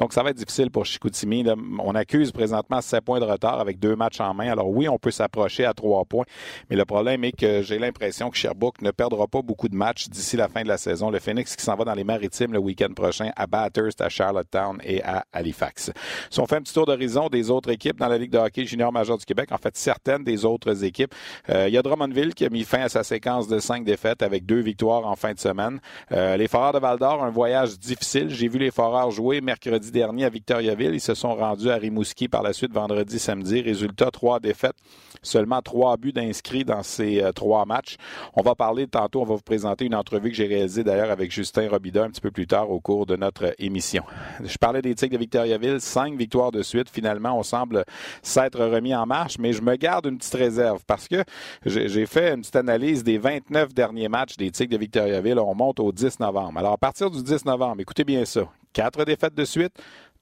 Donc, 0.00 0.12
ça 0.12 0.24
va 0.24 0.30
être 0.30 0.36
difficile 0.36 0.72
pour 0.72 0.84
Chicoutimi. 0.84 1.44
On 1.78 1.94
accuse 1.94 2.32
présentement 2.32 2.80
7 2.80 3.04
points 3.04 3.20
de 3.20 3.24
retard 3.24 3.60
avec 3.60 3.78
deux 3.78 3.94
matchs 3.94 4.20
en 4.20 4.34
main. 4.34 4.50
Alors, 4.50 4.70
oui, 4.70 4.88
on 4.88 4.98
peut 4.98 5.12
s'approcher 5.12 5.64
à 5.64 5.72
3 5.72 6.04
points, 6.04 6.26
mais 6.68 6.74
le 6.74 6.84
problème 6.84 7.22
est 7.22 7.32
que 7.32 7.62
j'ai 7.62 7.78
l'impression 7.78 8.28
que 8.28 8.36
Sherbrooke 8.36 8.82
ne 8.82 8.90
perdra 8.90 9.28
pas 9.28 9.42
beaucoup 9.42 9.68
de 9.68 9.76
matchs 9.76 10.08
d'ici 10.08 10.36
la 10.36 10.48
fin 10.48 10.64
de 10.64 10.68
la 10.68 10.78
saison. 10.78 11.10
Le 11.10 11.20
Phoenix 11.20 11.54
qui 11.54 11.62
s'en 11.62 11.76
va 11.76 11.84
dans 11.84 11.94
les 11.94 12.02
maritimes 12.02 12.52
le 12.52 12.58
week-end 12.58 12.87
week-end 12.88 12.94
prochain 12.94 13.30
à 13.36 13.46
Bathurst, 13.46 14.00
à 14.00 14.08
Charlottetown 14.08 14.78
et 14.82 15.02
à 15.02 15.24
Halifax. 15.32 15.92
Si 16.30 16.40
on 16.40 16.46
fait 16.46 16.56
un 16.56 16.62
petit 16.62 16.74
tour 16.74 16.86
d'horizon 16.86 17.28
des 17.28 17.50
autres 17.50 17.70
équipes 17.70 17.98
dans 17.98 18.08
la 18.08 18.18
Ligue 18.18 18.30
de 18.30 18.38
hockey 18.38 18.64
junior 18.64 18.92
major 18.92 19.18
du 19.18 19.24
Québec, 19.24 19.50
en 19.52 19.58
fait, 19.58 19.76
certaines 19.76 20.24
des 20.24 20.44
autres 20.44 20.84
équipes, 20.84 21.14
euh, 21.50 21.68
il 21.68 21.74
y 21.74 21.78
a 21.78 21.82
Drummondville 21.82 22.34
qui 22.34 22.44
a 22.44 22.50
mis 22.50 22.64
fin 22.64 22.80
à 22.80 22.88
sa 22.88 23.04
séquence 23.04 23.48
de 23.48 23.58
cinq 23.58 23.84
défaites 23.84 24.22
avec 24.22 24.46
deux 24.46 24.60
victoires 24.60 25.06
en 25.06 25.16
fin 25.16 25.32
de 25.32 25.38
semaine. 25.38 25.80
Euh, 26.12 26.36
les 26.36 26.48
Foreurs 26.48 26.72
de 26.72 26.78
Val-d'Or, 26.78 27.22
un 27.22 27.30
voyage 27.30 27.78
difficile. 27.78 28.30
J'ai 28.30 28.48
vu 28.48 28.58
les 28.58 28.70
Foreurs 28.70 29.10
jouer 29.10 29.40
mercredi 29.40 29.90
dernier 29.90 30.24
à 30.24 30.28
Victoriaville. 30.28 30.94
Ils 30.94 31.00
se 31.00 31.14
sont 31.14 31.34
rendus 31.34 31.70
à 31.70 31.76
Rimouski 31.76 32.28
par 32.28 32.42
la 32.42 32.52
suite 32.52 32.72
vendredi, 32.72 33.18
samedi. 33.18 33.60
Résultat, 33.60 34.10
trois 34.10 34.40
défaites, 34.40 34.76
seulement 35.22 35.62
trois 35.62 35.96
buts 35.96 36.12
d'inscrits 36.12 36.64
dans 36.64 36.82
ces 36.82 37.22
euh, 37.22 37.32
trois 37.32 37.64
matchs. 37.64 37.96
On 38.34 38.42
va 38.42 38.54
parler 38.54 38.86
tantôt, 38.86 39.22
on 39.22 39.24
va 39.24 39.34
vous 39.34 39.42
présenter 39.42 39.84
une 39.84 39.94
entrevue 39.94 40.30
que 40.30 40.36
j'ai 40.36 40.46
réalisée 40.46 40.84
d'ailleurs 40.84 41.10
avec 41.10 41.30
Justin 41.30 41.68
Robida 41.68 42.04
un 42.04 42.10
petit 42.10 42.20
peu 42.20 42.30
plus 42.30 42.46
tard 42.46 42.70
au 42.70 42.77
cours 42.80 43.06
de 43.06 43.16
notre 43.16 43.54
émission. 43.58 44.04
Je 44.42 44.56
parlais 44.58 44.82
des 44.82 44.94
Tigres 44.94 45.14
de 45.14 45.18
Victoriaville, 45.18 45.80
cinq 45.80 46.16
victoires 46.16 46.50
de 46.50 46.62
suite. 46.62 46.88
Finalement, 46.90 47.38
on 47.38 47.42
semble 47.42 47.84
s'être 48.22 48.64
remis 48.64 48.94
en 48.94 49.06
marche, 49.06 49.38
mais 49.38 49.52
je 49.52 49.62
me 49.62 49.76
garde 49.76 50.06
une 50.06 50.18
petite 50.18 50.34
réserve 50.34 50.82
parce 50.86 51.08
que 51.08 51.24
j'ai 51.64 52.06
fait 52.06 52.34
une 52.34 52.40
petite 52.40 52.56
analyse 52.56 53.04
des 53.04 53.18
29 53.18 53.74
derniers 53.74 54.08
matchs 54.08 54.36
des 54.36 54.50
Tigres 54.50 54.72
de 54.72 54.78
Victoriaville. 54.78 55.38
On 55.38 55.54
monte 55.54 55.80
au 55.80 55.92
10 55.92 56.20
novembre. 56.20 56.58
Alors, 56.58 56.72
à 56.72 56.78
partir 56.78 57.10
du 57.10 57.22
10 57.22 57.44
novembre, 57.44 57.80
écoutez 57.80 58.04
bien 58.04 58.24
ça. 58.24 58.42
Quatre 58.72 59.04
défaites 59.04 59.34
de 59.34 59.44
suite, 59.44 59.72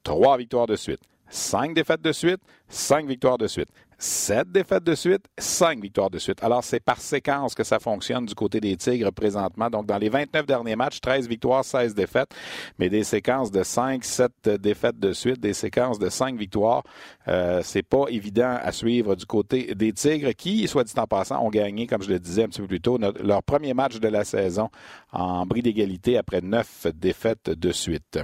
trois 0.03 0.37
victoires 0.37 0.67
de 0.67 0.75
suite. 0.75 1.01
Cinq 1.29 1.73
défaites 1.73 2.01
de 2.01 2.11
suite, 2.11 2.39
cinq 2.69 3.05
victoires 3.05 3.37
de 3.37 3.47
suite. 3.47 3.67
Sept 3.99 4.51
défaites 4.51 4.83
de 4.83 4.93
suite, 4.93 5.25
cinq 5.39 5.81
victoires 5.81 6.11
de 6.11 6.19
suite. 6.19 6.43
Alors, 6.43 6.63
c'est 6.63 6.79
par 6.79 7.01
séquence 7.01 7.55
que 7.55 7.63
ça 7.63 7.79
fonctionne 7.79 8.27
du 8.27 8.35
côté 8.35 8.59
des 8.59 8.77
Tigres 8.77 9.11
présentement. 9.11 9.71
Donc, 9.71 9.87
dans 9.87 9.97
les 9.97 10.09
29 10.09 10.45
derniers 10.45 10.75
matchs, 10.75 11.01
13 11.01 11.27
victoires, 11.27 11.65
16 11.65 11.95
défaites, 11.95 12.29
mais 12.77 12.89
des 12.89 13.03
séquences 13.03 13.49
de 13.49 13.63
5, 13.63 14.03
7 14.03 14.49
défaites 14.61 14.99
de 14.99 15.13
suite, 15.13 15.39
des 15.39 15.53
séquences 15.53 15.97
de 15.97 16.09
5 16.09 16.37
victoires. 16.37 16.83
Euh, 17.27 17.61
c'est 17.63 17.81
pas 17.81 18.05
évident 18.09 18.59
à 18.61 18.71
suivre 18.71 19.15
du 19.15 19.25
côté 19.25 19.73
des 19.73 19.93
Tigres 19.93 20.35
qui, 20.37 20.67
soit 20.67 20.83
dit 20.83 20.93
en 20.97 21.07
passant, 21.07 21.43
ont 21.43 21.49
gagné, 21.49 21.87
comme 21.87 22.03
je 22.03 22.09
le 22.09 22.19
disais 22.19 22.43
un 22.43 22.49
petit 22.49 22.61
peu 22.61 22.67
plus 22.67 22.81
tôt, 22.81 22.99
leur 22.99 23.41
premier 23.41 23.73
match 23.73 23.99
de 23.99 24.07
la 24.07 24.23
saison 24.25 24.69
en 25.11 25.47
bris 25.47 25.63
d'égalité 25.63 26.19
après 26.19 26.41
9 26.41 26.87
défaites 26.93 27.49
de 27.49 27.71
suite. 27.71 28.19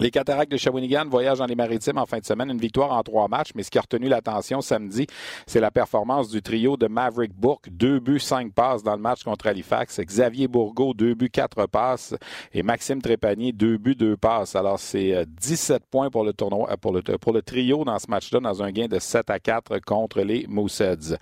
Les 0.00 0.10
Cataractes 0.10 0.50
de 0.50 0.56
Shawinigan 0.56 1.04
voyagent 1.08 1.38
dans 1.38 1.46
les 1.46 1.54
maritimes 1.54 1.98
en 1.98 2.06
fin 2.06 2.18
de 2.18 2.24
semaine. 2.24 2.50
Une 2.50 2.58
victoire 2.58 2.92
en 2.92 3.02
trois 3.02 3.28
matchs, 3.28 3.50
mais 3.54 3.62
ce 3.62 3.70
qui 3.70 3.78
a 3.78 3.82
retenu 3.82 4.08
l'attention 4.08 4.60
samedi, 4.60 5.06
c'est 5.46 5.60
la 5.60 5.70
performance 5.70 6.28
du 6.28 6.42
trio 6.42 6.76
de 6.76 6.88
Maverick 6.88 7.32
Bourque. 7.34 7.68
Deux 7.70 8.00
buts, 8.00 8.18
cinq 8.18 8.52
passes 8.52 8.82
dans 8.82 8.96
le 8.96 9.02
match 9.02 9.22
contre 9.22 9.46
Halifax. 9.46 10.00
Xavier 10.00 10.48
Bourgault, 10.48 10.94
deux 10.94 11.14
buts, 11.14 11.30
quatre 11.30 11.66
passes. 11.66 12.14
Et 12.52 12.62
Maxime 12.62 13.00
Trépanier, 13.00 13.52
deux 13.52 13.76
buts, 13.76 13.94
deux 13.94 14.16
passes. 14.16 14.56
Alors, 14.56 14.78
c'est 14.78 15.24
17 15.26 15.76
euh, 15.76 15.86
points 15.90 16.10
pour 16.10 16.24
le 16.24 16.32
tournoi, 16.32 16.68
euh, 16.72 16.76
pour 16.76 16.92
le, 16.92 17.02
pour 17.02 17.32
le 17.32 17.42
trio 17.42 17.84
dans 17.84 17.98
ce 17.98 18.10
match-là, 18.10 18.40
dans 18.40 18.62
un 18.62 18.70
gain 18.72 18.86
de 18.86 18.98
7 18.98 19.30
à 19.30 19.38
4 19.38 19.78
contre 19.80 20.22
les 20.22 20.46
Mooseheads. 20.48 21.16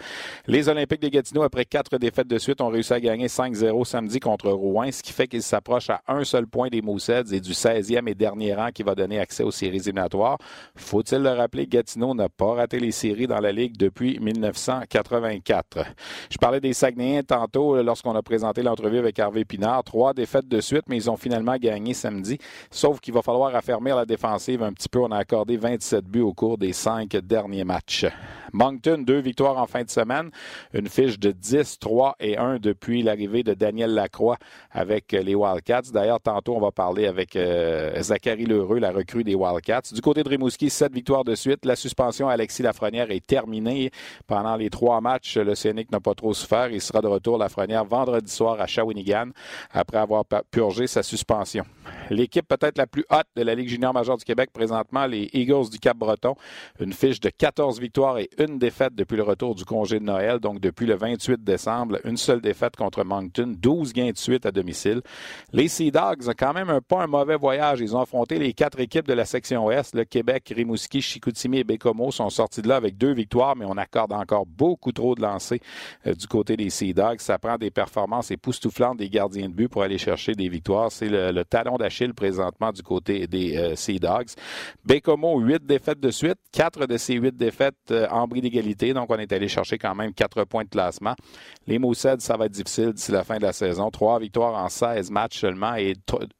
Les 0.46 0.68
Olympiques 0.68 1.02
de 1.02 1.09
Gatineau, 1.09 1.42
après 1.42 1.64
quatre 1.64 1.98
défaites 1.98 2.28
de 2.28 2.38
suite, 2.38 2.61
ont 2.61 2.68
réussi 2.68 2.92
à 2.92 3.00
gagner 3.00 3.26
5-0 3.26 3.85
samedi 3.85 4.20
contre 4.20 4.50
Rouen, 4.50 4.90
ce 4.90 5.02
qui 5.02 5.12
fait 5.12 5.26
qu'ils 5.28 5.42
s'approchent 5.42 5.90
à 5.90 6.02
un 6.09 6.24
seul 6.24 6.46
point 6.46 6.68
des 6.68 6.83
Mooseheads 6.83 7.33
et 7.33 7.40
du 7.40 7.52
16e 7.52 8.09
et 8.09 8.14
dernier 8.14 8.54
qui 8.73 8.83
va 8.83 8.94
donner 8.94 9.18
accès 9.18 9.42
aux 9.42 9.51
séries 9.51 9.79
éliminatoires. 9.79 10.38
Faut-il 10.77 11.23
le 11.23 11.31
rappeler, 11.31 11.66
Gatineau 11.66 12.14
n'a 12.14 12.29
pas 12.29 12.55
raté 12.55 12.79
les 12.79 12.92
séries 12.92 13.27
dans 13.27 13.40
la 13.40 13.53
Ligue 13.53 13.77
depuis 13.77 14.18
1984. 14.20 15.79
Je 16.31 16.38
parlais 16.38 16.61
des 16.61 16.73
Saguenayens 16.73 17.23
tantôt 17.23 17.83
lorsqu'on 17.83 18.14
a 18.14 18.23
présenté 18.23 18.62
l'entrevue 18.62 18.99
avec 18.99 19.18
Hervé 19.18 19.44
Pinard. 19.44 19.85
Trois 19.85 20.12
défaites 20.12 20.49
de 20.49 20.61
suite, 20.61 20.85
mais 20.88 20.96
ils 20.96 21.11
ont 21.11 21.16
finalement 21.16 21.57
gagné 21.57 21.94
samedi. 21.94 22.38
Sauf 22.70 23.01
qu'il 23.01 23.14
va 23.14 23.23
falloir 23.23 23.55
affermir 23.55 23.96
la 23.96 24.07
défensive 24.07 24.62
un 24.62 24.73
petit 24.73 24.88
peu. 24.88 25.01
On 25.01 25.11
a 25.11 25.18
accordé 25.18 25.57
27 25.57 26.05
buts 26.05 26.20
au 26.20 26.33
cours 26.33 26.59
des 26.59 26.73
cinq 26.73 27.16
derniers 27.16 27.64
matchs. 27.64 28.07
Moncton, 28.52 29.04
deux 29.06 29.20
victoires 29.20 29.58
en 29.58 29.66
fin 29.66 29.82
de 29.82 29.90
semaine. 29.90 30.30
Une 30.74 30.88
fiche 30.88 31.18
de 31.18 31.30
10, 31.30 31.78
3 31.78 32.16
et 32.20 32.36
1 32.36 32.58
depuis 32.58 33.02
l'arrivée 33.02 33.42
de 33.42 33.54
Daniel 33.54 33.94
Lacroix 33.94 34.36
avec 34.70 35.12
les 35.12 35.34
Wildcats. 35.34 35.92
D'ailleurs, 35.92 36.20
tantôt, 36.20 36.56
on 36.56 36.60
va 36.60 36.72
parler 36.72 37.06
avec 37.06 37.36
euh, 37.36 38.00
Zachary 38.02 38.44
Lheureux, 38.44 38.78
la 38.78 38.90
recrue 38.90 39.24
des 39.24 39.34
Wildcats. 39.34 39.92
Du 39.92 40.00
côté 40.00 40.22
de 40.22 40.28
Rimouski, 40.28 40.70
sept 40.70 40.92
victoires 40.92 41.24
de 41.24 41.34
suite. 41.34 41.64
La 41.64 41.76
suspension 41.76 42.28
à 42.28 42.32
Alexis 42.32 42.62
Lafrenière 42.62 43.10
est 43.10 43.26
terminée. 43.26 43.90
Pendant 44.26 44.56
les 44.56 44.70
trois 44.70 45.00
matchs, 45.00 45.36
le 45.36 45.54
Scénic 45.54 45.90
n'a 45.92 46.00
pas 46.00 46.14
trop 46.14 46.34
souffert. 46.34 46.70
Il 46.70 46.80
sera 46.80 47.00
de 47.00 47.06
retour 47.06 47.38
Lafrenière 47.38 47.84
vendredi 47.84 48.30
soir 48.30 48.60
à 48.60 48.66
Shawinigan 48.66 49.30
après 49.72 49.98
avoir 49.98 50.24
purgé 50.50 50.86
sa 50.86 51.02
suspension. 51.02 51.64
L'équipe 52.10 52.46
peut-être 52.46 52.78
la 52.78 52.86
plus 52.86 53.04
haute 53.10 53.26
de 53.36 53.42
la 53.42 53.54
Ligue 53.54 53.68
junior 53.68 53.92
majeure 53.92 54.16
du 54.16 54.24
Québec 54.24 54.50
présentement, 54.52 55.06
les 55.06 55.28
Eagles 55.32 55.70
du 55.70 55.78
Cap-Breton. 55.78 56.34
Une 56.80 56.92
fiche 56.92 57.20
de 57.20 57.30
14 57.30 57.80
victoires 57.80 58.18
et 58.18 58.28
une 58.40 58.59
défaite 58.59 58.94
depuis 58.94 59.16
le 59.16 59.22
retour 59.22 59.55
du 59.55 59.64
congé 59.64 59.98
de 59.98 60.05
Noël, 60.05 60.38
donc 60.38 60.61
depuis 60.61 60.87
le 60.87 60.94
28 60.94 61.42
décembre, 61.44 61.98
une 62.05 62.16
seule 62.16 62.40
défaite 62.40 62.76
contre 62.76 63.05
Moncton, 63.05 63.55
12 63.57 63.92
gains 63.92 64.11
de 64.11 64.16
suite 64.16 64.46
à 64.46 64.53
domicile. 64.53 65.03
Les 65.53 65.68
Sea 65.68 65.90
Dogs 65.90 66.29
ont 66.29 66.35
quand 66.37 66.53
même 66.53 66.70
un, 66.70 66.81
pas 66.81 67.03
un 67.03 67.07
mauvais 67.07 67.37
voyage. 67.37 67.81
Ils 67.81 67.94
ont 67.94 68.00
affronté 68.00 68.38
les 68.38 68.53
quatre 68.53 68.81
équipes 68.81 69.07
de 69.07 69.12
la 69.12 69.24
section 69.24 69.66
Ouest, 69.66 69.94
le 69.94 70.05
Québec, 70.05 70.53
Rimouski, 70.55 71.03
Chicoutimi 71.03 71.59
et 71.59 71.64
Bécomo 71.64 72.11
sont 72.11 72.31
sortis 72.31 72.62
de 72.62 72.68
là 72.68 72.76
avec 72.76 72.96
deux 72.96 73.12
victoires, 73.12 73.57
mais 73.57 73.64
on 73.66 73.76
accorde 73.76 74.12
encore 74.12 74.46
beaucoup 74.46 74.92
trop 74.92 75.14
de 75.14 75.22
lancers 75.22 75.59
euh, 76.07 76.14
du 76.14 76.26
côté 76.26 76.57
des 76.57 76.70
Sea 76.70 76.94
Dogs. 76.94 77.20
Ça 77.20 77.38
prend 77.38 77.57
des 77.57 77.70
performances 77.70 78.31
époustouflantes 78.31 78.98
des 78.98 79.11
gardiens 79.11 79.48
de 79.48 79.55
but 79.55 79.68
pour 79.68 79.83
aller 79.83 79.98
chercher 79.98 80.33
des 80.33 80.48
victoires. 80.48 80.90
C'est 80.90 81.09
le, 81.09 81.44
talon 81.44 81.76
d'Achille 81.76 82.14
présentement 82.14 82.72
du 82.72 82.83
côté 82.83 83.26
des 83.26 83.57
euh, 83.57 83.74
Sea 83.74 83.98
Dogs. 83.98 84.31
Bécomo, 84.85 85.40
huit 85.40 85.64
défaites 85.64 86.00
de 86.00 86.11
suite, 86.11 86.38
quatre 86.53 86.87
de 86.87 86.96
ces 86.96 87.14
huit 87.14 87.37
défaites 87.37 87.74
euh, 87.90 88.07
en 88.11 88.26
d'égalité, 88.38 88.94
donc 88.94 89.10
on 89.10 89.16
est 89.16 89.32
allé 89.32 89.48
chercher 89.48 89.78
quand 89.78 89.94
même 89.94 90.12
quatre 90.14 90.44
points 90.44 90.64
de 90.64 90.68
classement. 90.68 91.16
Les 91.66 91.78
Mooseheads, 91.78 92.20
ça 92.20 92.36
va 92.36 92.46
être 92.46 92.52
difficile 92.52 92.92
d'ici 92.92 93.10
la 93.10 93.24
fin 93.24 93.38
de 93.38 93.42
la 93.42 93.52
saison. 93.52 93.90
Trois 93.90 94.20
victoires 94.20 94.54
en 94.54 94.68
16 94.68 95.10
matchs 95.10 95.38
seulement 95.38 95.74
et 95.74 95.94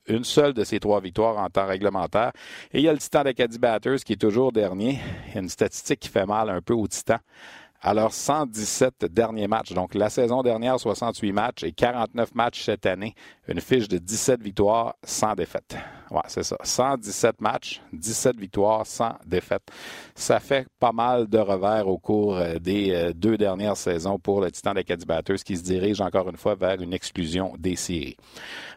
une 0.07 0.25
seule 0.25 0.53
de 0.53 0.63
ces 0.63 0.79
trois 0.79 1.01
victoires 1.01 1.39
en 1.39 1.49
temps 1.49 1.67
réglementaire. 1.67 2.33
Et 2.73 2.79
il 2.79 2.85
y 2.85 2.89
a 2.89 2.93
le 2.93 2.99
Titan 2.99 3.25
d'Acadie 3.25 3.59
Batters 3.59 4.05
qui 4.05 4.13
est 4.13 4.21
toujours 4.21 4.53
dernier. 4.53 5.01
Il 5.29 5.35
y 5.35 5.39
a 5.39 5.41
une 5.41 5.49
statistique 5.49 6.01
qui 6.01 6.09
fait 6.09 6.27
mal 6.27 6.49
un 6.49 6.61
peu 6.61 6.75
au 6.75 6.87
Titan. 6.87 7.19
Alors, 7.83 8.13
117 8.13 9.07
derniers 9.07 9.49
matchs. 9.49 9.73
Donc, 9.73 9.95
la 9.95 10.11
saison 10.11 10.43
dernière, 10.43 10.79
68 10.79 11.33
matchs 11.33 11.65
et 11.65 11.73
49 11.73 12.35
matchs 12.35 12.65
cette 12.65 12.85
année. 12.85 13.15
Une 13.49 13.61
fiche 13.61 13.89
de 13.89 13.97
17 13.97 14.43
victoires, 14.43 14.97
sans 15.03 15.35
défaite. 15.35 15.77
Ouais, 16.11 16.21
c'est 16.27 16.43
ça. 16.43 16.57
117 16.63 17.41
matchs, 17.41 17.81
17 17.95 18.37
victoires, 18.37 18.87
sans 18.87 19.15
défaite. 19.25 19.63
Ça 20.15 20.41
fait 20.41 20.67
pas 20.79 20.93
mal 20.93 21.27
de 21.27 21.39
revers 21.39 21.89
au 21.89 21.99
cours 21.99 22.37
euh, 22.37 22.59
des 22.59 22.91
euh, 22.91 23.13
deux 23.15 23.39
dernières 23.39 23.77
saisons 23.77 24.19
pour 24.19 24.41
le 24.41 24.51
Titan 24.51 24.75
d'Acadie 24.75 25.07
Batters 25.07 25.43
qui 25.45 25.57
se 25.57 25.63
dirige 25.63 26.01
encore 26.01 26.29
une 26.29 26.37
fois 26.37 26.57
vers 26.57 26.83
une 26.83 26.93
exclusion 26.93 27.55
des 27.59 27.77
séries. 27.77 28.17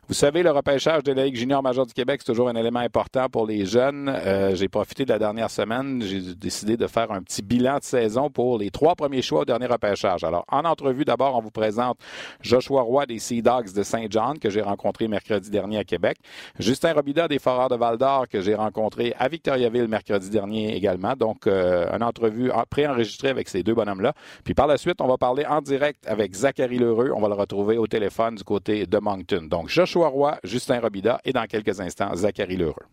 Vous 0.07 0.13
savez, 0.13 0.43
le 0.43 0.51
repêchage 0.51 1.03
de 1.03 1.13
la 1.13 1.25
Ligue 1.25 1.37
junior 1.37 1.63
majeure 1.63 1.85
du 1.85 1.93
Québec, 1.93 2.21
c'est 2.23 2.31
toujours 2.31 2.49
un 2.49 2.55
élément 2.55 2.81
important 2.81 3.29
pour 3.29 3.47
les 3.47 3.65
jeunes. 3.65 4.09
Euh, 4.09 4.53
j'ai 4.53 4.67
profité 4.67 5.05
de 5.05 5.09
la 5.09 5.17
dernière 5.17 5.49
semaine, 5.49 6.01
j'ai 6.03 6.35
décidé 6.35 6.77
de 6.77 6.87
faire 6.87 7.11
un 7.11 7.21
petit 7.21 7.41
bilan 7.41 7.77
de 7.79 7.83
saison 7.83 8.29
pour 8.29 8.57
les 8.57 8.69
trois 8.69 8.92
premiers 8.95 9.21
choix 9.21 9.41
au 9.41 9.45
dernier 9.45 9.67
repêchage. 9.67 10.23
Alors, 10.23 10.45
en 10.51 10.65
entrevue, 10.65 11.05
d'abord, 11.05 11.35
on 11.35 11.41
vous 11.41 11.51
présente 11.51 11.97
Joshua 12.41 12.81
Roy 12.81 13.05
des 13.05 13.19
Sea 13.19 13.41
Dogs 13.41 13.73
de 13.73 13.83
Saint-Jean, 13.83 14.35
que 14.39 14.49
j'ai 14.49 14.61
rencontré 14.61 15.07
mercredi 15.07 15.49
dernier 15.49 15.77
à 15.77 15.83
Québec. 15.83 16.17
Justin 16.59 16.93
Robida 16.93 17.27
des 17.27 17.39
Foreurs 17.39 17.69
de 17.69 17.75
Val-d'Or, 17.75 18.27
que 18.27 18.41
j'ai 18.41 18.55
rencontré 18.55 19.13
à 19.19 19.27
Victoriaville 19.27 19.87
mercredi 19.87 20.29
dernier 20.29 20.75
également. 20.75 21.13
Donc, 21.15 21.47
euh, 21.47 21.87
une 21.95 22.03
entrevue 22.03 22.51
préenregistrée 22.69 23.29
avec 23.29 23.49
ces 23.49 23.63
deux 23.63 23.73
bonhommes-là. 23.73 24.13
Puis 24.43 24.53
par 24.53 24.67
la 24.67 24.77
suite, 24.77 25.01
on 25.01 25.07
va 25.07 25.17
parler 25.17 25.45
en 25.45 25.61
direct 25.61 26.05
avec 26.07 26.33
Zachary 26.33 26.77
Lheureux. 26.77 27.11
On 27.15 27.21
va 27.21 27.27
le 27.27 27.35
retrouver 27.35 27.77
au 27.77 27.87
téléphone 27.87 28.35
du 28.35 28.43
côté 28.43 28.85
de 28.85 28.97
Moncton. 28.97 29.47
Donc, 29.49 29.69
Joshua 29.69 30.07
Roy, 30.07 30.37
Justin 30.43 30.79
Robida 30.79 31.19
et 31.25 31.33
dans 31.33 31.45
quelques 31.45 31.79
instants, 31.79 32.15
Zachary 32.15 32.57
Lheureux. 32.57 32.85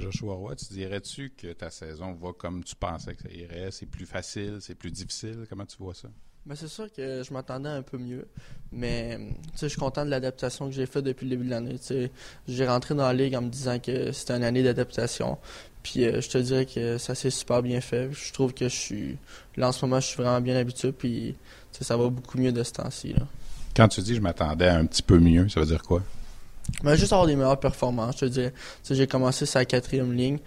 Joshua 0.00 0.34
Roy, 0.34 0.56
tu 0.56 0.72
dirais-tu 0.72 1.30
que 1.36 1.52
ta 1.52 1.70
saison 1.70 2.14
va 2.14 2.32
comme 2.32 2.64
tu 2.64 2.74
pensais 2.74 3.14
que 3.14 3.22
ça 3.22 3.30
irait? 3.30 3.70
C'est 3.70 3.86
plus 3.86 4.06
facile, 4.06 4.58
c'est 4.60 4.74
plus 4.74 4.90
difficile? 4.90 5.46
Comment 5.48 5.66
tu 5.66 5.76
vois 5.78 5.94
ça? 5.94 6.08
Ben 6.46 6.54
c'est 6.54 6.68
sûr 6.68 6.90
que 6.90 7.22
je 7.22 7.34
m'attendais 7.34 7.68
un 7.68 7.82
peu 7.82 7.98
mieux, 7.98 8.26
mais 8.72 9.18
je 9.60 9.66
suis 9.66 9.78
content 9.78 10.06
de 10.06 10.10
l'adaptation 10.10 10.66
que 10.66 10.72
j'ai 10.72 10.86
faite 10.86 11.04
depuis 11.04 11.26
le 11.26 11.30
début 11.30 11.44
de 11.44 11.50
l'année. 11.50 11.76
J'ai 12.48 12.66
rentré 12.66 12.94
dans 12.94 13.06
la 13.06 13.12
ligue 13.12 13.36
en 13.36 13.42
me 13.42 13.50
disant 13.50 13.78
que 13.78 14.10
c'était 14.12 14.32
une 14.36 14.44
année 14.44 14.62
d'adaptation. 14.62 15.36
Puis 15.82 16.04
euh, 16.04 16.20
je 16.22 16.30
te 16.30 16.38
dirais 16.38 16.64
que 16.64 16.96
ça 16.96 17.14
s'est 17.14 17.30
super 17.30 17.62
bien 17.62 17.82
fait. 17.82 18.10
Je 18.12 18.32
trouve 18.32 18.54
que 18.54 18.68
je 18.68 18.74
suis 18.74 19.18
là 19.56 19.68
en 19.68 19.72
ce 19.72 19.84
moment, 19.84 20.00
je 20.00 20.06
suis 20.06 20.16
vraiment 20.16 20.40
bien 20.40 20.56
habitué, 20.56 20.92
puis 20.92 21.36
ça 21.72 21.96
va 21.96 22.08
beaucoup 22.08 22.38
mieux 22.38 22.52
de 22.52 22.62
ce 22.62 22.72
temps-ci. 22.72 23.14
Quand 23.76 23.88
tu 23.88 24.00
dis 24.00 24.14
je 24.14 24.20
m'attendais 24.20 24.68
un 24.68 24.86
petit 24.86 25.02
peu 25.02 25.18
mieux, 25.18 25.48
ça 25.50 25.60
veut 25.60 25.66
dire 25.66 25.82
quoi? 25.82 26.02
Ben, 26.82 26.94
juste 26.94 27.12
avoir 27.12 27.26
des 27.26 27.36
meilleures 27.36 27.60
performances, 27.60 28.16
je 28.20 28.26
te 28.26 28.30
dis. 28.30 28.48
J'ai 28.90 29.06
commencé 29.06 29.46
sa 29.46 29.64
quatrième 29.64 30.12
ligne. 30.12 30.38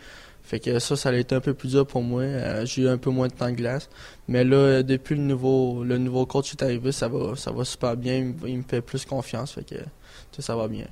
Fait 0.44 0.60
que 0.60 0.78
ça, 0.80 0.98
ça 0.98 1.10
a 1.10 1.14
été 1.14 1.34
un 1.36 1.40
peu 1.40 1.54
plus 1.54 1.70
dur 1.70 1.88
pour 1.88 2.02
moi. 2.02 2.24
Euh, 2.24 2.66
j'ai 2.66 2.84
eu 2.84 2.90
un 2.90 2.98
peu 2.98 3.10
moins 3.10 3.28
de 3.28 3.34
temps 3.34 3.50
de 3.50 3.56
glace. 3.56 3.90
Mais 4.28 4.44
là, 4.44 4.84
depuis 4.84 5.16
le 5.16 5.22
nouveau 5.22 5.84
le 5.84 5.98
nouveau 5.98 6.26
coach 6.26 6.52
est 6.52 6.62
arrivé, 6.62 6.92
ça 6.92 7.08
va 7.08 7.36
ça 7.36 7.52
va 7.52 7.64
super 7.64 7.96
bien. 7.96 8.34
Il, 8.46 8.58
me 8.58 8.64
fait 8.64 8.82
plus 8.82 9.06
confiance. 9.06 9.54
Fait 9.54 9.64
que 9.64 10.42
ça 10.42 10.56
va 10.56 10.68
bien. 10.68 10.86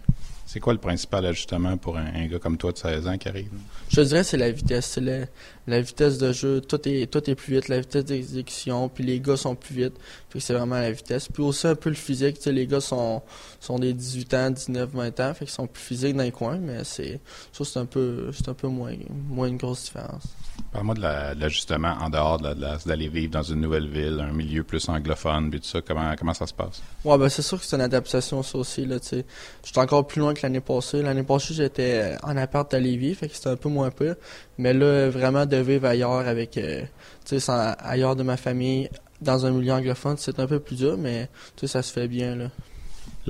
C'est 0.51 0.59
quoi 0.59 0.73
le 0.73 0.79
principal 0.79 1.25
ajustement 1.25 1.77
pour 1.77 1.95
un, 1.95 2.27
gars 2.27 2.37
comme 2.37 2.57
toi 2.57 2.73
de 2.73 2.77
16 2.77 3.07
ans 3.07 3.17
qui 3.17 3.29
arrive? 3.29 3.51
Je 3.87 4.01
dirais 4.01 4.21
c'est 4.25 4.35
la 4.35 4.51
vitesse. 4.51 4.85
C'est 4.85 5.29
la, 5.65 5.79
vitesse 5.79 6.17
de 6.17 6.33
jeu. 6.33 6.59
Tout 6.59 6.89
est, 6.89 7.09
tout 7.09 7.29
est 7.29 7.35
plus 7.35 7.53
vite. 7.53 7.69
La 7.69 7.79
vitesse 7.79 8.03
d'exécution. 8.03 8.89
Puis 8.89 9.05
les 9.05 9.21
gars 9.21 9.37
sont 9.37 9.55
plus 9.55 9.73
vite. 9.73 9.93
Puis 10.29 10.41
c'est 10.41 10.53
vraiment 10.53 10.75
la 10.75 10.91
vitesse. 10.91 11.29
Puis 11.29 11.41
aussi 11.41 11.67
un 11.67 11.75
peu 11.75 11.87
le 11.87 11.95
physique. 11.95 12.45
les 12.45 12.67
gars 12.67 12.81
sont, 12.81 13.21
sont 13.61 13.79
des 13.79 13.93
18 13.93 14.33
ans, 14.33 14.49
19, 14.49 14.89
20 14.91 15.19
ans. 15.21 15.33
Fait 15.33 15.45
qu'ils 15.45 15.53
sont 15.53 15.67
plus 15.67 15.81
physiques 15.81 16.17
dans 16.17 16.23
les 16.23 16.33
coins. 16.33 16.57
Mais 16.57 16.83
c'est 16.83 17.21
ça, 17.53 17.63
c'est 17.63 17.79
un 17.79 17.85
peu, 17.85 18.29
c'est 18.33 18.49
un 18.49 18.53
peu 18.53 18.67
moins, 18.67 18.93
moins 19.29 19.47
une 19.47 19.55
grosse 19.55 19.85
différence. 19.85 20.23
Parle-moi 20.71 20.95
de 20.95 21.39
l'ajustement 21.39 21.95
en 21.99 22.09
dehors 22.09 22.39
de 22.39 22.53
d'aller 22.87 23.07
vivre 23.07 23.31
dans 23.31 23.43
une 23.43 23.61
nouvelle 23.61 23.87
ville, 23.87 24.19
un 24.19 24.31
milieu 24.31 24.63
plus 24.63 24.87
anglophone, 24.89 25.49
puis 25.49 25.59
tout 25.59 25.67
ça. 25.67 25.81
Comment, 25.81 26.13
comment 26.17 26.33
ça 26.33 26.47
se 26.47 26.53
passe? 26.53 26.81
Ouais, 27.03 27.17
ben 27.17 27.29
c'est 27.29 27.41
sûr 27.41 27.59
que 27.59 27.65
c'est 27.65 27.75
une 27.75 27.81
adaptation, 27.81 28.41
ça 28.43 28.57
aussi. 28.57 28.85
Là, 28.85 28.97
J'étais 29.01 29.79
encore 29.79 30.07
plus 30.07 30.19
loin 30.19 30.33
que 30.33 30.39
l'année 30.43 30.61
passée. 30.61 31.01
L'année 31.01 31.23
passée, 31.23 31.53
j'étais 31.53 32.15
en 32.23 32.37
appart 32.37 32.73
à 32.73 32.79
Lévis, 32.79 33.15
fait 33.15 33.27
que 33.27 33.35
c'était 33.35 33.49
un 33.49 33.57
peu 33.57 33.69
moins 33.69 33.91
pire. 33.91 34.15
Mais 34.57 34.73
là, 34.73 35.09
vraiment, 35.09 35.45
de 35.45 35.57
vivre 35.57 35.87
ailleurs 35.87 36.27
avec, 36.27 36.57
euh, 36.57 36.83
ailleurs 37.79 38.15
de 38.15 38.23
ma 38.23 38.37
famille, 38.37 38.89
dans 39.21 39.45
un 39.45 39.51
milieu 39.51 39.73
anglophone, 39.73 40.15
c'est 40.17 40.39
un 40.39 40.47
peu 40.47 40.59
plus 40.59 40.77
dur, 40.77 40.97
mais 40.97 41.29
ça 41.63 41.81
se 41.81 41.91
fait 41.91 42.07
bien, 42.07 42.35
là 42.35 42.47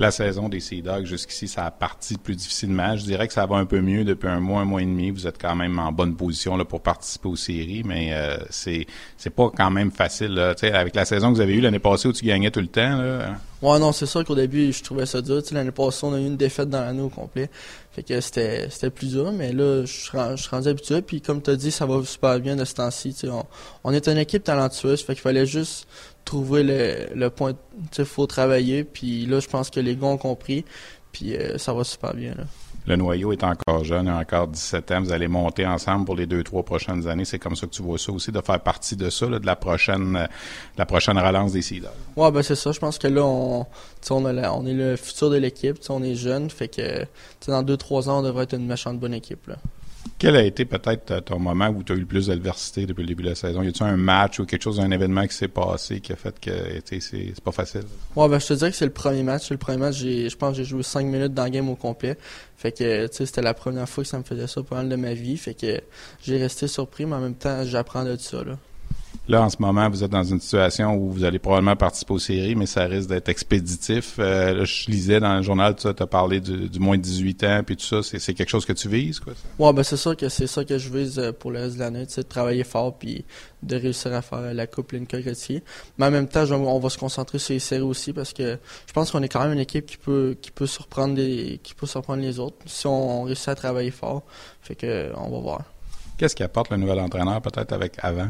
la 0.02 0.10
saison 0.10 0.48
des 0.48 0.60
Sea 0.60 0.82
Dogs 0.82 1.06
jusqu'ici, 1.06 1.48
ça 1.48 1.64
a 1.64 1.70
parti 1.70 2.18
plus 2.18 2.36
difficilement. 2.36 2.96
Je 2.96 3.04
dirais 3.04 3.26
que 3.26 3.32
ça 3.32 3.46
va 3.46 3.56
un 3.56 3.64
peu 3.64 3.80
mieux 3.80 4.04
depuis 4.04 4.28
un 4.28 4.40
mois, 4.40 4.60
un 4.60 4.64
mois 4.64 4.82
et 4.82 4.84
demi. 4.84 5.10
Vous 5.10 5.26
êtes 5.26 5.40
quand 5.40 5.56
même 5.56 5.78
en 5.78 5.92
bonne 5.92 6.14
position 6.16 6.56
là, 6.56 6.64
pour 6.64 6.82
participer 6.82 7.28
aux 7.28 7.36
séries, 7.36 7.82
mais 7.84 8.12
euh, 8.12 8.36
c'est 8.50 8.86
pas 9.34 9.50
quand 9.56 9.70
même 9.70 9.90
facile. 9.90 10.38
Avec 10.62 10.94
la 10.94 11.04
saison 11.04 11.30
que 11.30 11.36
vous 11.36 11.40
avez 11.40 11.54
eue 11.54 11.60
l'année 11.60 11.78
passée 11.78 12.08
où 12.08 12.12
tu 12.12 12.24
gagnais 12.24 12.50
tout 12.50 12.60
le 12.60 12.66
temps. 12.66 12.96
Là. 12.96 13.36
Ouais, 13.62 13.78
non, 13.78 13.92
c'est 13.92 14.06
sûr 14.06 14.24
qu'au 14.24 14.34
début, 14.34 14.72
je 14.72 14.82
trouvais 14.82 15.06
ça 15.06 15.22
dur. 15.22 15.40
L'année 15.52 15.70
passée, 15.70 16.04
on 16.04 16.12
a 16.14 16.18
eu 16.18 16.26
une 16.26 16.36
défaite 16.36 16.68
dans 16.68 16.80
l'année 16.80 17.00
au 17.00 17.08
complet. 17.08 17.48
Fait 17.92 18.02
que 18.02 18.20
c'était 18.20 18.68
c'était 18.70 18.90
plus 18.90 19.10
dur, 19.10 19.30
mais 19.30 19.52
là, 19.52 19.84
je 19.84 19.92
suis 19.92 20.48
rendu 20.50 20.68
habitué. 20.68 21.00
Puis 21.00 21.20
comme 21.20 21.40
tu 21.40 21.50
as 21.50 21.56
dit, 21.56 21.70
ça 21.70 21.86
va 21.86 22.02
super 22.04 22.40
bien 22.40 22.56
de 22.56 22.64
ce 22.64 22.74
temps-ci. 22.74 23.14
On, 23.24 23.44
on 23.84 23.92
est 23.92 24.08
une 24.08 24.18
équipe 24.18 24.42
talentueuse, 24.42 25.02
fait 25.02 25.14
qu'il 25.14 25.22
fallait 25.22 25.46
juste 25.46 25.86
trouver 26.24 26.62
le, 26.62 27.14
le 27.14 27.30
point. 27.30 27.52
Il 27.98 28.04
faut 28.04 28.26
travailler. 28.26 28.84
Puis 28.84 29.26
là, 29.26 29.40
je 29.40 29.48
pense 29.48 29.70
que 29.70 29.80
les 29.80 29.96
gars 29.96 30.06
ont 30.06 30.18
compris. 30.18 30.64
Puis 31.12 31.36
euh, 31.36 31.58
ça 31.58 31.72
va 31.72 31.84
super 31.84 32.14
bien. 32.14 32.34
Là. 32.34 32.44
Le 32.84 32.96
noyau 32.96 33.30
est 33.30 33.44
encore 33.44 33.84
jeune, 33.84 34.06
il 34.06 34.10
a 34.10 34.18
encore 34.18 34.48
17 34.48 34.90
ans. 34.90 35.02
Vous 35.02 35.12
allez 35.12 35.28
monter 35.28 35.64
ensemble 35.64 36.04
pour 36.04 36.16
les 36.16 36.26
deux, 36.26 36.42
trois 36.42 36.64
prochaines 36.64 37.06
années. 37.06 37.24
C'est 37.24 37.38
comme 37.38 37.54
ça 37.54 37.66
que 37.66 37.72
tu 37.72 37.82
vois 37.82 37.96
ça 37.96 38.10
aussi, 38.10 38.32
de 38.32 38.40
faire 38.40 38.58
partie 38.58 38.96
de 38.96 39.08
ça, 39.08 39.26
de 39.26 39.46
la 39.46 39.54
prochaine, 39.54 40.28
la 40.76 40.86
prochaine 40.86 41.16
relance 41.16 41.52
des 41.52 41.62
Seeders. 41.62 41.92
Ouais, 42.16 42.32
ben 42.32 42.42
c'est 42.42 42.56
ça. 42.56 42.72
Je 42.72 42.80
pense 42.80 42.98
que 42.98 43.06
là, 43.06 43.24
on, 43.24 43.66
on, 44.10 44.24
on 44.24 44.66
est 44.66 44.74
le 44.74 44.96
futur 44.96 45.30
de 45.30 45.36
l'équipe. 45.36 45.78
On 45.90 46.02
est 46.02 46.16
jeune. 46.16 46.50
Fait 46.50 46.66
que 46.66 47.06
dans 47.46 47.62
deux, 47.62 47.76
trois 47.76 48.08
ans, 48.08 48.18
on 48.18 48.22
devrait 48.22 48.44
être 48.44 48.54
une 48.54 48.66
méchante 48.66 48.98
bonne 48.98 49.14
équipe. 49.14 49.46
Là. 49.46 49.56
Quel 50.18 50.36
a 50.36 50.42
été 50.42 50.64
peut-être 50.64 51.20
ton 51.24 51.38
moment 51.38 51.68
où 51.68 51.82
tu 51.82 51.92
as 51.92 51.96
eu 51.96 52.00
le 52.00 52.06
plus 52.06 52.28
d'adversité 52.28 52.86
depuis 52.86 53.02
le 53.02 53.08
début 53.08 53.22
de 53.24 53.30
la 53.30 53.34
saison? 53.34 53.62
Y 53.62 53.68
a-t-il 53.68 53.84
un 53.84 53.96
match 53.96 54.38
ou 54.38 54.46
quelque 54.46 54.62
chose, 54.62 54.78
un 54.78 54.90
événement 54.90 55.26
qui 55.26 55.34
s'est 55.34 55.48
passé 55.48 56.00
qui 56.00 56.12
a 56.12 56.16
fait 56.16 56.38
que 56.38 56.50
c'est 56.86 57.40
pas 57.42 57.52
facile? 57.52 57.82
Ouais, 58.14 58.28
ben, 58.28 58.38
je 58.38 58.46
te 58.46 58.54
dirais 58.54 58.70
que 58.70 58.76
c'est 58.76 58.84
le 58.84 58.92
premier 58.92 59.22
match. 59.22 59.50
Le 59.50 59.56
premier 59.56 59.78
match, 59.78 59.96
je 59.98 60.36
pense 60.36 60.52
que 60.52 60.56
j'ai 60.58 60.64
joué 60.64 60.82
cinq 60.82 61.06
minutes 61.06 61.34
dans 61.34 61.44
le 61.44 61.50
game 61.50 61.68
au 61.68 61.74
complet. 61.74 62.16
Fait 62.56 62.72
que, 62.72 63.08
c'était 63.10 63.42
la 63.42 63.54
première 63.54 63.88
fois 63.88 64.04
que 64.04 64.10
ça 64.10 64.18
me 64.18 64.24
faisait 64.24 64.46
ça 64.46 64.62
pendant 64.62 64.84
de 64.84 64.96
ma 64.96 65.14
vie. 65.14 65.36
Fait 65.36 65.54
que 65.54 65.80
j'ai 66.22 66.38
resté 66.38 66.68
surpris, 66.68 67.04
mais 67.04 67.16
en 67.16 67.20
même 67.20 67.34
temps, 67.34 67.64
j'apprends 67.64 68.04
de 68.04 68.16
ça, 68.16 68.44
là. 68.44 68.58
Là, 69.28 69.40
en 69.40 69.48
ce 69.48 69.56
moment, 69.60 69.88
vous 69.88 70.02
êtes 70.02 70.10
dans 70.10 70.24
une 70.24 70.40
situation 70.40 70.96
où 70.96 71.08
vous 71.12 71.22
allez 71.22 71.38
probablement 71.38 71.76
participer 71.76 72.12
aux 72.12 72.18
séries, 72.18 72.56
mais 72.56 72.66
ça 72.66 72.86
risque 72.86 73.08
d'être 73.08 73.28
expéditif. 73.28 74.16
Euh, 74.18 74.52
là, 74.52 74.64
je 74.64 74.90
lisais 74.90 75.20
dans 75.20 75.36
le 75.36 75.42
journal, 75.42 75.76
tu 75.76 75.86
as 75.86 75.94
parlé 76.08 76.40
du, 76.40 76.80
moins 76.80 76.96
de 76.96 77.02
18 77.02 77.44
ans, 77.44 77.60
puis 77.64 77.76
tout 77.76 77.84
ça. 77.84 78.02
C'est 78.02 78.34
quelque 78.34 78.48
chose 78.48 78.66
que 78.66 78.72
tu 78.72 78.88
vises, 78.88 79.20
quoi? 79.20 79.32
Ça? 79.34 79.64
Ouais, 79.64 79.72
ben 79.72 79.84
c'est 79.84 79.96
sûr 79.96 80.16
que 80.16 80.28
c'est 80.28 80.48
ça 80.48 80.64
que 80.64 80.76
je 80.76 80.88
vise 80.90 81.20
euh, 81.20 81.30
pour 81.30 81.52
le 81.52 81.60
reste 81.60 81.76
de 81.76 81.80
l'année, 81.80 82.04
de 82.04 82.22
travailler 82.22 82.64
fort, 82.64 82.98
puis 82.98 83.24
de 83.62 83.76
réussir 83.76 84.12
à 84.12 84.22
faire 84.22 84.52
la 84.52 84.66
Coupe 84.66 84.90
Linka 84.90 85.20
Gretzky. 85.20 85.62
Mais 85.98 86.06
en 86.06 86.10
même 86.10 86.26
temps, 86.26 86.44
on 86.50 86.80
va 86.80 86.88
se 86.88 86.98
concentrer 86.98 87.38
sur 87.38 87.52
les 87.52 87.60
séries 87.60 87.82
aussi, 87.82 88.12
parce 88.12 88.32
que 88.32 88.58
je 88.88 88.92
pense 88.92 89.12
qu'on 89.12 89.22
est 89.22 89.28
quand 89.28 89.44
même 89.44 89.52
une 89.52 89.60
équipe 89.60 89.86
qui 89.86 89.98
peut 89.98 90.36
qui 90.42 90.50
peut 90.50 90.66
surprendre 90.66 91.14
les, 91.14 91.60
qui 91.62 91.74
peut 91.74 91.86
surprendre 91.86 92.22
les 92.22 92.40
autres 92.40 92.56
si 92.66 92.88
on, 92.88 93.22
réussit 93.22 93.48
à 93.48 93.54
travailler 93.54 93.92
fort. 93.92 94.24
Fait 94.62 94.74
que 94.74 95.12
on 95.16 95.30
va 95.30 95.38
voir. 95.38 95.62
Qu'est-ce 96.18 96.34
qui 96.34 96.42
apporte 96.42 96.70
le 96.70 96.76
nouvel 96.76 96.98
entraîneur, 96.98 97.40
peut-être 97.40 97.72
avec 97.72 97.94
avant? 97.98 98.28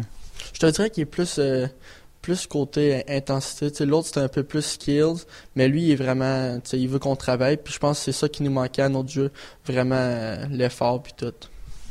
Je 0.52 0.60
te 0.60 0.66
dirais 0.66 0.90
qu'il 0.90 1.02
est 1.02 1.06
plus, 1.06 1.38
euh, 1.38 1.66
plus 2.20 2.46
côté 2.46 3.04
intensité. 3.08 3.84
L'autre, 3.84 4.08
c'est 4.12 4.20
un 4.20 4.28
peu 4.28 4.42
plus 4.42 4.62
skills, 4.62 5.24
mais 5.56 5.68
lui, 5.68 5.84
il 5.84 5.90
est 5.92 5.96
vraiment. 5.96 6.60
Il 6.72 6.88
veut 6.88 6.98
qu'on 6.98 7.16
travaille. 7.16 7.56
Puis 7.56 7.74
je 7.74 7.78
pense 7.78 7.98
que 7.98 8.04
c'est 8.04 8.12
ça 8.12 8.28
qui 8.28 8.42
nous 8.42 8.50
manquait 8.52 8.82
à 8.82 8.88
notre 8.88 9.10
jeu. 9.10 9.30
Vraiment 9.66 9.96
euh, 9.96 10.46
l'effort, 10.50 11.02
puis 11.02 11.12
tout. 11.16 11.32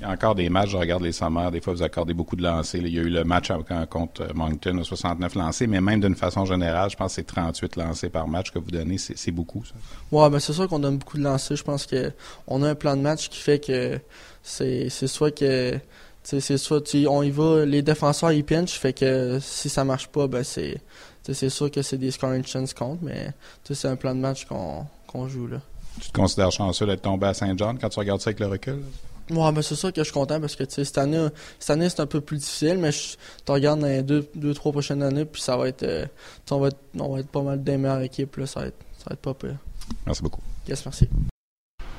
Il 0.01 0.05
y 0.05 0.07
a 0.07 0.13
encore 0.13 0.33
des 0.33 0.49
matchs, 0.49 0.71
je 0.71 0.77
regarde 0.77 1.03
les 1.03 1.11
sommaires, 1.11 1.51
des 1.51 1.61
fois 1.61 1.73
vous 1.73 1.83
accordez 1.83 2.15
beaucoup 2.15 2.35
de 2.35 2.41
lancers. 2.41 2.81
Il 2.81 2.91
y 2.91 2.97
a 2.97 3.03
eu 3.03 3.09
le 3.09 3.23
match 3.23 3.51
contre 3.91 4.33
Moncton, 4.33 4.83
69 4.83 5.35
lancés, 5.35 5.67
mais 5.67 5.79
même 5.79 6.01
d'une 6.01 6.15
façon 6.15 6.43
générale, 6.43 6.89
je 6.89 6.95
pense 6.95 7.11
que 7.11 7.15
c'est 7.17 7.27
38 7.27 7.75
lancés 7.75 8.09
par 8.09 8.27
match 8.27 8.49
que 8.49 8.57
vous 8.57 8.71
donnez. 8.71 8.97
C'est 8.97 9.29
beaucoup, 9.29 9.63
ça. 9.63 9.75
Ouais, 10.11 10.27
ben 10.31 10.39
c'est 10.39 10.53
sûr 10.53 10.67
qu'on 10.67 10.79
donne 10.79 10.97
beaucoup 10.97 11.19
de 11.19 11.23
lancers. 11.23 11.55
Je 11.55 11.63
pense 11.63 11.85
qu'on 11.85 12.63
a 12.63 12.69
un 12.69 12.73
plan 12.73 12.97
de 12.97 13.01
match 13.03 13.29
qui 13.29 13.37
fait 13.37 13.59
que 13.59 13.99
c'est 14.41 14.89
soit 14.89 15.29
que 15.29 15.79
c'est 16.23 16.57
soit 16.57 16.83
on 17.07 17.23
y 17.23 17.31
va, 17.31 17.65
les 17.65 17.81
défenseurs 17.81 18.31
ils 18.31 18.43
pinchent, 18.43 18.79
fait 18.79 18.93
que 18.93 19.39
si 19.41 19.69
ça 19.69 19.83
marche 19.83 20.07
pas, 20.07 20.27
ben 20.27 20.43
c'est 20.43 20.81
c'est 21.23 21.49
sûr 21.49 21.69
que 21.69 21.81
c'est 21.81 21.97
des 21.97 22.11
scoring 22.11 22.45
chances 22.45 22.73
compte, 22.73 22.99
mais 23.01 23.31
c'est 23.63 23.87
un 23.87 23.95
plan 23.95 24.15
de 24.15 24.19
match 24.19 24.45
qu'on 24.45 25.27
joue 25.27 25.47
là. 25.47 25.61
Tu 25.99 26.09
te 26.09 26.13
considères 26.13 26.51
chanceux 26.51 26.85
d'être 26.85 27.01
tombé 27.01 27.27
à 27.27 27.33
Saint-Jean 27.33 27.75
quand 27.75 27.89
tu 27.89 27.99
regardes 27.99 28.21
ça 28.21 28.29
avec 28.29 28.39
le 28.39 28.47
recul? 28.47 28.81
Ouais, 29.29 29.51
ben 29.51 29.61
c'est 29.61 29.75
sûr 29.75 29.93
que 29.93 30.01
je 30.01 30.05
suis 30.05 30.13
content 30.13 30.39
parce 30.41 30.55
que 30.55 30.63
cette 30.67 30.97
année, 30.97 31.27
cette 31.59 31.69
année 31.69 31.89
c'est 31.89 32.01
un 32.01 32.05
peu 32.05 32.21
plus 32.21 32.37
difficile, 32.37 32.77
mais 32.79 32.91
tu 32.91 33.51
regardes 33.51 33.79
dans 33.79 33.87
les 33.87 34.03
deux, 34.03 34.29
deux, 34.35 34.53
trois 34.53 34.71
prochaines 34.71 35.03
années, 35.03 35.25
puis 35.25 35.41
ça 35.41 35.55
va 35.55 35.67
être, 35.67 35.83
euh, 35.83 36.05
on 36.49 36.59
va 36.59 36.67
être, 36.67 36.79
on 36.99 37.13
va 37.13 37.19
être 37.19 37.29
pas 37.29 37.41
mal 37.41 37.63
des 37.63 37.77
meilleures 37.77 38.01
équipes, 38.01 38.37
là, 38.37 38.45
ça 38.45 38.61
va 38.61 38.67
être, 38.67 38.79
ça 38.97 39.05
va 39.09 39.13
être 39.13 39.21
pas 39.21 39.33
pire. 39.33 39.57
Merci 40.05 40.21
beaucoup. 40.21 40.41
Yes, 40.67 40.85
merci. 40.85 41.07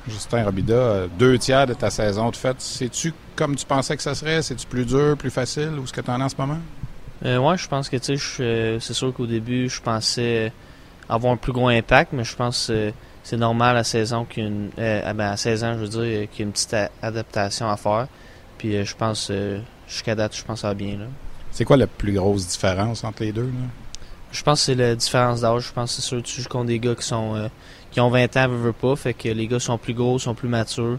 Justin 0.07 0.43
Robida, 0.43 0.73
euh, 0.73 1.07
deux 1.17 1.37
tiers 1.37 1.65
de 1.65 1.73
ta 1.73 1.89
saison 1.89 2.29
de 2.29 2.35
fait, 2.35 2.55
c'est-tu 2.59 3.13
comme 3.35 3.55
tu 3.55 3.65
pensais 3.65 3.95
que 3.95 4.03
ça 4.03 4.15
serait? 4.15 4.41
C'est-tu 4.41 4.67
plus 4.67 4.85
dur, 4.85 5.17
plus 5.17 5.31
facile 5.31 5.71
ou 5.79 5.87
ce 5.87 5.93
que 5.93 6.01
tu 6.01 6.11
en 6.11 6.19
as 6.19 6.25
en 6.25 6.29
ce 6.29 6.35
moment? 6.37 6.59
Euh, 7.25 7.37
oui, 7.37 7.57
je 7.57 7.67
pense 7.67 7.89
que 7.89 7.97
tu 7.97 8.17
sais, 8.17 8.43
euh, 8.43 8.79
c'est 8.79 8.93
sûr 8.93 9.13
qu'au 9.13 9.25
début, 9.25 9.69
je 9.69 9.81
pensais 9.81 10.51
avoir 11.07 11.33
un 11.33 11.37
plus 11.37 11.53
gros 11.53 11.69
impact, 11.69 12.11
mais 12.13 12.23
je 12.23 12.35
pense 12.35 12.67
que 12.67 12.91
c'est 13.23 13.37
normal 13.37 13.77
à 13.77 13.83
saison 13.83 14.25
qu'une 14.25 14.69
ben, 14.75 15.19
à 15.19 15.37
16 15.37 15.63
ans, 15.63 15.73
je 15.75 15.79
veux 15.79 15.87
dire, 15.87 16.29
qu'il 16.29 16.39
y 16.39 16.41
a 16.41 16.45
une 16.45 16.51
petite 16.51 16.75
adaptation 17.01 17.69
à 17.69 17.77
faire. 17.77 18.07
Puis 18.57 18.85
je 18.85 18.95
pense 18.95 19.31
jusqu'à 19.87 20.15
date, 20.15 20.35
je 20.35 20.43
pense 20.43 20.57
que 20.57 20.61
ça 20.61 20.67
va 20.69 20.73
bien 20.73 20.97
là. 20.97 21.05
C'est 21.51 21.65
quoi 21.65 21.77
la 21.77 21.87
plus 21.87 22.13
grosse 22.13 22.47
différence 22.47 23.03
entre 23.03 23.23
les 23.23 23.31
deux? 23.31 23.43
Là? 23.43 23.82
Je 24.33 24.43
pense 24.43 24.59
que 24.59 24.65
c'est 24.65 24.75
la 24.75 24.95
différence 24.95 25.41
d'âge. 25.41 25.67
Je 25.67 25.71
pense 25.71 25.95
que 25.95 26.01
c'est 26.01 26.07
sûr 26.07 26.21
tu 26.21 26.41
joues 26.41 26.49
contre 26.49 26.65
des 26.65 26.79
gars 26.79 26.95
qui 26.95 27.05
sont 27.05 27.49
qui 27.93 28.01
ont 28.01 28.09
20 28.09 28.35
ans, 28.37 28.47
veulent 28.49 28.73
pas. 28.73 28.95
Fait 28.95 29.13
que 29.13 29.29
les 29.29 29.47
gars 29.47 29.59
sont 29.59 29.77
plus 29.77 29.93
gros, 29.93 30.19
sont 30.19 30.33
plus 30.33 30.49
matures. 30.49 30.97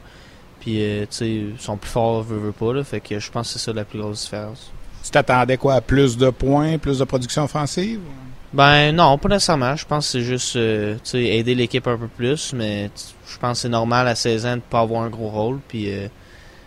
Puis, 0.60 0.80
euh, 0.80 1.02
tu 1.02 1.06
sais, 1.10 1.44
sont 1.58 1.76
plus 1.76 1.90
forts, 1.90 2.22
veulent 2.22 2.52
pas. 2.52 2.72
Là, 2.72 2.84
fait 2.84 3.00
que 3.00 3.18
je 3.18 3.30
pense 3.30 3.52
que 3.52 3.58
c'est 3.58 3.64
ça 3.64 3.72
la 3.72 3.84
plus 3.84 3.98
grosse 3.98 4.22
différence. 4.22 4.70
Tu 5.02 5.10
t'attendais 5.10 5.58
quoi? 5.58 5.74
À 5.74 5.80
plus 5.80 6.16
de 6.16 6.30
points, 6.30 6.78
plus 6.78 7.00
de 7.00 7.04
production 7.04 7.44
offensive? 7.44 8.00
Ben 8.52 8.92
non, 8.92 9.18
pas 9.18 9.28
nécessairement. 9.28 9.74
Je 9.76 9.84
pense 9.84 10.06
que 10.06 10.12
c'est 10.12 10.24
juste 10.24 10.56
euh, 10.56 10.96
aider 11.12 11.54
l'équipe 11.56 11.86
un 11.86 11.98
peu 11.98 12.06
plus, 12.06 12.52
mais 12.54 12.88
je 13.26 13.36
pense 13.38 13.58
que 13.58 13.62
c'est 13.62 13.68
normal 13.68 14.06
à 14.06 14.14
16 14.14 14.46
ans 14.46 14.50
de 14.50 14.54
ne 14.56 14.60
pas 14.60 14.80
avoir 14.80 15.02
un 15.02 15.10
gros 15.10 15.28
rôle. 15.28 15.58
Puis 15.66 15.92
euh, 15.92 16.06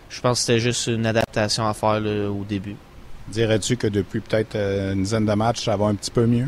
je 0.09 0.19
pense 0.19 0.39
que 0.39 0.45
c'était 0.45 0.59
juste 0.59 0.87
une 0.87 1.05
adaptation 1.05 1.65
à 1.65 1.73
faire 1.73 2.01
au 2.29 2.43
début. 2.43 2.75
Dirais-tu 3.29 3.77
que 3.77 3.87
depuis 3.87 4.21
peut-être 4.21 4.55
une 4.55 5.03
dizaine 5.03 5.25
de 5.25 5.33
matchs, 5.33 5.65
ça 5.65 5.75
va 5.75 5.85
un 5.85 5.95
petit 5.95 6.11
peu 6.11 6.25
mieux? 6.25 6.47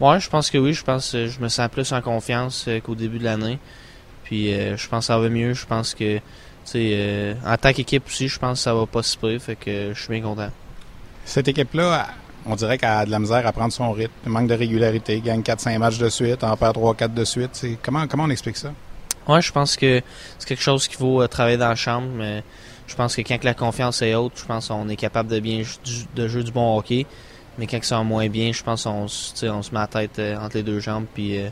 Ouais, 0.00 0.20
je 0.20 0.30
pense 0.30 0.50
que 0.50 0.58
oui. 0.58 0.72
Je 0.72 0.84
pense 0.84 1.12
que 1.12 1.26
je 1.26 1.40
me 1.40 1.48
sens 1.48 1.68
plus 1.68 1.92
en 1.92 2.00
confiance 2.00 2.66
euh, 2.68 2.80
qu'au 2.80 2.94
début 2.94 3.18
de 3.18 3.24
l'année. 3.24 3.58
Puis 4.24 4.52
euh, 4.52 4.76
je 4.76 4.88
pense 4.88 5.04
que 5.04 5.06
ça 5.06 5.18
va 5.18 5.28
mieux. 5.28 5.54
Je 5.54 5.66
pense 5.66 5.94
que 5.94 6.20
euh, 6.74 7.34
en 7.44 7.56
tant 7.56 7.72
qu'équipe 7.72 8.06
aussi, 8.06 8.28
je 8.28 8.38
pense 8.38 8.58
que 8.58 8.64
ça 8.64 8.74
va 8.74 8.86
pas 8.86 9.02
se. 9.02 9.16
Fait 9.38 9.56
que 9.56 9.92
je 9.94 10.00
suis 10.00 10.10
bien 10.10 10.22
content. 10.22 10.50
Cette 11.24 11.48
équipe-là, 11.48 12.08
on 12.46 12.54
dirait 12.54 12.78
qu'elle 12.78 12.90
a 12.90 13.06
de 13.06 13.10
la 13.10 13.18
misère 13.18 13.46
à 13.46 13.52
prendre 13.52 13.72
son 13.72 13.90
rythme. 13.90 14.12
Manque 14.26 14.48
de 14.48 14.54
régularité. 14.54 15.20
gagne 15.20 15.40
4-5 15.40 15.78
matchs 15.78 15.98
de 15.98 16.08
suite, 16.08 16.44
en 16.44 16.56
perd 16.56 16.76
3-4 16.76 17.14
de 17.14 17.24
suite. 17.24 17.66
comment, 17.82 18.06
comment 18.06 18.24
on 18.24 18.30
explique 18.30 18.56
ça? 18.56 18.72
Ouais, 19.26 19.42
je 19.42 19.52
pense 19.52 19.76
que 19.76 20.00
c'est 20.38 20.48
quelque 20.48 20.62
chose 20.62 20.86
qu'il 20.86 20.96
faut 20.96 21.26
travailler 21.26 21.56
dans 21.56 21.68
la 21.68 21.74
chambre. 21.74 22.08
Mais 22.14 22.44
je 22.88 22.96
pense 22.96 23.14
que 23.14 23.20
quand 23.20 23.44
la 23.44 23.54
confiance 23.54 24.02
est 24.02 24.14
haute, 24.14 24.32
je 24.36 24.44
pense 24.44 24.68
qu'on 24.68 24.88
est 24.88 24.96
capable 24.96 25.28
de 25.28 25.38
bien 25.38 25.62
de 26.16 26.26
jouer 26.26 26.42
du 26.42 26.50
bon 26.50 26.76
hockey. 26.76 27.06
Mais 27.58 27.66
quand 27.66 27.82
ça 27.84 27.98
va 27.98 28.02
moins 28.02 28.28
bien, 28.28 28.52
je 28.52 28.62
pense 28.62 28.84
qu'on 28.84 29.04
on 29.04 29.08
se 29.08 29.44
met 29.44 29.80
la 29.80 29.86
tête 29.86 30.18
euh, 30.18 30.36
entre 30.38 30.56
les 30.56 30.62
deux 30.62 30.80
jambes 30.80 31.06
puis 31.12 31.38
euh, 31.38 31.48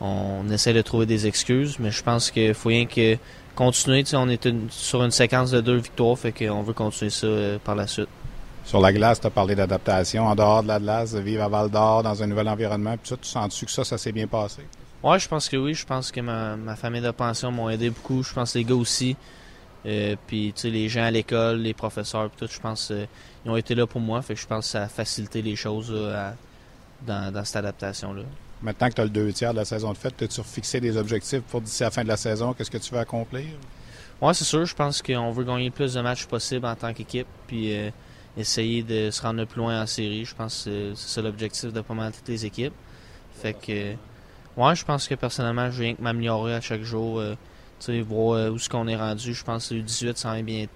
on 0.00 0.48
essaie 0.50 0.72
de 0.72 0.82
trouver 0.82 1.06
des 1.06 1.26
excuses. 1.26 1.78
Mais 1.78 1.90
je 1.90 2.02
pense 2.02 2.30
qu'il 2.30 2.52
faut 2.52 2.68
rien 2.68 2.84
que 2.84 3.16
continuer. 3.54 4.04
On 4.12 4.28
est 4.28 4.48
sur 4.70 5.02
une 5.02 5.10
séquence 5.10 5.50
de 5.50 5.60
deux 5.60 5.76
victoires, 5.76 6.18
fait 6.18 6.32
qu'on 6.32 6.62
veut 6.62 6.74
continuer 6.74 7.10
ça 7.10 7.26
euh, 7.26 7.58
par 7.62 7.74
la 7.74 7.86
suite. 7.86 8.08
Sur 8.64 8.80
la 8.80 8.92
glace, 8.92 9.20
tu 9.20 9.28
as 9.28 9.30
parlé 9.30 9.54
d'adaptation. 9.54 10.26
En 10.26 10.34
dehors 10.34 10.62
de 10.62 10.68
la 10.68 10.80
glace, 10.80 11.12
de 11.12 11.20
vivre 11.20 11.44
à 11.44 11.48
Val 11.48 11.70
d'Or 11.70 12.02
dans 12.02 12.20
un 12.22 12.26
nouvel 12.26 12.48
environnement, 12.48 12.96
puis 12.96 13.08
ça, 13.08 13.16
tu 13.16 13.28
sens-tu 13.28 13.64
que 13.64 13.70
ça, 13.70 13.84
ça 13.84 13.96
s'est 13.96 14.12
bien 14.12 14.26
passé? 14.26 14.62
Ouais, 15.02 15.20
je 15.20 15.28
pense 15.28 15.48
que 15.48 15.56
oui. 15.56 15.72
Je 15.72 15.86
pense 15.86 16.10
que 16.10 16.20
ma, 16.20 16.56
ma 16.56 16.74
famille 16.74 17.00
de 17.00 17.12
pension 17.12 17.52
m'ont 17.52 17.70
aidé 17.70 17.90
beaucoup. 17.90 18.24
Je 18.24 18.34
pense 18.34 18.52
que 18.52 18.58
les 18.58 18.64
gars 18.64 18.74
aussi. 18.74 19.16
Euh, 19.86 20.16
puis, 20.26 20.52
tu 20.54 20.62
sais, 20.62 20.70
les 20.70 20.88
gens 20.88 21.04
à 21.04 21.10
l'école, 21.10 21.58
les 21.58 21.74
professeurs, 21.74 22.30
tout, 22.36 22.48
je 22.50 22.58
pense 22.58 22.90
euh, 22.90 23.06
ils 23.44 23.50
ont 23.50 23.56
été 23.56 23.74
là 23.74 23.86
pour 23.86 24.00
moi. 24.00 24.20
Fait 24.22 24.34
que 24.34 24.40
je 24.40 24.46
pense 24.46 24.66
que 24.66 24.72
ça 24.72 24.82
a 24.82 24.88
facilité 24.88 25.42
les 25.42 25.54
choses 25.54 25.92
là, 25.92 26.28
à, 26.28 26.34
dans, 27.06 27.32
dans 27.32 27.44
cette 27.44 27.56
adaptation-là. 27.56 28.22
Maintenant 28.62 28.88
que 28.88 28.94
tu 28.94 29.00
as 29.00 29.04
le 29.04 29.10
deux 29.10 29.32
tiers 29.32 29.52
de 29.52 29.58
la 29.58 29.64
saison 29.64 29.92
de 29.92 29.98
fête, 29.98 30.20
as-tu 30.20 30.42
fixé 30.42 30.80
des 30.80 30.96
objectifs 30.96 31.42
pour 31.42 31.60
d'ici 31.60 31.84
à 31.84 31.86
la 31.86 31.90
fin 31.90 32.02
de 32.02 32.08
la 32.08 32.16
saison? 32.16 32.52
Qu'est-ce 32.52 32.70
que 32.70 32.78
tu 32.78 32.92
veux 32.92 32.98
accomplir? 32.98 33.44
Oui, 34.20 34.34
c'est 34.34 34.44
sûr. 34.44 34.64
Je 34.64 34.74
pense 34.74 35.02
qu'on 35.02 35.30
veut 35.30 35.44
gagner 35.44 35.66
le 35.66 35.70
plus 35.70 35.94
de 35.94 36.00
matchs 36.00 36.24
possible 36.24 36.66
en 36.66 36.74
tant 36.74 36.92
qu'équipe, 36.92 37.26
puis 37.46 37.76
euh, 37.76 37.90
essayer 38.36 38.82
de 38.82 39.10
se 39.10 39.22
rendre 39.22 39.40
le 39.40 39.46
plus 39.46 39.60
loin 39.60 39.82
en 39.82 39.86
série. 39.86 40.24
Je 40.24 40.34
pense 40.34 40.64
que 40.64 40.94
c'est 40.94 41.08
ça 41.08 41.22
l'objectif 41.22 41.72
de 41.72 41.80
pas 41.80 41.94
mal 41.94 42.12
toutes 42.12 42.28
les 42.28 42.44
équipes. 42.46 42.74
Fait 43.40 43.52
que, 43.52 43.92
ouais, 44.56 44.74
je 44.74 44.84
pense 44.84 45.06
que 45.06 45.14
personnellement, 45.14 45.70
je 45.70 45.82
viens 45.82 45.94
que 45.94 46.02
m'améliorer 46.02 46.54
à 46.54 46.60
chaque 46.60 46.82
jour. 46.82 47.22
Voir 47.92 48.38
euh, 48.38 48.50
où 48.50 48.58
ce 48.58 48.68
qu'on 48.68 48.88
est 48.88 48.96
rendu. 48.96 49.34
Je 49.34 49.44
pense 49.44 49.68
que 49.68 49.74
le 49.74 49.82
18 49.82 50.18
ça 50.18 50.32
va 50.32 50.42
bien 50.42 50.66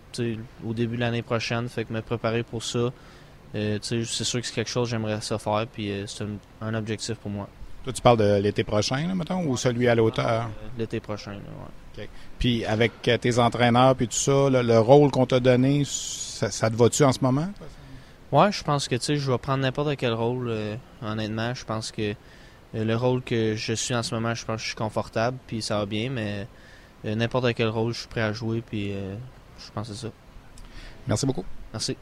au 0.66 0.72
début 0.72 0.96
de 0.96 1.00
l'année 1.00 1.22
prochaine. 1.22 1.68
Fait 1.68 1.84
que 1.84 1.92
me 1.92 2.02
préparer 2.02 2.42
pour 2.42 2.62
ça. 2.62 2.90
Euh, 3.54 3.78
c'est 3.82 4.04
sûr 4.04 4.40
que 4.40 4.46
c'est 4.46 4.54
quelque 4.54 4.70
chose 4.70 4.88
que 4.88 4.90
j'aimerais 4.90 5.20
ça 5.20 5.38
faire, 5.38 5.66
puis 5.72 5.90
euh, 5.90 6.06
c'est 6.06 6.22
un, 6.22 6.28
un, 6.60 6.74
objectif 6.74 7.16
pour 7.16 7.32
moi. 7.32 7.48
Toi, 7.82 7.92
tu 7.92 8.00
parles 8.00 8.18
de 8.18 8.40
l'été 8.40 8.62
prochain, 8.62 9.08
là, 9.08 9.14
mettons, 9.14 9.44
ou 9.44 9.56
celui 9.56 9.88
à 9.88 9.94
l'auteur? 9.96 10.50
l'été 10.78 11.00
prochain, 11.00 11.32
oui. 11.98 12.04
Puis 12.38 12.64
avec 12.64 13.02
tes 13.02 13.38
entraîneurs 13.38 13.96
puis 13.96 14.06
tout 14.06 14.14
ça, 14.14 14.48
le 14.48 14.78
rôle 14.78 15.10
qu'on 15.10 15.26
t'a 15.26 15.40
donné, 15.40 15.82
ça, 15.84 16.50
ça, 16.50 16.70
te 16.70 16.76
va-tu 16.76 17.02
en 17.02 17.12
ce 17.12 17.18
moment? 17.20 17.48
Ouais, 18.30 18.52
je 18.52 18.62
pense 18.62 18.86
que 18.86 18.94
tu 18.94 19.02
sais, 19.02 19.16
je 19.16 19.30
vais 19.30 19.38
prendre 19.38 19.62
n'importe 19.62 19.96
quel 19.96 20.12
rôle, 20.12 20.54
honnêtement. 21.02 21.52
Je 21.52 21.64
pense 21.64 21.90
que 21.90 22.14
le 22.72 22.94
rôle 22.94 23.22
que 23.22 23.56
je 23.56 23.72
suis 23.72 23.94
en 23.94 24.02
ce 24.02 24.14
moment, 24.14 24.34
je 24.34 24.44
pense 24.44 24.56
que 24.56 24.62
je 24.62 24.68
suis 24.68 24.76
confortable, 24.76 25.36
puis 25.46 25.60
ça 25.60 25.78
va 25.78 25.86
bien, 25.86 26.08
mais 26.10 26.46
n'importe 27.04 27.54
quel 27.54 27.68
rôle, 27.68 27.92
je 27.92 28.00
suis 28.00 28.08
prêt 28.08 28.22
à 28.22 28.32
jouer, 28.32 28.62
puis 28.62 28.92
euh, 28.92 29.14
je 29.58 29.70
pense 29.72 29.88
que 29.88 29.94
c'est 29.94 30.06
ça. 30.06 30.12
Merci 31.06 31.26
beaucoup. 31.26 31.44
Merci. 31.72 31.96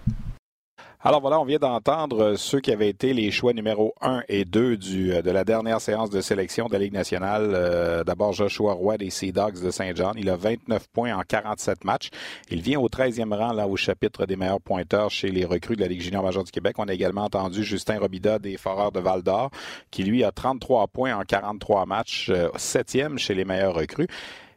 Alors 1.01 1.21
voilà, 1.21 1.39
on 1.39 1.45
vient 1.45 1.61
d'entendre 1.61 2.35
ceux 2.35 2.59
qui 2.59 2.73
avaient 2.73 2.89
été 2.89 3.13
les 3.13 3.31
choix 3.31 3.53
numéro 3.53 3.95
1 4.01 4.25
et 4.29 4.45
2 4.45 4.77
du, 4.77 5.13
euh, 5.13 5.23
de 5.23 5.31
la 5.31 5.45
dernière 5.45 5.81
séance 5.81 6.11
de 6.11 6.21
sélection 6.21 6.67
de 6.67 6.73
la 6.73 6.81
Ligue 6.81 6.93
nationale. 6.93 8.03
D'abord, 8.05 8.33
Joshua 8.33 8.73
Roy 8.73 8.99
des 8.99 9.11
Sea 9.11 9.31
Dogs 9.31 9.63
de 9.63 9.71
Saint-Jean. 9.71 10.13
Il 10.17 10.29
a 10.29 10.35
29 10.35 10.89
points 10.89 11.15
en 11.17 11.23
47 11.23 11.85
matchs. 11.85 12.11
Il 12.51 12.63
vient 12.63 12.81
au 12.81 12.89
13e 12.89 13.33
rang 13.33 13.53
là 13.53 13.69
au 13.69 13.77
chapitre 13.77 14.27
des 14.27 14.35
meilleurs 14.35 14.61
pointeurs 14.61 15.11
chez 15.11 15.31
les 15.31 15.45
recrues 15.45 15.77
de 15.77 15.83
la 15.83 15.87
Ligue 15.87 16.03
junior 16.03 16.25
majeure 16.25 16.43
du 16.43 16.51
Québec. 16.51 16.75
On 16.79 16.89
a 16.89 16.93
également 16.93 17.23
entendu 17.23 17.63
Justin 17.63 18.01
Robida 18.01 18.41
des 18.41 18.57
Foreurs 18.57 18.91
de 18.91 18.99
Val-d'Or 18.99 19.51
qui, 19.93 20.03
lui, 20.03 20.25
a 20.25 20.33
33 20.33 20.89
points 20.89 21.17
en 21.17 21.23
43 21.23 21.87
matchs, 21.87 22.31
7e 22.57 23.19
chez 23.19 23.35
les 23.35 23.45
meilleurs 23.45 23.75
recrues. 23.75 24.09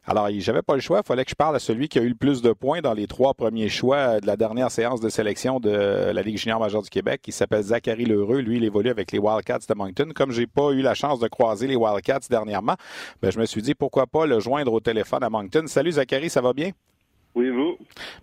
Alors, 0.03 0.29
j'avais 0.39 0.63
pas 0.63 0.73
le 0.73 0.81
choix. 0.81 1.01
Il 1.03 1.07
fallait 1.07 1.23
que 1.23 1.29
je 1.29 1.35
parle 1.35 1.55
à 1.55 1.59
celui 1.59 1.87
qui 1.87 1.99
a 1.99 2.01
eu 2.01 2.09
le 2.09 2.15
plus 2.15 2.41
de 2.41 2.53
points 2.53 2.81
dans 2.81 2.93
les 2.93 3.05
trois 3.05 3.35
premiers 3.35 3.69
choix 3.69 4.19
de 4.19 4.25
la 4.25 4.35
dernière 4.35 4.71
séance 4.71 4.99
de 4.99 5.09
sélection 5.09 5.59
de 5.59 5.69
la 5.69 6.21
Ligue 6.23 6.37
junior 6.37 6.59
majeure 6.59 6.81
du 6.81 6.89
Québec, 6.89 7.21
qui 7.21 7.31
s'appelle 7.31 7.61
Zachary 7.61 8.05
Lheureux. 8.05 8.39
Lui, 8.39 8.57
il 8.57 8.63
évolue 8.63 8.89
avec 8.89 9.11
les 9.11 9.19
Wildcats 9.19 9.59
de 9.69 9.73
Moncton. 9.75 10.09
Comme 10.15 10.31
j'ai 10.31 10.47
pas 10.47 10.71
eu 10.71 10.81
la 10.81 10.95
chance 10.95 11.19
de 11.19 11.27
croiser 11.27 11.67
les 11.67 11.75
Wildcats 11.75 12.27
dernièrement, 12.29 12.75
ben, 13.21 13.31
je 13.31 13.39
me 13.39 13.45
suis 13.45 13.61
dit 13.61 13.75
pourquoi 13.75 14.07
pas 14.07 14.25
le 14.25 14.39
joindre 14.39 14.73
au 14.73 14.79
téléphone 14.79 15.23
à 15.23 15.29
Moncton. 15.29 15.65
Salut 15.67 15.91
Zachary, 15.91 16.31
ça 16.31 16.41
va 16.41 16.53
bien? 16.53 16.71
Oui, 17.33 17.49
vous? 17.49 17.77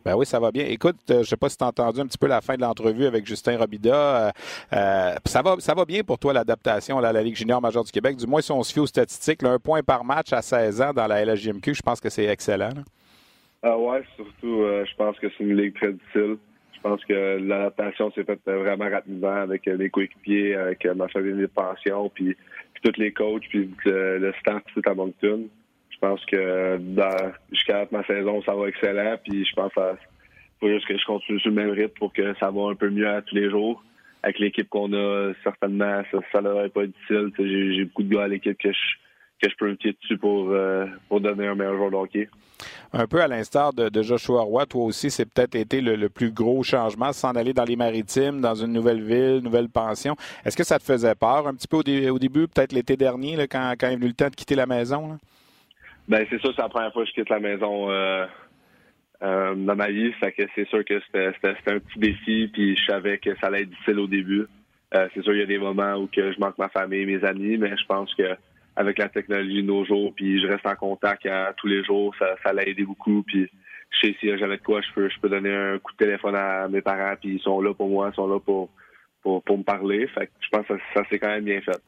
Ben 0.04 0.14
oui, 0.16 0.26
ça 0.26 0.38
va 0.38 0.50
bien. 0.50 0.66
Écoute, 0.66 0.96
euh, 1.10 1.22
je 1.22 1.28
sais 1.28 1.36
pas 1.36 1.48
si 1.48 1.56
tu 1.56 1.64
as 1.64 1.68
entendu 1.68 2.00
un 2.00 2.06
petit 2.06 2.18
peu 2.18 2.26
la 2.26 2.42
fin 2.42 2.56
de 2.56 2.60
l'entrevue 2.60 3.06
avec 3.06 3.26
Justin 3.26 3.56
Robida. 3.56 3.94
Euh, 3.94 4.30
euh, 4.74 5.14
ça 5.24 5.40
va 5.40 5.56
ça 5.60 5.74
va 5.74 5.86
bien 5.86 6.02
pour 6.02 6.18
toi 6.18 6.34
l'adaptation 6.34 6.98
à 6.98 7.12
la 7.12 7.22
Ligue 7.22 7.36
junior 7.36 7.60
majeure 7.60 7.84
du 7.84 7.90
Québec. 7.90 8.16
Du 8.16 8.26
moins, 8.26 8.42
si 8.42 8.52
on 8.52 8.62
se 8.62 8.72
fie 8.72 8.80
aux 8.80 8.86
statistiques, 8.86 9.42
un 9.44 9.58
point 9.58 9.82
par 9.82 10.04
match 10.04 10.32
à 10.32 10.42
16 10.42 10.82
ans 10.82 10.92
dans 10.92 11.06
la 11.06 11.24
LHJMQ, 11.24 11.74
je 11.74 11.82
pense 11.82 12.00
que 12.00 12.10
c'est 12.10 12.26
excellent. 12.26 12.70
Ah 13.62 13.78
ouais, 13.78 14.02
surtout, 14.14 14.62
je 14.62 14.94
pense 14.96 15.18
que 15.18 15.26
c'est 15.36 15.44
une 15.44 15.56
ligue 15.56 15.74
très 15.74 15.92
difficile. 15.92 16.36
Je 16.74 16.80
pense 16.80 17.04
que 17.06 17.38
l'adaptation 17.38 18.12
s'est 18.12 18.22
faite 18.22 18.40
vraiment 18.44 18.88
rapidement 18.88 19.34
avec 19.34 19.66
les 19.66 19.90
coéquipiers, 19.90 20.54
avec 20.54 20.84
ma 20.84 21.08
famille 21.08 21.40
de 21.40 21.46
pension, 21.46 22.08
puis, 22.14 22.36
puis 22.74 22.82
tous 22.84 23.00
les 23.00 23.10
coachs, 23.12 23.48
puis 23.48 23.68
le 23.84 24.32
staff 24.40 24.62
tout 24.74 24.82
à 24.86 24.94
Moncton. 24.94 25.48
Je 26.00 26.06
pense 26.06 26.24
que 26.26 26.80
jusqu'à 27.50 27.86
ma 27.90 28.04
saison, 28.04 28.40
ça 28.42 28.54
va 28.54 28.68
excellent. 28.68 29.16
Puis 29.24 29.44
je 29.44 29.54
pense 29.54 29.72
qu'il 29.72 29.82
faut 30.60 30.68
juste 30.68 30.86
que 30.86 30.96
je 30.96 31.04
continue 31.04 31.40
sur 31.40 31.50
le 31.50 31.56
même 31.56 31.70
rythme 31.70 31.98
pour 31.98 32.12
que 32.12 32.34
ça 32.38 32.50
va 32.50 32.70
un 32.70 32.74
peu 32.74 32.88
mieux 32.88 33.08
à 33.08 33.22
tous 33.22 33.34
les 33.34 33.50
jours. 33.50 33.82
Avec 34.22 34.38
l'équipe 34.38 34.68
qu'on 34.68 34.92
a, 34.92 35.32
certainement, 35.42 36.02
ça, 36.32 36.40
n'aurait 36.40 36.68
pas 36.68 36.86
difficile. 36.86 37.32
J'ai 37.38 37.84
beaucoup 37.84 38.02
de 38.02 38.14
gars 38.14 38.24
à 38.24 38.28
l'équipe 38.28 38.58
que 38.58 38.72
je, 38.72 38.78
que 39.42 39.50
je 39.50 39.56
peux 39.56 39.70
me 39.70 39.74
dessus 39.76 40.18
pour, 40.18 40.50
euh, 40.50 40.86
pour 41.08 41.20
donner 41.20 41.46
un 41.46 41.54
meilleur 41.54 41.76
joueur 41.76 41.90
de 41.90 41.96
hockey. 41.96 42.28
Un 42.92 43.06
peu 43.06 43.20
à 43.20 43.28
l'instar 43.28 43.72
de, 43.72 44.02
Joshua 44.02 44.42
Roy, 44.42 44.66
toi 44.66 44.84
aussi, 44.84 45.10
c'est 45.10 45.24
peut-être 45.24 45.54
été 45.54 45.80
le, 45.80 46.08
plus 46.08 46.30
gros 46.30 46.62
changement, 46.62 47.12
s'en 47.12 47.32
aller 47.32 47.52
dans 47.52 47.64
les 47.64 47.76
maritimes, 47.76 48.40
dans 48.40 48.54
une 48.54 48.72
nouvelle 48.72 49.02
ville, 49.02 49.40
nouvelle 49.42 49.68
pension. 49.68 50.16
Est-ce 50.44 50.56
que 50.56 50.64
ça 50.64 50.78
te 50.78 50.84
faisait 50.84 51.14
peur 51.14 51.46
un 51.46 51.54
petit 51.54 51.68
peu 51.68 51.76
au, 51.76 52.18
début, 52.18 52.48
peut-être 52.48 52.72
l'été 52.72 52.96
dernier, 52.96 53.36
quand, 53.48 53.74
quand 53.78 53.88
est 53.88 53.96
venu 53.96 54.08
le 54.08 54.14
temps 54.14 54.30
de 54.30 54.34
quitter 54.34 54.56
la 54.56 54.66
maison? 54.66 55.18
Ben 56.08 56.26
c'est 56.30 56.40
sûr, 56.40 56.54
c'est 56.56 56.62
la 56.62 56.70
première 56.70 56.92
fois 56.92 57.02
que 57.02 57.10
je 57.10 57.14
quitte 57.14 57.28
la 57.28 57.38
maison 57.38 57.90
euh, 57.90 58.26
euh, 59.22 59.54
dans 59.54 59.76
ma 59.76 59.90
vie. 59.90 60.10
Fait 60.14 60.32
que 60.32 60.42
c'est 60.54 60.66
sûr 60.68 60.82
que 60.82 60.98
c'était 61.04 61.26
un 61.26 61.78
petit 61.80 61.98
défi, 61.98 62.48
puis 62.50 62.76
je 62.76 62.84
savais 62.86 63.18
que 63.18 63.36
ça 63.36 63.48
allait 63.48 63.62
être 63.62 63.70
difficile 63.70 63.98
au 63.98 64.06
début. 64.06 64.46
Euh, 64.94 65.06
c'est 65.12 65.22
sûr, 65.22 65.34
il 65.34 65.40
y 65.40 65.42
a 65.42 65.46
des 65.46 65.58
moments 65.58 65.96
où 65.96 66.06
que 66.06 66.32
je 66.32 66.40
manque 66.40 66.56
ma 66.56 66.70
famille, 66.70 67.04
mes 67.04 67.22
amis, 67.24 67.58
mais 67.58 67.76
je 67.76 67.84
pense 67.84 68.14
que 68.14 68.36
avec 68.74 68.96
la 68.98 69.10
technologie 69.10 69.62
de 69.62 69.66
nos 69.66 69.84
jours, 69.84 70.14
puis 70.14 70.40
je 70.40 70.46
reste 70.46 70.64
en 70.64 70.76
contact 70.76 71.28
tous 71.58 71.66
les 71.66 71.84
jours, 71.84 72.14
ça, 72.18 72.36
ça 72.42 72.54
l'a 72.54 72.66
aidé 72.66 72.84
beaucoup. 72.84 73.22
Puis 73.24 73.50
je 73.90 74.06
sais 74.06 74.16
si 74.18 74.38
j'avais 74.38 74.56
de 74.56 74.62
quoi, 74.62 74.80
je 74.80 74.90
peux, 74.94 75.10
je 75.10 75.20
peux 75.20 75.28
donner 75.28 75.54
un 75.54 75.78
coup 75.78 75.92
de 75.92 75.98
téléphone 75.98 76.36
à 76.36 76.68
mes 76.68 76.80
parents, 76.80 77.16
puis 77.20 77.34
ils 77.34 77.40
sont 77.40 77.60
là 77.60 77.74
pour 77.74 77.88
moi, 77.90 78.08
ils 78.10 78.14
sont 78.14 78.28
là 78.28 78.40
pour, 78.40 78.70
pour, 79.20 79.42
pour 79.42 79.58
me 79.58 79.64
parler. 79.64 80.06
Fait 80.06 80.26
que 80.26 80.32
je 80.40 80.48
pense 80.48 80.66
que 80.66 80.78
ça, 80.78 81.02
ça 81.02 81.08
s'est 81.10 81.18
quand 81.18 81.28
même 81.28 81.44
bien 81.44 81.60
fait. 81.60 81.82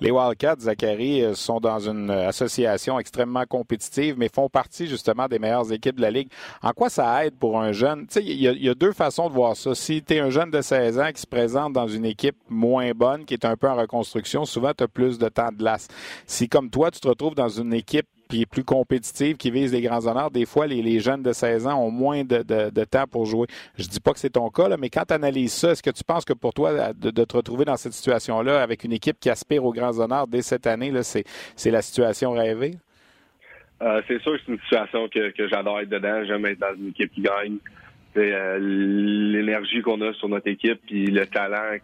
Les 0.00 0.10
Wildcats, 0.10 0.60
Zachary, 0.60 1.22
euh, 1.22 1.34
sont 1.34 1.60
dans 1.60 1.78
une 1.78 2.10
euh, 2.10 2.28
association 2.28 2.98
extrêmement 2.98 3.44
compétitive, 3.46 4.14
mais 4.16 4.28
font 4.32 4.48
partie 4.48 4.86
justement 4.86 5.26
des 5.26 5.38
meilleures 5.38 5.72
équipes 5.72 5.96
de 5.96 6.02
la 6.02 6.10
Ligue. 6.10 6.28
En 6.62 6.72
quoi 6.72 6.88
ça 6.88 7.24
aide 7.24 7.34
pour 7.34 7.60
un 7.60 7.72
jeune? 7.72 8.06
Tu 8.06 8.14
sais, 8.14 8.24
il 8.24 8.40
y, 8.40 8.68
a 8.68 8.74
deux 8.74 8.92
façons 8.92 9.28
de 9.28 9.34
voir 9.34 9.56
ça. 9.56 9.74
Si 9.74 10.02
tu 10.02 10.14
es 10.14 10.20
un 10.20 10.30
jeune 10.30 10.50
de 10.50 10.60
16 10.60 10.98
ans 10.98 11.10
qui 11.12 11.20
se 11.20 11.26
présente 11.26 11.72
dans 11.72 11.88
une 11.88 12.04
équipe 12.04 12.36
moins 12.48 12.92
bonne, 12.92 13.24
qui 13.24 13.34
est 13.34 13.44
un 13.44 13.56
peu 13.56 13.68
en 13.68 13.76
reconstruction, 13.76 14.44
souvent 14.44 14.72
tu 14.76 14.84
as 14.84 14.88
plus 14.88 15.18
de 15.18 15.28
temps 15.28 15.50
de 15.50 15.56
glace. 15.56 15.88
Si, 16.26 16.48
comme 16.48 16.70
toi, 16.70 16.90
tu 16.90 17.00
te 17.00 17.08
retrouves 17.08 17.34
dans 17.34 17.48
une 17.48 17.72
équipe 17.72 18.06
puis 18.28 18.46
plus 18.46 18.64
compétitive, 18.64 19.36
qui 19.36 19.50
vise 19.50 19.72
les 19.72 19.80
grands 19.80 20.06
honneurs, 20.06 20.30
des 20.30 20.46
fois, 20.46 20.66
les, 20.66 21.00
jeunes 21.00 21.22
de 21.22 21.32
16 21.32 21.66
ans 21.66 21.82
ont 21.82 21.90
moins 21.90 22.24
de, 22.24 22.84
temps 22.84 23.06
pour 23.10 23.24
jouer. 23.24 23.46
Je 23.78 23.86
dis 23.86 24.00
pas 24.00 24.12
que 24.12 24.18
c'est 24.18 24.30
ton 24.30 24.50
cas, 24.50 24.76
mais 24.76 24.90
quand 24.90 25.04
tu 25.06 25.14
analyses 25.14 25.52
ça, 25.52 25.72
est-ce 25.72 25.82
que 25.82 25.90
tu 25.90 26.04
penses 26.04 26.24
que 26.24 26.32
pour 26.32 26.52
toi, 26.52 26.92
de, 26.92 27.24
te 27.24 27.36
retrouver 27.36 27.64
dans 27.64 27.76
cette 27.76 27.92
situation-là 27.92 28.62
avec 28.62 28.84
une 28.84 28.92
équipe 28.92 29.18
qui 29.20 29.30
aspire 29.30 29.64
aux 29.64 29.72
grands 29.72 29.98
honneurs 29.98 30.26
dès 30.26 30.42
cette 30.42 30.66
année, 30.66 30.92
c'est 31.02 31.70
la 31.70 31.82
situation 31.82 32.32
rêvée? 32.32 32.74
Euh, 33.80 34.02
c'est 34.08 34.20
sûr 34.22 34.32
que 34.32 34.38
c'est 34.44 34.52
une 34.52 34.60
situation 34.60 35.08
que, 35.08 35.48
j'adore 35.48 35.80
être 35.80 35.88
dedans. 35.88 36.24
J'aime 36.24 36.44
être 36.46 36.58
dans 36.58 36.74
une 36.76 36.88
équipe 36.88 37.12
qui 37.12 37.22
gagne. 37.22 37.58
Euh, 38.16 38.58
l'énergie 38.58 39.80
qu'on 39.80 40.00
a 40.00 40.12
sur 40.14 40.28
notre 40.28 40.48
équipe 40.48 40.80
puis 40.86 41.06
le 41.06 41.24
talent 41.26 41.76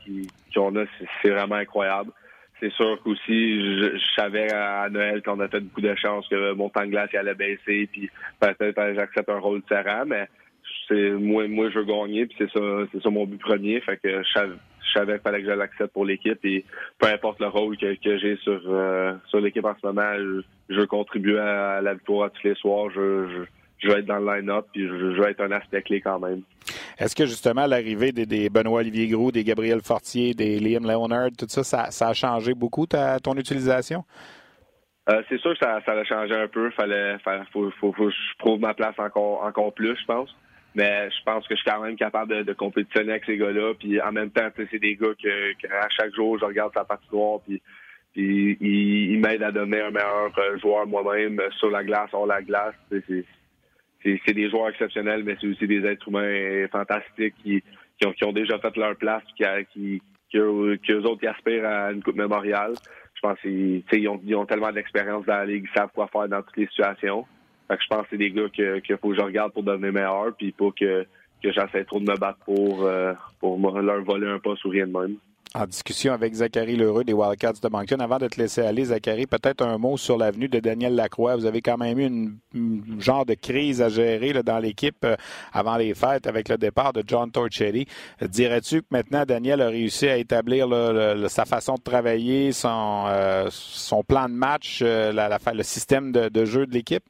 qu'on 0.52 0.74
a, 0.74 0.84
c'est 1.22 1.30
vraiment 1.30 1.54
incroyable 1.54 2.10
c'est 2.60 2.72
sûr 2.72 3.00
qu'aussi, 3.02 3.60
je, 3.60 3.98
savais 4.16 4.52
à 4.52 4.88
Noël 4.90 5.22
qu'on 5.22 5.40
a 5.40 5.48
fait 5.48 5.60
beaucoup 5.60 5.80
de 5.80 5.94
chance 5.96 6.26
que 6.28 6.52
mon 6.52 6.68
temps 6.68 6.84
de 6.84 6.90
glace 6.90 7.14
allait 7.14 7.34
baisser, 7.34 7.88
puis 7.90 8.10
peut-être 8.40 8.94
j'accepte 8.94 9.28
un 9.28 9.38
rôle 9.38 9.60
différent, 9.60 10.04
mais 10.06 10.28
c'est 10.88 11.10
moi, 11.10 11.48
moi 11.48 11.70
je 11.70 11.78
veux 11.78 11.84
gagner, 11.84 12.26
puis 12.26 12.36
c'est 12.38 12.50
ça, 12.50 12.60
c'est 12.92 13.02
ça 13.02 13.10
mon 13.10 13.26
but 13.26 13.40
premier. 13.40 13.80
Fait 13.80 13.96
que 13.96 14.22
je 14.22 14.32
savais, 14.94 15.14
qu'il 15.14 15.22
fallait 15.22 15.42
que 15.42 15.50
je 15.50 15.52
l'accepte 15.52 15.92
pour 15.92 16.04
l'équipe 16.04 16.38
et 16.44 16.64
peu 16.98 17.08
importe 17.08 17.40
le 17.40 17.48
rôle 17.48 17.76
que, 17.76 17.96
j'ai 18.02 18.36
sur 18.36 18.60
euh, 18.66 19.14
sur 19.28 19.40
l'équipe 19.40 19.64
en 19.64 19.74
ce 19.80 19.86
moment, 19.86 20.42
je, 20.68 20.74
veux 20.78 20.86
contribuer 20.86 21.38
à, 21.38 21.80
la 21.80 21.94
victoire 21.94 22.30
tous 22.30 22.46
les 22.46 22.54
soirs. 22.54 22.90
je 22.90 23.26
je 23.28 23.42
vais 23.88 24.00
être 24.00 24.06
dans 24.06 24.18
le 24.18 24.26
line-up, 24.26 24.66
puis 24.72 24.86
je, 24.86 25.20
vais 25.20 25.30
être 25.30 25.40
un 25.40 25.52
aspect 25.52 25.82
clé 25.82 26.00
quand 26.00 26.18
même. 26.18 26.42
Est-ce 26.98 27.14
que 27.14 27.26
justement 27.26 27.66
l'arrivée 27.66 28.12
des, 28.12 28.48
Benoît 28.48 28.80
Olivier 28.80 29.08
Gros, 29.08 29.32
des 29.32 29.44
Gabriel 29.44 29.80
Fortier, 29.82 30.34
des 30.34 30.58
Liam 30.58 30.84
Leonard, 30.84 31.30
tout 31.38 31.46
ça, 31.48 31.62
ça, 31.64 32.08
a 32.08 32.14
changé 32.14 32.54
beaucoup 32.54 32.86
ta, 32.86 33.18
ton 33.20 33.34
utilisation? 33.34 34.04
Euh, 35.10 35.22
c'est 35.28 35.38
sûr 35.38 35.52
que 35.52 35.58
ça, 35.58 35.76
a 35.76 36.04
changé 36.04 36.34
un 36.34 36.48
peu. 36.48 36.70
Fallait, 36.70 37.16
faut, 37.52 37.70
faut, 37.78 37.92
que 37.92 38.10
je 38.10 38.38
prouve 38.38 38.60
ma 38.60 38.72
place 38.72 38.98
encore, 38.98 39.44
encore 39.44 39.74
plus, 39.74 39.96
je 40.00 40.06
pense. 40.06 40.34
Mais 40.74 41.08
je 41.10 41.22
pense 41.24 41.46
que 41.46 41.54
je 41.54 41.60
suis 41.60 41.70
quand 41.70 41.82
même 41.82 41.96
capable 41.96 42.44
de, 42.44 42.52
compétitionner 42.52 43.12
avec 43.12 43.24
ces 43.26 43.36
gars-là. 43.36 43.74
Puis 43.78 44.00
en 44.00 44.12
même 44.12 44.30
temps, 44.30 44.48
c'est 44.56 44.78
des 44.78 44.96
gars 44.96 45.14
que, 45.22 45.66
à 45.70 45.88
chaque 45.90 46.14
jour, 46.14 46.38
je 46.38 46.44
regarde 46.44 46.72
sa 46.74 46.84
patinoire, 46.84 47.40
puis 47.46 47.60
puis 48.14 48.56
ils, 48.60 49.18
m'aident 49.18 49.42
à 49.42 49.50
devenir 49.50 49.86
un 49.86 49.90
meilleur 49.90 50.38
euh, 50.38 50.56
joueur 50.58 50.86
moi-même 50.86 51.40
sur 51.58 51.68
la 51.70 51.82
glace, 51.82 52.10
hors 52.12 52.26
la 52.26 52.42
glace. 52.42 52.74
C'est, 52.88 53.24
c'est 54.04 54.34
des 54.34 54.50
joueurs 54.50 54.68
exceptionnels, 54.68 55.24
mais 55.24 55.36
c'est 55.40 55.46
aussi 55.46 55.66
des 55.66 55.84
êtres 55.84 56.08
humains 56.08 56.66
fantastiques 56.70 57.34
qui, 57.42 57.62
qui, 57.98 58.24
ont, 58.24 58.32
déjà 58.32 58.58
fait 58.58 58.76
leur 58.76 58.96
place, 58.96 59.22
qui, 59.36 59.44
qui, 59.72 60.02
qui, 60.30 60.38
eux 60.38 61.06
autres 61.06 61.20
qui 61.20 61.26
aspirent 61.26 61.66
à 61.66 61.92
une 61.92 62.02
Coupe 62.02 62.16
mémoriale. 62.16 62.74
Je 63.14 63.20
pense 63.20 63.38
qu'ils 63.40 64.08
ont, 64.08 64.20
ils 64.24 64.34
ont 64.36 64.46
tellement 64.46 64.72
d'expérience 64.72 65.24
dans 65.24 65.36
la 65.36 65.46
ligue, 65.46 65.66
ils 65.68 65.78
savent 65.78 65.90
quoi 65.94 66.08
faire 66.08 66.28
dans 66.28 66.42
toutes 66.42 66.56
les 66.56 66.66
situations. 66.66 67.24
Fait 67.68 67.76
que 67.76 67.82
je 67.82 67.88
pense 67.88 68.02
que 68.02 68.08
c'est 68.10 68.18
des 68.18 68.30
gars 68.30 68.48
qu'il 68.50 68.82
que 68.82 68.96
faut 68.96 69.10
que 69.10 69.16
je 69.16 69.22
regarde 69.22 69.52
pour 69.52 69.62
devenir 69.62 69.92
meilleur, 69.92 70.34
puis 70.36 70.52
pas 70.52 70.70
que, 70.78 71.06
que 71.42 71.52
j'essaie 71.52 71.84
trop 71.84 72.00
de 72.00 72.10
me 72.10 72.16
battre 72.18 72.38
pour, 72.44 72.84
euh, 72.84 73.14
pour 73.40 73.58
leur 73.80 74.02
voler 74.02 74.28
un 74.28 74.38
poste 74.38 74.64
ou 74.66 74.68
rien 74.68 74.86
de 74.86 74.92
même 74.92 75.16
en 75.54 75.66
discussion 75.66 76.12
avec 76.12 76.34
Zachary 76.34 76.74
Lheureux 76.74 77.04
des 77.04 77.12
Wildcats 77.12 77.60
de 77.62 77.68
Moncton. 77.68 78.00
Avant 78.00 78.18
de 78.18 78.26
te 78.26 78.40
laisser 78.40 78.62
aller, 78.62 78.86
Zachary, 78.86 79.26
peut-être 79.26 79.62
un 79.62 79.78
mot 79.78 79.96
sur 79.96 80.18
l'avenue 80.18 80.48
de 80.48 80.58
Daniel 80.58 80.96
Lacroix. 80.96 81.36
Vous 81.36 81.46
avez 81.46 81.62
quand 81.62 81.78
même 81.78 81.98
eu 82.00 82.06
une, 82.54 83.00
genre 83.00 83.24
de 83.24 83.34
crise 83.34 83.80
à 83.80 83.88
gérer 83.88 84.32
dans 84.42 84.58
l'équipe 84.58 85.04
euh, 85.04 85.14
avant 85.52 85.76
les 85.76 85.94
fêtes 85.94 86.26
avec 86.26 86.48
le 86.48 86.58
départ 86.58 86.92
de 86.92 87.04
John 87.06 87.30
Torchetti. 87.30 87.86
Dirais-tu 88.20 88.82
que 88.82 88.86
maintenant 88.90 89.24
Daniel 89.24 89.60
a 89.60 89.68
réussi 89.68 90.08
à 90.08 90.16
établir 90.16 90.68
sa 91.28 91.44
façon 91.44 91.74
de 91.74 91.82
travailler, 91.82 92.50
son, 92.50 93.04
euh, 93.06 93.48
plan 94.08 94.28
de 94.28 94.34
match, 94.34 94.80
euh, 94.82 95.12
le 95.12 95.62
système 95.62 96.10
de, 96.10 96.44
jeu 96.44 96.66
de 96.66 96.72
l'équipe? 96.72 97.04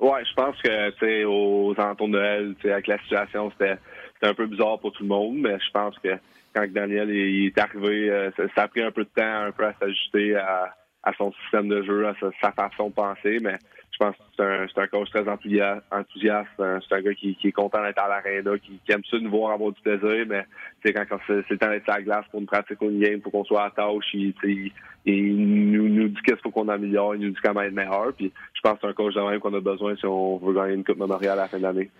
Oui, 0.00 0.18
je 0.24 0.34
pense 0.34 0.56
que 0.62 0.90
tu 0.98 1.24
aux 1.24 1.74
alentours 1.76 2.08
de 2.08 2.12
Noël, 2.12 2.54
avec 2.64 2.86
la 2.86 2.98
situation, 3.00 3.50
c'était 3.52 3.76
un 4.22 4.32
peu 4.32 4.46
bizarre 4.46 4.78
pour 4.78 4.92
tout 4.92 5.02
le 5.02 5.10
monde, 5.10 5.36
mais 5.36 5.58
je 5.58 5.70
pense 5.72 5.94
que 5.98 6.18
quand 6.54 6.66
Daniel 6.72 7.10
est 7.10 7.58
arrivé, 7.58 8.10
euh, 8.10 8.30
ça, 8.54 8.62
a 8.62 8.68
pris 8.68 8.82
un 8.82 8.90
peu 8.90 9.04
de 9.04 9.10
temps 9.14 9.46
un 9.46 9.52
peu 9.52 9.66
à 9.66 9.74
s'ajuster 9.74 10.36
à, 10.36 10.74
son 11.16 11.32
système 11.32 11.68
de 11.68 11.82
jeu, 11.82 12.06
à 12.06 12.14
sa, 12.40 12.52
façon 12.52 12.88
de 12.88 12.94
penser, 12.94 13.38
mais 13.40 13.56
pense 14.00 14.16
que 14.16 14.66
c'est 14.74 14.80
un, 14.80 14.86
coach 14.86 15.10
très 15.10 15.28
enthousiaste. 15.28 15.82
C'est 16.56 16.94
un 16.94 17.00
gars 17.02 17.14
qui, 17.14 17.36
est 17.42 17.52
content 17.52 17.82
d'être 17.82 18.02
à 18.02 18.08
l'aréna, 18.08 18.52
qui, 18.58 18.80
aime 18.88 19.02
ça 19.10 19.18
nous 19.18 19.30
voir 19.30 19.52
avoir 19.52 19.72
du 19.72 19.80
plaisir, 19.82 20.24
mais 20.26 20.44
quand, 20.84 21.04
quand 21.08 21.18
c'est 21.26 21.50
le 21.50 21.58
temps 21.58 21.68
d'être 21.68 21.88
à 21.88 21.98
la 21.98 22.02
glace 22.02 22.24
pour 22.30 22.40
une 22.40 22.46
pratique 22.46 22.80
ou 22.80 22.86
une 22.86 23.00
game, 23.00 23.20
pour 23.20 23.32
qu'on 23.32 23.44
soit 23.44 23.64
à 23.64 23.70
tâche, 23.70 24.14
il, 24.14 24.72
nous, 25.04 26.08
dit 26.08 26.14
qu'est-ce 26.24 26.36
qu'il 26.36 26.42
faut 26.42 26.50
qu'on 26.50 26.68
améliore, 26.68 27.14
il 27.14 27.22
nous 27.22 27.30
dit 27.30 27.40
comment 27.42 27.62
être 27.62 27.74
meilleur. 27.74 28.12
Puis 28.16 28.32
je 28.54 28.60
pense 28.62 28.74
que 28.74 28.78
c'est 28.82 28.88
un 28.88 28.92
coach 28.94 29.14
de 29.14 29.20
même 29.20 29.40
qu'on 29.40 29.54
a 29.54 29.60
besoin 29.60 29.94
si 29.96 30.06
on 30.06 30.38
veut 30.38 30.54
gagner 30.54 30.74
une 30.74 30.84
Coupe 30.84 30.98
mémoriale 30.98 31.38
à 31.38 31.42
la 31.42 31.48
fin 31.48 31.58
de 31.58 31.62
l'année. 31.62 31.90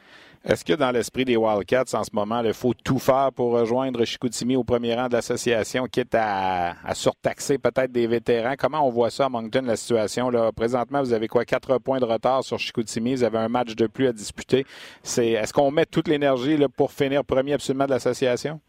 Est-ce 0.43 0.65
que 0.65 0.73
dans 0.73 0.91
l'esprit 0.91 1.27
des 1.27 1.37
Wildcats, 1.37 1.93
en 1.93 2.03
ce 2.03 2.11
moment, 2.15 2.43
il 2.43 2.55
faut 2.55 2.73
tout 2.73 2.99
faire 2.99 3.31
pour 3.31 3.53
rejoindre 3.53 4.03
Chicoutimi 4.07 4.57
au 4.57 4.65
premier 4.65 4.95
rang 4.95 5.09
de 5.09 5.13
l'association, 5.13 5.85
quitte 5.85 6.15
à, 6.15 6.75
surtaxer 6.95 7.59
peut-être 7.59 7.93
des 7.93 8.07
vétérans? 8.07 8.55
Comment 8.59 8.87
on 8.87 8.91
voit 8.91 9.11
ça 9.11 9.27
à 9.27 9.29
Moncton, 9.29 9.61
la 9.67 9.77
situation? 9.77 10.31
Là? 10.31 10.51
Présentement, 10.51 11.03
vous 11.03 11.13
avez 11.13 11.29
quoi? 11.29 11.45
Quatre 11.45 11.77
points 11.77 11.90
de 11.99 12.05
retard 12.05 12.45
sur 12.45 12.59
Chicoutimi. 12.59 13.15
Vous 13.15 13.25
avez 13.25 13.39
un 13.39 13.49
match 13.49 13.75
de 13.75 13.87
plus 13.87 14.07
à 14.07 14.13
disputer. 14.13 14.65
C'est, 15.03 15.31
est-ce 15.31 15.53
qu'on 15.53 15.71
met 15.71 15.87
toute 15.87 16.07
l'énergie 16.07 16.57
pour 16.77 16.93
finir 16.93 17.25
premier 17.25 17.55
absolument 17.55 17.87
de 17.87 17.91
l'association? 17.91 18.61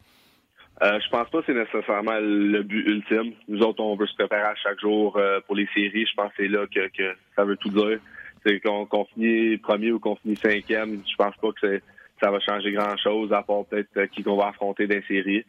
Euh, 0.82 0.98
je 0.98 1.08
pense 1.10 1.30
pas 1.30 1.40
que 1.40 1.44
c'est 1.46 1.54
nécessairement 1.54 2.18
le 2.18 2.62
but 2.62 2.84
ultime. 2.88 3.34
Nous 3.46 3.60
autres, 3.60 3.80
on 3.80 3.94
veut 3.94 4.06
se 4.06 4.14
préparer 4.14 4.42
à 4.42 4.54
chaque 4.56 4.80
jour 4.80 5.16
euh, 5.16 5.38
pour 5.46 5.54
les 5.54 5.68
séries. 5.74 6.06
Je 6.06 6.14
pense 6.16 6.30
que 6.30 6.42
c'est 6.42 6.48
là 6.48 6.66
que, 6.66 7.14
ça 7.36 7.44
veut 7.44 7.56
tout 7.56 7.68
dire 7.68 8.00
c'est 8.44 8.60
qu'on 8.60 9.04
finit 9.14 9.56
premier 9.58 9.92
ou 9.92 10.00
qu'on 10.00 10.16
finit 10.16 10.36
cinquième, 10.36 11.02
je 11.08 11.16
pense 11.16 11.36
pas 11.36 11.50
que 11.60 11.80
ça 12.22 12.30
va 12.30 12.40
changer 12.40 12.72
grand 12.72 12.96
chose 12.96 13.32
à 13.32 13.42
part 13.42 13.64
peut-être 13.66 13.96
euh, 13.96 14.06
qui 14.06 14.22
qu'on 14.22 14.36
va 14.36 14.48
affronter 14.48 14.86
dans 14.86 14.96
les 14.96 15.02
séries. 15.02 15.44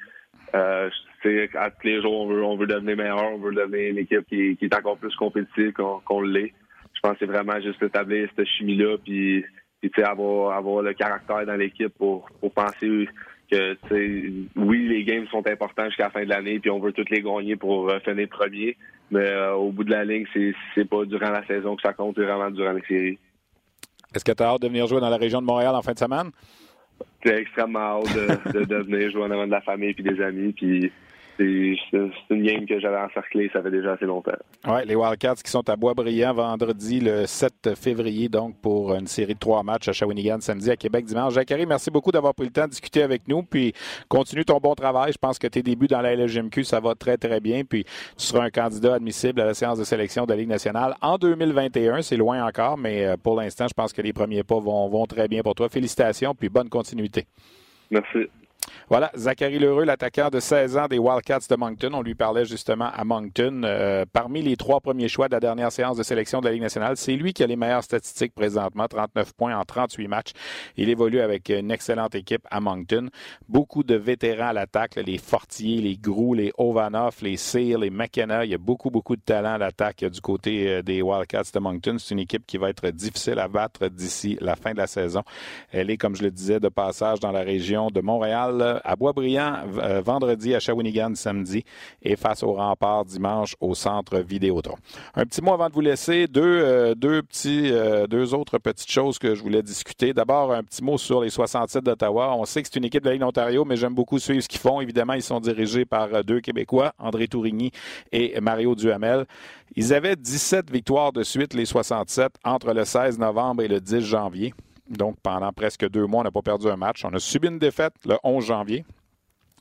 Euh, 0.55 0.89
à 1.55 1.71
tous 1.71 1.87
les 1.87 2.01
jours, 2.01 2.21
on 2.21 2.27
veut, 2.27 2.43
on 2.43 2.57
veut 2.57 2.67
devenir 2.67 2.97
meilleur, 2.97 3.33
on 3.33 3.37
veut 3.37 3.53
devenir 3.53 3.91
une 3.91 3.97
équipe 3.97 4.27
qui, 4.27 4.57
est 4.61 4.75
encore 4.75 4.97
plus 4.97 5.15
compétitive 5.15 5.71
qu'on 5.71 6.21
l'est. 6.21 6.53
Je 7.03 7.09
pense 7.09 7.19
que 7.19 7.25
c'est 7.25 7.31
vraiment 7.31 7.59
juste 7.59 7.83
établir 7.83 8.29
cette 8.33 8.47
chimie-là, 8.47 8.95
puis, 9.03 9.43
puis 9.81 10.03
avoir, 10.03 10.55
avoir 10.55 10.81
le 10.81 10.93
caractère 10.93 11.45
dans 11.45 11.55
l'équipe 11.55 11.93
pour, 11.97 12.29
pour 12.39 12.53
penser 12.53 13.09
que 13.51 13.77
oui, 14.55 14.87
les 14.87 15.03
games 15.03 15.27
sont 15.27 15.45
importants 15.45 15.85
jusqu'à 15.87 16.05
la 16.05 16.09
fin 16.11 16.23
de 16.23 16.29
l'année, 16.29 16.59
puis 16.59 16.71
on 16.71 16.79
veut 16.79 16.93
toutes 16.93 17.09
les 17.09 17.21
gagner 17.21 17.57
pour 17.57 17.89
euh, 17.89 17.99
finir 17.99 18.29
premier. 18.29 18.77
Mais 19.11 19.27
euh, 19.27 19.53
au 19.53 19.71
bout 19.73 19.83
de 19.83 19.91
la 19.91 20.05
ligne, 20.05 20.25
c'est 20.33 20.85
pas 20.85 21.03
durant 21.03 21.29
la 21.29 21.45
saison 21.45 21.75
que 21.75 21.81
ça 21.81 21.91
compte, 21.91 22.15
c'est 22.17 22.23
vraiment 22.23 22.49
durant 22.49 22.71
les 22.71 22.83
séries. 22.87 23.19
Est-ce 24.15 24.23
que 24.23 24.31
tu 24.31 24.41
as 24.41 24.47
hâte 24.47 24.61
de 24.61 24.67
venir 24.69 24.87
jouer 24.87 25.01
dans 25.01 25.09
la 25.09 25.17
région 25.17 25.41
de 25.41 25.45
Montréal 25.45 25.75
en 25.75 25.81
fin 25.81 25.91
de 25.91 25.99
semaine? 25.99 26.31
J'ai 27.25 27.35
extrêmement 27.35 27.99
hâte 27.99 28.15
de, 28.53 28.63
de, 28.63 28.75
venir 28.75 29.11
jouer 29.11 29.23
en 29.23 29.31
avant 29.31 29.45
de 29.45 29.51
la 29.51 29.61
famille 29.61 29.93
et 29.97 30.01
des 30.01 30.21
amis. 30.21 30.53
Puis 30.53 30.89
c'est 31.37 31.75
une 32.29 32.43
game 32.43 32.65
que 32.65 32.79
j'avais 32.79 32.97
encerclée, 32.97 33.49
ça 33.51 33.61
fait 33.61 33.71
déjà 33.71 33.93
assez 33.93 34.05
longtemps. 34.05 34.31
Oui, 34.67 34.81
les 34.85 34.95
Wildcats 34.95 35.35
qui 35.43 35.49
sont 35.49 35.67
à 35.69 35.75
Boisbriand 35.75 36.33
vendredi 36.33 36.99
le 36.99 37.25
7 37.25 37.75
février, 37.75 38.29
donc 38.29 38.55
pour 38.61 38.93
une 38.93 39.07
série 39.07 39.33
de 39.33 39.39
trois 39.39 39.63
matchs 39.63 39.87
à 39.87 39.93
Shawinigan 39.93 40.39
samedi, 40.41 40.69
à 40.69 40.75
Québec 40.75 41.05
dimanche. 41.05 41.33
jacques 41.33 41.53
merci 41.67 41.91
beaucoup 41.91 42.11
d'avoir 42.11 42.33
pris 42.33 42.45
le 42.45 42.51
temps 42.51 42.65
de 42.65 42.69
discuter 42.69 43.01
avec 43.01 43.27
nous, 43.27 43.43
puis 43.43 43.73
continue 44.07 44.45
ton 44.45 44.57
bon 44.57 44.75
travail. 44.75 45.11
Je 45.11 45.17
pense 45.17 45.39
que 45.39 45.47
tes 45.47 45.63
débuts 45.63 45.87
dans 45.87 46.01
la 46.01 46.15
LGMQ, 46.15 46.63
ça 46.63 46.79
va 46.79 46.95
très, 46.95 47.17
très 47.17 47.39
bien, 47.39 47.63
puis 47.63 47.83
tu 47.83 47.91
seras 48.25 48.45
un 48.45 48.49
candidat 48.49 48.95
admissible 48.95 49.41
à 49.41 49.45
la 49.45 49.53
séance 49.53 49.79
de 49.79 49.83
sélection 49.83 50.25
de 50.25 50.31
la 50.31 50.37
Ligue 50.37 50.49
nationale 50.49 50.95
en 51.01 51.17
2021. 51.17 52.01
C'est 52.01 52.17
loin 52.17 52.45
encore, 52.45 52.77
mais 52.77 53.05
euh, 53.05 53.15
pour 53.21 53.35
l'instant, 53.35 53.67
je 53.67 53.73
pense 53.73 53.93
que 53.93 54.01
les 54.01 54.13
premiers 54.13 54.43
pas 54.43 54.59
vont, 54.59 54.87
vont 54.89 55.05
très 55.05 55.27
bien 55.27 55.41
pour 55.41 55.55
toi. 55.55 55.69
Félicitations, 55.69 56.35
puis 56.35 56.49
bonne 56.49 56.69
continuité. 56.69 57.25
Merci. 57.89 58.29
Voilà, 58.89 59.11
Zachary 59.15 59.59
Lheureux, 59.59 59.85
l'attaquant 59.85 60.29
de 60.29 60.39
16 60.39 60.77
ans 60.77 60.87
des 60.87 60.99
Wildcats 60.99 61.47
de 61.49 61.55
Moncton. 61.55 61.91
On 61.93 62.01
lui 62.01 62.15
parlait 62.15 62.45
justement 62.45 62.89
à 62.93 63.03
Moncton. 63.03 63.61
Euh, 63.63 64.05
parmi 64.11 64.41
les 64.41 64.55
trois 64.55 64.81
premiers 64.81 65.07
choix 65.07 65.27
de 65.27 65.33
la 65.33 65.39
dernière 65.39 65.71
séance 65.71 65.97
de 65.97 66.03
sélection 66.03 66.41
de 66.41 66.45
la 66.45 66.51
Ligue 66.51 66.61
nationale, 66.61 66.97
c'est 66.97 67.15
lui 67.15 67.33
qui 67.33 67.43
a 67.43 67.47
les 67.47 67.55
meilleures 67.55 67.83
statistiques 67.83 68.33
présentement, 68.35 68.87
39 68.87 69.33
points 69.33 69.57
en 69.57 69.63
38 69.63 70.07
matchs. 70.07 70.31
Il 70.77 70.89
évolue 70.89 71.21
avec 71.21 71.49
une 71.49 71.71
excellente 71.71 72.13
équipe 72.15 72.45
à 72.51 72.59
Moncton. 72.59 73.09
Beaucoup 73.47 73.83
de 73.83 73.95
vétérans 73.95 74.49
à 74.49 74.53
l'attaque, 74.53 74.95
les 74.95 75.17
Fortier, 75.17 75.81
les 75.81 75.97
Grou, 75.97 76.33
les 76.33 76.51
Ovanoff, 76.57 77.21
les 77.21 77.37
Sear, 77.37 77.79
les 77.79 77.89
McKenna. 77.89 78.45
Il 78.45 78.51
y 78.51 78.55
a 78.55 78.59
beaucoup, 78.59 78.91
beaucoup 78.91 79.15
de 79.15 79.21
talent 79.21 79.53
à 79.53 79.57
l'attaque 79.57 80.03
du 80.03 80.21
côté 80.21 80.67
euh, 80.67 80.81
des 80.81 81.01
Wildcats 81.01 81.51
de 81.53 81.59
Moncton. 81.59 81.95
C'est 81.97 82.13
une 82.13 82.19
équipe 82.19 82.45
qui 82.45 82.57
va 82.57 82.69
être 82.69 82.89
difficile 82.89 83.39
à 83.39 83.47
battre 83.47 83.87
d'ici 83.87 84.37
la 84.41 84.55
fin 84.55 84.73
de 84.73 84.77
la 84.77 84.87
saison. 84.87 85.23
Elle 85.71 85.89
est, 85.89 85.97
comme 85.97 86.15
je 86.15 86.23
le 86.23 86.31
disais, 86.31 86.59
de 86.59 86.69
passage 86.69 87.19
dans 87.19 87.31
la 87.31 87.41
région 87.41 87.87
de 87.87 88.01
Montréal 88.01 88.52
à 88.61 88.95
Boisbriand 88.95 89.63
euh, 89.77 90.01
vendredi, 90.01 90.53
à 90.55 90.59
Shawinigan 90.59 91.15
samedi 91.15 91.63
et 92.01 92.15
face 92.15 92.43
au 92.43 92.53
rempart 92.53 93.05
dimanche 93.05 93.55
au 93.59 93.75
centre 93.75 94.19
Vidéotron. 94.19 94.75
Un 95.15 95.25
petit 95.25 95.41
mot 95.41 95.53
avant 95.53 95.69
de 95.69 95.73
vous 95.73 95.81
laisser, 95.81 96.27
deux, 96.27 96.41
euh, 96.43 96.95
deux, 96.95 97.21
petits, 97.23 97.71
euh, 97.71 98.07
deux 98.07 98.33
autres 98.33 98.57
petites 98.57 98.91
choses 98.91 99.17
que 99.19 99.35
je 99.35 99.41
voulais 99.41 99.61
discuter. 99.63 100.13
D'abord, 100.13 100.53
un 100.53 100.63
petit 100.63 100.83
mot 100.83 100.97
sur 100.97 101.21
les 101.21 101.29
67 101.29 101.83
d'Ottawa. 101.83 102.35
On 102.35 102.45
sait 102.45 102.61
que 102.61 102.69
c'est 102.71 102.79
une 102.79 102.85
équipe 102.85 103.03
de 103.03 103.09
la 103.09 103.15
Ligue 103.15 103.23
mais 103.65 103.75
j'aime 103.75 103.95
beaucoup 103.95 104.19
suivre 104.19 104.41
ce 104.41 104.47
qu'ils 104.47 104.59
font. 104.59 104.81
Évidemment, 104.81 105.13
ils 105.13 105.23
sont 105.23 105.39
dirigés 105.39 105.85
par 105.85 106.23
deux 106.23 106.41
Québécois, 106.41 106.93
André 106.99 107.27
Tourigny 107.27 107.71
et 108.11 108.39
Mario 108.41 108.75
Duhamel. 108.75 109.25
Ils 109.75 109.93
avaient 109.93 110.15
17 110.15 110.69
victoires 110.71 111.11
de 111.11 111.23
suite, 111.23 111.53
les 111.53 111.65
67, 111.65 112.33
entre 112.43 112.73
le 112.73 112.85
16 112.85 113.17
novembre 113.17 113.63
et 113.63 113.67
le 113.67 113.79
10 113.79 114.01
janvier. 114.01 114.53
Donc, 114.89 115.17
pendant 115.21 115.51
presque 115.53 115.87
deux 115.89 116.05
mois, 116.05 116.21
on 116.21 116.23
n'a 116.23 116.31
pas 116.31 116.41
perdu 116.41 116.67
un 116.67 116.75
match. 116.75 117.05
On 117.05 117.13
a 117.13 117.19
subi 117.19 117.47
une 117.47 117.59
défaite 117.59 117.93
le 118.05 118.17
11 118.23 118.45
janvier. 118.45 118.85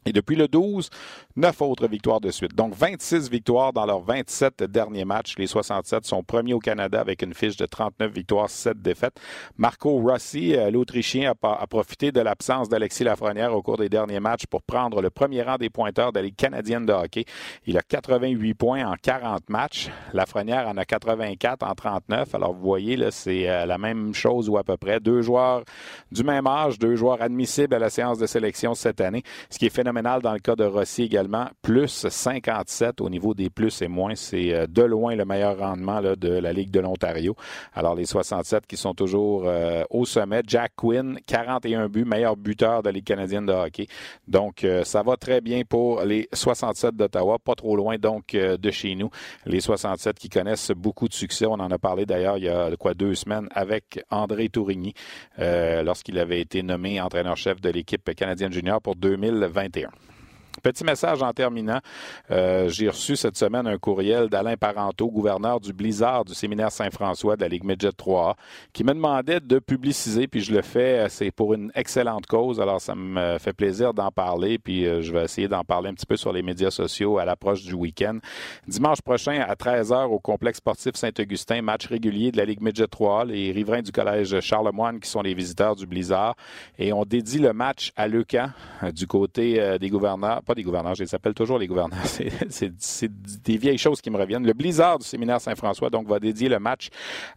Et 0.05 0.13
depuis 0.13 0.35
le 0.35 0.49
12, 0.49 0.91
neuf 1.37 1.63
autres 1.63 1.87
victoires 1.87 2.21
de 2.21 2.31
suite. 2.33 2.57
Donc 2.57 2.75
26 2.75 3.31
victoires 3.31 3.73
dans 3.73 3.87
leurs 3.87 4.03
27 4.03 4.65
derniers 4.65 5.05
matchs. 5.05 5.35
Les 5.39 5.47
67 5.47 6.05
sont 6.05 6.25
premiers 6.25 6.55
au 6.55 6.59
Canada 6.59 7.01
avec 7.01 7.23
une 7.23 7.35
fiche 7.35 7.57
de 7.57 7.67
39 7.67 8.13
victoires, 8.13 8.51
7 8.51 8.83
défaites. 8.83 9.21
Marco 9.57 10.01
Rossi, 10.01 10.57
euh, 10.57 10.73
l'Autrichien, 10.73 11.35
a, 11.41 11.67
profité 11.69 12.11
de 12.11 12.21
l'absence 12.21 12.69
d'Alexis 12.69 13.05
Lafrenière 13.05 13.55
au 13.55 13.63
cours 13.63 13.77
des 13.77 13.89
derniers 13.89 14.19
matchs 14.19 14.47
pour 14.47 14.63
prendre 14.63 15.01
le 15.01 15.11
premier 15.11 15.43
rang 15.43 15.57
des 15.57 15.71
pointeurs 15.71 16.13
de 16.13 16.19
la 16.19 16.25
Ligue 16.25 16.37
canadienne 16.37 16.85
de 16.85 16.93
hockey. 16.93 17.25
Il 17.67 17.79
a 17.79 17.83
88 17.83 18.55
points 18.55 18.85
en 18.85 18.97
40 19.01 19.49
matchs. 19.51 19.89
Lafrenière 20.13 20.67
en 20.67 20.77
a 20.77 20.85
84 20.85 21.63
en 21.63 21.75
39. 21.75 22.35
Alors 22.35 22.55
vous 22.55 22.63
voyez, 22.63 22.97
là, 22.97 23.13
c'est 23.13 23.49
euh, 23.49 23.67
la 23.67 23.79
même 23.79 24.15
chose 24.15 24.49
ou 24.49 24.59
à 24.59 24.65
peu 24.65 24.77
près. 24.77 24.99
Deux 24.99 25.23
joueurs 25.23 25.63
du 26.11 26.25
même 26.25 26.49
âge, 26.49 26.81
deux 26.81 26.97
joueurs 26.97 27.23
admissibles 27.23 27.75
à 27.77 27.79
la 27.79 27.89
séance 27.89 28.19
de 28.19 28.27
sélection 28.27 28.75
cette 28.75 29.01
année. 29.01 29.23
Ce 29.49 29.59
qui 29.59 29.67
est 29.67 29.71
phénoménal 29.71 29.92
dans 29.93 30.33
le 30.33 30.39
cas 30.39 30.57
de 30.57 30.65
Rossi 30.65 31.03
également. 31.03 31.49
Plus 31.61 32.09
57 32.09 33.01
au 33.01 33.11
niveau 33.11 33.35
des 33.35 33.51
plus 33.51 33.83
et 33.83 33.89
moins. 33.89 34.15
C'est 34.15 34.55
euh, 34.55 34.67
de 34.67 34.83
loin 34.83 35.15
le 35.15 35.25
meilleur 35.25 35.59
rendement 35.59 36.01
de 36.01 36.29
la 36.29 36.53
Ligue 36.53 36.71
de 36.71 36.81
l'Ontario. 36.81 37.37
Alors, 37.75 37.95
les 37.95 38.07
67 38.07 38.67
qui 38.67 38.77
sont 38.77 38.95
toujours 38.95 39.43
euh, 39.47 39.85
au 39.91 40.07
sommet. 40.07 40.43
Jack 40.47 40.73
Quinn, 40.77 41.19
41 41.27 41.89
buts, 41.89 42.05
meilleur 42.05 42.37
buteur 42.37 42.83
de 42.83 42.89
la 42.89 42.93
Ligue 42.93 43.05
canadienne 43.05 43.47
de 43.47 43.53
hockey. 43.53 43.87
Donc, 44.27 44.65
euh, 44.65 44.85
ça 44.85 45.03
va 45.03 45.17
très 45.17 45.41
bien 45.41 45.63
pour 45.69 46.03
les 46.03 46.29
67 46.33 46.97
d'Ottawa. 46.97 47.39
Pas 47.39 47.55
trop 47.55 47.77
loin, 47.77 47.97
donc, 47.99 48.33
de 48.33 48.71
chez 48.71 48.95
nous. 48.95 49.11
Les 49.45 49.61
67 49.61 50.19
qui 50.19 50.29
connaissent 50.29 50.71
beaucoup 50.71 51.09
de 51.09 51.15
succès. 51.15 51.45
On 51.47 51.55
en 51.55 51.71
a 51.71 51.79
parlé 51.79 52.07
d'ailleurs 52.07 52.39
il 52.39 52.45
y 52.45 52.49
a 52.49 52.71
quoi 52.79 52.95
deux 52.95 53.15
semaines 53.15 53.49
avec 53.55 54.03
André 54.11 54.49
Tourigny 54.49 54.95
lorsqu'il 55.39 56.19
avait 56.19 56.41
été 56.41 56.63
nommé 56.63 57.01
entraîneur-chef 57.01 57.61
de 57.61 57.71
l'équipe 57.71 58.15
canadienne 58.15 58.53
junior 58.53 58.81
pour 58.81 58.97
2021. 58.97 59.82
here. 59.83 60.12
Petit 60.61 60.85
message 60.85 61.23
en 61.23 61.33
terminant. 61.33 61.81
Euh, 62.31 62.69
j'ai 62.69 62.89
reçu 62.89 63.17
cette 63.17 63.37
semaine 63.37 63.67
un 63.67 63.79
courriel 63.79 64.29
d'Alain 64.29 64.57
Parenteau, 64.57 65.11
gouverneur 65.11 65.59
du 65.61 65.73
Blizzard 65.73 66.25
du 66.25 66.35
séminaire 66.35 66.71
Saint-François 66.71 67.37
de 67.37 67.41
la 67.41 67.49
Ligue 67.49 67.65
Midget 67.65 67.89
3A, 67.91 68.35
qui 68.73 68.85
me 68.85 68.93
demandait 68.93 69.41
de 69.41 69.59
publiciser, 69.59 70.29
puis 70.29 70.41
je 70.41 70.53
le 70.53 70.63
fais. 70.63 71.01
Euh, 71.01 71.09
c'est 71.09 71.31
pour 71.31 71.55
une 71.55 71.73
excellente 71.75 72.27
cause. 72.27 72.61
Alors, 72.61 72.81
ça 72.81 72.95
me 72.95 73.39
fait 73.39 73.55
plaisir 73.55 73.95
d'en 73.95 74.11
parler, 74.11 74.59
puis 74.59 74.87
euh, 74.87 75.01
je 75.01 75.13
vais 75.13 75.25
essayer 75.25 75.49
d'en 75.49 75.65
parler 75.65 75.89
un 75.89 75.95
petit 75.95 76.07
peu 76.07 76.17
sur 76.17 76.33
les 76.33 76.43
médias 76.43 76.71
sociaux 76.71 77.19
à 77.19 77.25
l'approche 77.25 77.65
du 77.65 77.75
week-end. 77.75 78.19
Dimanche 78.69 79.01
prochain, 79.01 79.41
à 79.41 79.55
13h, 79.55 80.05
au 80.05 80.19
complexe 80.19 80.59
sportif 80.59 80.95
Saint-Augustin, 80.95 81.63
match 81.63 81.87
régulier 81.87 82.31
de 82.31 82.37
la 82.37 82.45
Ligue 82.45 82.61
Midget 82.61 82.85
3A, 82.85 83.27
les 83.27 83.53
riverains 83.53 83.83
du 83.83 83.91
collège 83.91 84.39
Charlemagne 84.41 85.01
qui 85.01 85.09
sont 85.09 85.23
les 85.23 85.35
visiteurs 85.35 85.77
du 85.77 85.87
Blizzard. 85.87 86.37
Et 86.79 86.93
on 86.93 87.05
dédie 87.05 87.39
le 87.39 87.53
match 87.53 87.91
à 87.97 88.07
Leucan 88.07 88.51
du 88.93 89.07
côté 89.07 89.79
des 89.79 89.89
gouverneurs 89.89 90.42
pas 90.43 90.55
des 90.55 90.63
gouverneurs, 90.63 90.95
je 90.95 91.05
les 91.05 91.15
appelle 91.15 91.35
toujours 91.35 91.59
les 91.59 91.67
gouverneurs. 91.67 92.05
C'est 92.49 93.13
des 93.43 93.57
vieilles 93.57 93.79
choses 93.79 94.01
qui 94.01 94.11
me 94.11 94.19
reviennent. 94.19 94.47
Le 94.47 94.53
Blizzard 94.53 94.99
du 94.99 95.07
séminaire 95.07 95.41
Saint-François 95.41 95.91
donc 95.91 96.09
va 96.09 96.19
dédier 96.19 96.49
le 96.49 96.59
match 96.59 96.89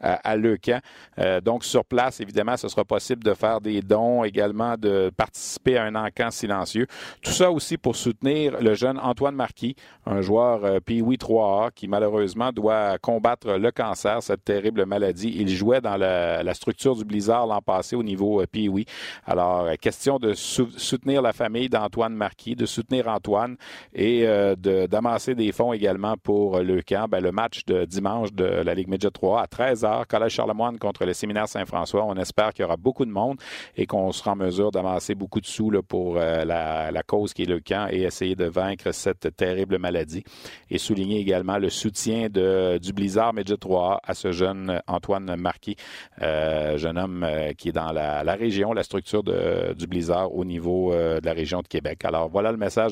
euh, 0.03 0.15
à 0.23 0.35
Leucan. 0.35 0.79
Euh, 1.19 1.41
donc 1.41 1.63
sur 1.63 1.85
place, 1.85 2.19
évidemment, 2.19 2.57
ce 2.57 2.67
sera 2.67 2.83
possible 2.83 3.23
de 3.23 3.33
faire 3.33 3.61
des 3.61 3.81
dons, 3.81 4.23
également 4.23 4.75
de 4.77 5.11
participer 5.15 5.77
à 5.77 5.83
un 5.83 5.95
encamp 5.95 6.31
silencieux. 6.31 6.87
Tout 7.21 7.31
ça 7.31 7.51
aussi 7.51 7.77
pour 7.77 7.95
soutenir 7.95 8.61
le 8.61 8.73
jeune 8.73 8.99
Antoine 8.99 9.35
Marquis, 9.35 9.75
un 10.05 10.21
joueur 10.21 10.65
euh, 10.65 10.79
3A 10.79 11.71
qui 11.73 11.87
malheureusement 11.87 12.51
doit 12.51 12.97
combattre 12.97 13.53
le 13.57 13.71
cancer, 13.71 14.21
cette 14.21 14.43
terrible 14.43 14.85
maladie. 14.85 15.35
Il 15.37 15.49
jouait 15.49 15.81
dans 15.81 15.97
la, 15.97 16.53
structure 16.53 16.95
du 16.95 17.03
Blizzard 17.03 17.47
l'an 17.47 17.61
passé 17.61 17.95
au 17.95 18.03
niveau 18.03 18.41
euh, 18.41 18.47
Pee-Wee. 18.47 18.85
Alors, 19.25 19.67
question 19.81 20.19
de 20.19 20.33
soutenir 20.33 21.21
la 21.21 21.33
famille 21.33 21.69
d'Antoine 21.69 22.13
Marquis, 22.13 22.55
de 22.55 22.65
soutenir 22.65 22.94
Antoine 23.05 23.57
et 23.93 24.25
euh, 24.27 24.55
d'amasser 24.55 25.35
des 25.35 25.51
fonds 25.51 25.73
également 25.73 26.15
pour 26.17 26.59
le 26.59 26.81
camp. 26.81 27.07
Ben, 27.09 27.21
le 27.21 27.31
match 27.31 27.65
de 27.65 27.85
dimanche 27.85 28.33
de 28.33 28.45
la 28.45 28.73
Ligue 28.73 28.87
Midget 28.87 29.09
3 29.11 29.41
à 29.41 29.45
13h, 29.45 30.05
Collège 30.07 30.33
Charlemagne 30.33 30.77
contre 30.77 31.05
le 31.05 31.13
Séminaire 31.13 31.47
Saint-François. 31.47 32.05
On 32.05 32.15
espère 32.15 32.53
qu'il 32.53 32.63
y 32.63 32.65
aura 32.65 32.77
beaucoup 32.77 33.05
de 33.05 33.11
monde 33.11 33.37
et 33.75 33.85
qu'on 33.85 34.11
sera 34.11 34.31
en 34.31 34.35
mesure 34.35 34.71
d'amasser 34.71 35.15
beaucoup 35.15 35.41
de 35.41 35.45
sous 35.45 35.65
pour 35.87 36.17
euh, 36.17 36.45
la, 36.45 37.03
cause 37.03 37.33
qui 37.33 37.43
est 37.43 37.47
le 37.47 37.59
camp 37.59 37.87
et 37.91 38.03
essayer 38.03 38.35
de 38.35 38.45
vaincre 38.45 38.91
cette 38.91 39.35
terrible 39.35 39.77
maladie. 39.77 40.23
Et 40.69 40.77
souligner 40.77 41.19
également 41.19 41.57
le 41.57 41.69
soutien 41.69 42.27
du 42.29 42.93
Blizzard 42.93 43.33
Midget 43.33 43.57
3 43.57 44.01
à 44.03 44.13
ce 44.13 44.31
jeune 44.31 44.81
Antoine 44.87 45.35
Marquis, 45.35 45.75
euh, 46.21 46.77
jeune 46.77 46.97
homme 46.97 47.25
qui 47.57 47.69
est 47.69 47.71
dans 47.71 47.91
la, 47.91 48.21
région, 48.35 48.73
la 48.73 48.83
structure 48.83 49.23
du 49.23 49.87
Blizzard 49.87 50.33
au 50.33 50.45
niveau 50.45 50.91
de 50.93 51.25
la 51.25 51.33
région 51.33 51.61
de 51.61 51.67
Québec. 51.67 52.05
Alors 52.05 52.29
voilà 52.29 52.51
le 52.51 52.57
message 52.57 52.84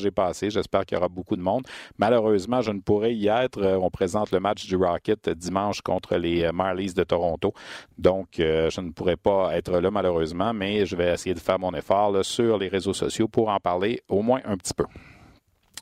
J'espère 0.49 0.85
qu'il 0.85 0.97
y 0.97 0.99
aura 0.99 1.09
beaucoup 1.09 1.35
de 1.35 1.41
monde. 1.41 1.65
Malheureusement, 1.97 2.61
je 2.61 2.71
ne 2.71 2.79
pourrai 2.79 3.13
y 3.13 3.27
être. 3.27 3.61
Euh, 3.61 3.77
on 3.77 3.89
présente 3.89 4.31
le 4.31 4.39
match 4.39 4.65
du 4.65 4.75
Rocket 4.75 5.29
dimanche 5.29 5.81
contre 5.81 6.15
les 6.15 6.43
euh, 6.43 6.51
Marlies 6.51 6.93
de 6.93 7.03
Toronto. 7.03 7.53
Donc, 7.97 8.39
euh, 8.39 8.69
je 8.69 8.81
ne 8.81 8.91
pourrai 8.91 9.15
pas 9.15 9.55
être 9.55 9.79
là 9.79 9.91
malheureusement, 9.91 10.53
mais 10.53 10.85
je 10.85 10.95
vais 10.95 11.13
essayer 11.13 11.33
de 11.33 11.39
faire 11.39 11.59
mon 11.59 11.73
effort 11.73 12.23
sur 12.23 12.57
les 12.57 12.67
réseaux 12.67 12.93
sociaux 12.93 13.27
pour 13.27 13.49
en 13.49 13.59
parler 13.59 14.01
au 14.09 14.21
moins 14.21 14.41
un 14.45 14.57
petit 14.57 14.73
peu. 14.73 14.85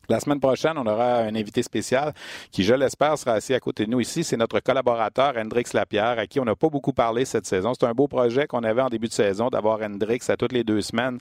La 0.10 0.20
semaine 0.20 0.40
prochaine, 0.40 0.78
on 0.78 0.86
aura 0.86 1.20
un 1.20 1.36
invité 1.36 1.64
spécial 1.64 2.14
qui, 2.52 2.64
je 2.64 2.74
l'espère, 2.74 3.18
sera 3.18 3.34
assis 3.34 3.54
à 3.54 3.60
côté 3.60 3.86
de 3.86 3.92
nous 3.92 4.00
ici. 4.00 4.24
C'est 4.24 4.38
notre 4.38 4.60
collaborateur 4.60 5.34
Hendrix 5.38 5.66
Lapierre, 5.74 6.20
à 6.20 6.28
qui 6.28 6.40
on 6.40 6.46
n'a 6.46 6.56
pas 6.56 6.70
beaucoup 6.70 6.92
parlé 6.92 7.24
cette 7.26 7.46
saison. 7.46 7.74
C'est 7.74 7.86
un 7.86 7.94
beau 7.94 8.08
projet 8.08 8.48
qu'on 8.48 8.64
avait 8.64 8.82
en 8.82 8.90
début 8.90 9.08
de 9.08 9.14
saison 9.14 9.50
d'avoir 9.50 9.82
Hendrix 9.82 10.20
à 10.28 10.36
toutes 10.36 10.52
les 10.52 10.64
deux 10.64 10.82
semaines 10.82 11.18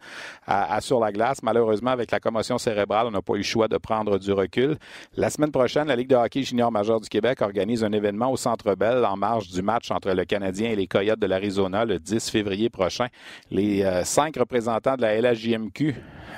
à, 0.47 0.81
sur 0.81 0.99
la 0.99 1.13
glace. 1.13 1.43
Malheureusement, 1.43 1.91
avec 1.91 2.11
la 2.11 2.21
commotion 2.21 2.59
cérébrale, 2.59 3.07
on 3.07 3.11
n'a 3.11 3.23
pas 3.23 3.35
eu 3.35 3.39
le 3.39 3.43
choix 3.43 3.69
de 3.69 3.77
prendre 3.77 4.19
du 4.19 4.33
recul. 4.33 4.77
La 5.17 5.31
semaine 5.31 5.53
prochaine, 5.53 5.89
la 5.89 5.97
Ligue 5.97 6.09
de 6.09 6.17
hockey 6.17 6.43
junior 6.43 6.73
majeur 6.73 7.01
du 7.01 7.09
Québec 7.09 7.43
organise 7.43 7.85
un 7.85 7.93
événement 7.93 8.33
au 8.33 8.37
Centre 8.37 8.75
Bell 8.75 9.05
en 9.05 9.17
marge 9.17 9.49
du 9.51 9.63
match 9.63 9.91
entre 9.91 10.13
le 10.13 10.25
Canadien 10.25 10.71
et 10.71 10.77
les 10.77 10.87
Coyotes 10.87 11.21
de 11.21 11.27
l'Arizona 11.27 11.85
le 11.85 11.99
10 11.99 12.31
février 12.31 12.71
prochain. 12.71 13.07
Les 13.51 13.83
euh, 13.83 14.05
cinq 14.05 14.37
représentants 14.37 14.97
de 14.97 15.03
la 15.03 15.21
LHJMQ, 15.21 15.95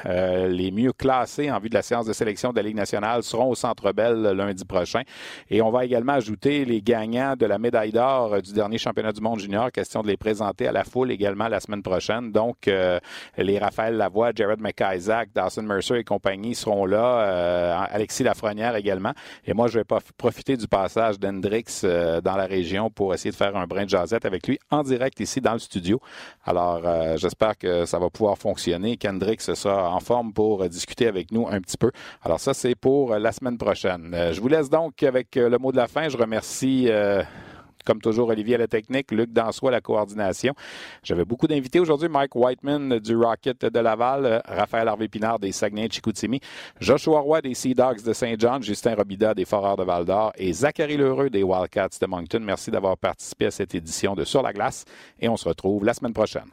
euh, 0.07 0.49
les 0.49 0.71
mieux 0.71 0.93
classés 0.93 1.51
en 1.51 1.59
vue 1.59 1.69
de 1.69 1.75
la 1.75 1.83
séance 1.83 2.07
de 2.07 2.13
sélection 2.13 2.32
de 2.35 2.57
la 2.57 2.63
Ligue 2.63 2.77
nationale 2.77 3.23
seront 3.23 3.51
au 3.51 3.55
Centre 3.55 3.93
Bell 3.93 4.23
lundi 4.23 4.65
prochain. 4.65 5.03
Et 5.51 5.63
on 5.63 5.71
va 5.71 5.85
également 5.85 6.13
ajouter 6.15 6.65
les 6.65 6.81
gagnants 6.83 7.35
de 7.37 7.47
la 7.47 7.59
médaille 7.59 7.93
d'or 7.93 8.35
euh, 8.35 8.41
du 8.41 8.53
dernier 8.53 8.79
championnat 8.79 9.13
du 9.13 9.21
monde 9.21 9.39
junior. 9.39 9.71
Question 9.71 10.03
de 10.03 10.09
les 10.09 10.17
présenter 10.17 10.67
à 10.67 10.73
la 10.73 10.85
foule 10.85 11.11
également 11.11 11.49
la 11.49 11.61
semaine 11.61 11.83
prochaine. 11.83 12.33
Donc, 12.33 12.69
euh, 12.69 12.99
les 13.37 13.59
Raphaël 13.59 13.97
Lavoie, 13.97 14.33
Jared 14.35 14.61
McIsaac, 14.61 15.31
Dawson 15.35 15.63
Mercer 15.63 15.97
et 15.97 16.05
compagnie 16.05 16.55
seront 16.55 16.87
là. 16.87 17.21
Euh, 17.21 17.85
Alexis 17.91 18.23
Lafrenière 18.23 18.77
également. 18.77 19.13
Et 19.45 19.55
moi, 19.55 19.69
je 19.69 19.79
vais 19.79 19.85
profiter 20.17 20.57
du 20.57 20.67
passage 20.67 21.19
d'Hendrix 21.19 21.65
dans 21.83 22.37
la 22.37 22.47
région 22.47 22.91
pour 22.91 23.15
essayer 23.15 23.31
de 23.31 23.37
faire 23.37 23.57
un 23.57 23.67
brin 23.67 23.85
de 23.85 23.91
jasette 23.91 24.25
avec 24.25 24.47
lui 24.47 24.59
en 24.71 24.83
direct 24.83 25.21
ici 25.21 25.41
dans 25.41 25.53
le 25.53 25.59
studio. 25.59 26.01
Alors, 26.45 26.83
j'espère 27.17 27.57
que 27.59 27.85
ça 27.85 27.99
va 27.99 28.11
pouvoir 28.11 28.39
fonctionner, 28.39 28.97
qu'Hendrix 28.97 29.39
sera 29.41 29.91
en 29.91 30.01
forme 30.01 30.33
pour 30.33 30.69
discuter 30.69 31.07
avec 31.07 31.31
nous 31.33 31.47
un 31.49 31.61
petit 31.61 31.77
peu. 31.77 31.91
Alors 32.25 32.39
ça, 32.39 32.55
c'est 32.55 32.77
pour 32.77 33.13
euh, 33.13 33.19
la 33.19 33.33
semaine 33.33 33.59
prochaine. 33.59 34.15
Euh, 34.15 34.33
je 34.33 34.41
vous 34.41 34.47
laisse 34.47 34.71
donc 34.71 35.03
avec 35.03 35.37
euh, 35.37 35.49
le 35.49 35.59
mot 35.59 35.73
de 35.73 35.77
la 35.77 35.89
fin. 35.89 36.09
Je 36.09 36.17
remercie 36.17 36.89
comme 37.85 38.01
toujours, 38.01 38.29
Olivier 38.29 38.55
à 38.55 38.59
la 38.59 38.69
technique, 38.69 39.11
Luc 39.11 39.33
Dansois 39.33 39.71
à 39.71 39.73
la 39.73 39.81
coordination. 39.81 40.55
J'avais 41.03 41.25
beaucoup 41.25 41.49
d'invités 41.49 41.81
aujourd'hui. 41.81 42.09
Mike 42.09 42.37
Whiteman 42.37 43.01
du 43.01 43.17
Rocket 43.17 43.65
de 43.65 43.79
Laval, 43.81 44.41
Raphaël 44.47 44.87
Harvey-Pinard 44.87 45.41
des 45.41 45.51
Saguenay 45.51 45.89
de 45.89 45.93
Chicoutimi, 45.93 46.39
Joshua 46.79 47.19
Roy 47.19 47.41
des 47.41 47.55
Sea 47.55 47.75
Dogs 47.75 48.05
de 48.05 48.13
Saint-Jean, 48.13 48.63
Justin 48.63 48.95
Robida 48.95 49.35
des 49.35 49.45
Foreurs 49.45 49.77
de 49.77 49.83
Val-d'Or 49.83 50.33
et 50.37 50.53
Zachary 50.53 50.97
Lheureux 50.97 51.29
des 51.29 51.43
Wildcats 51.43 51.99
de 52.01 52.07
Moncton. 52.07 52.39
Merci 52.41 52.71
d'avoir 52.71 52.97
participé 52.97 53.47
à 53.47 53.51
cette 53.51 53.75
édition 53.75 54.15
de 54.15 54.23
Sur 54.23 54.43
la 54.43 54.53
glace 54.53 54.85
et 55.19 55.29
on 55.29 55.37
se 55.37 55.49
retrouve 55.49 55.85
la 55.85 55.93
semaine 55.93 56.15
prochaine. 56.15 56.53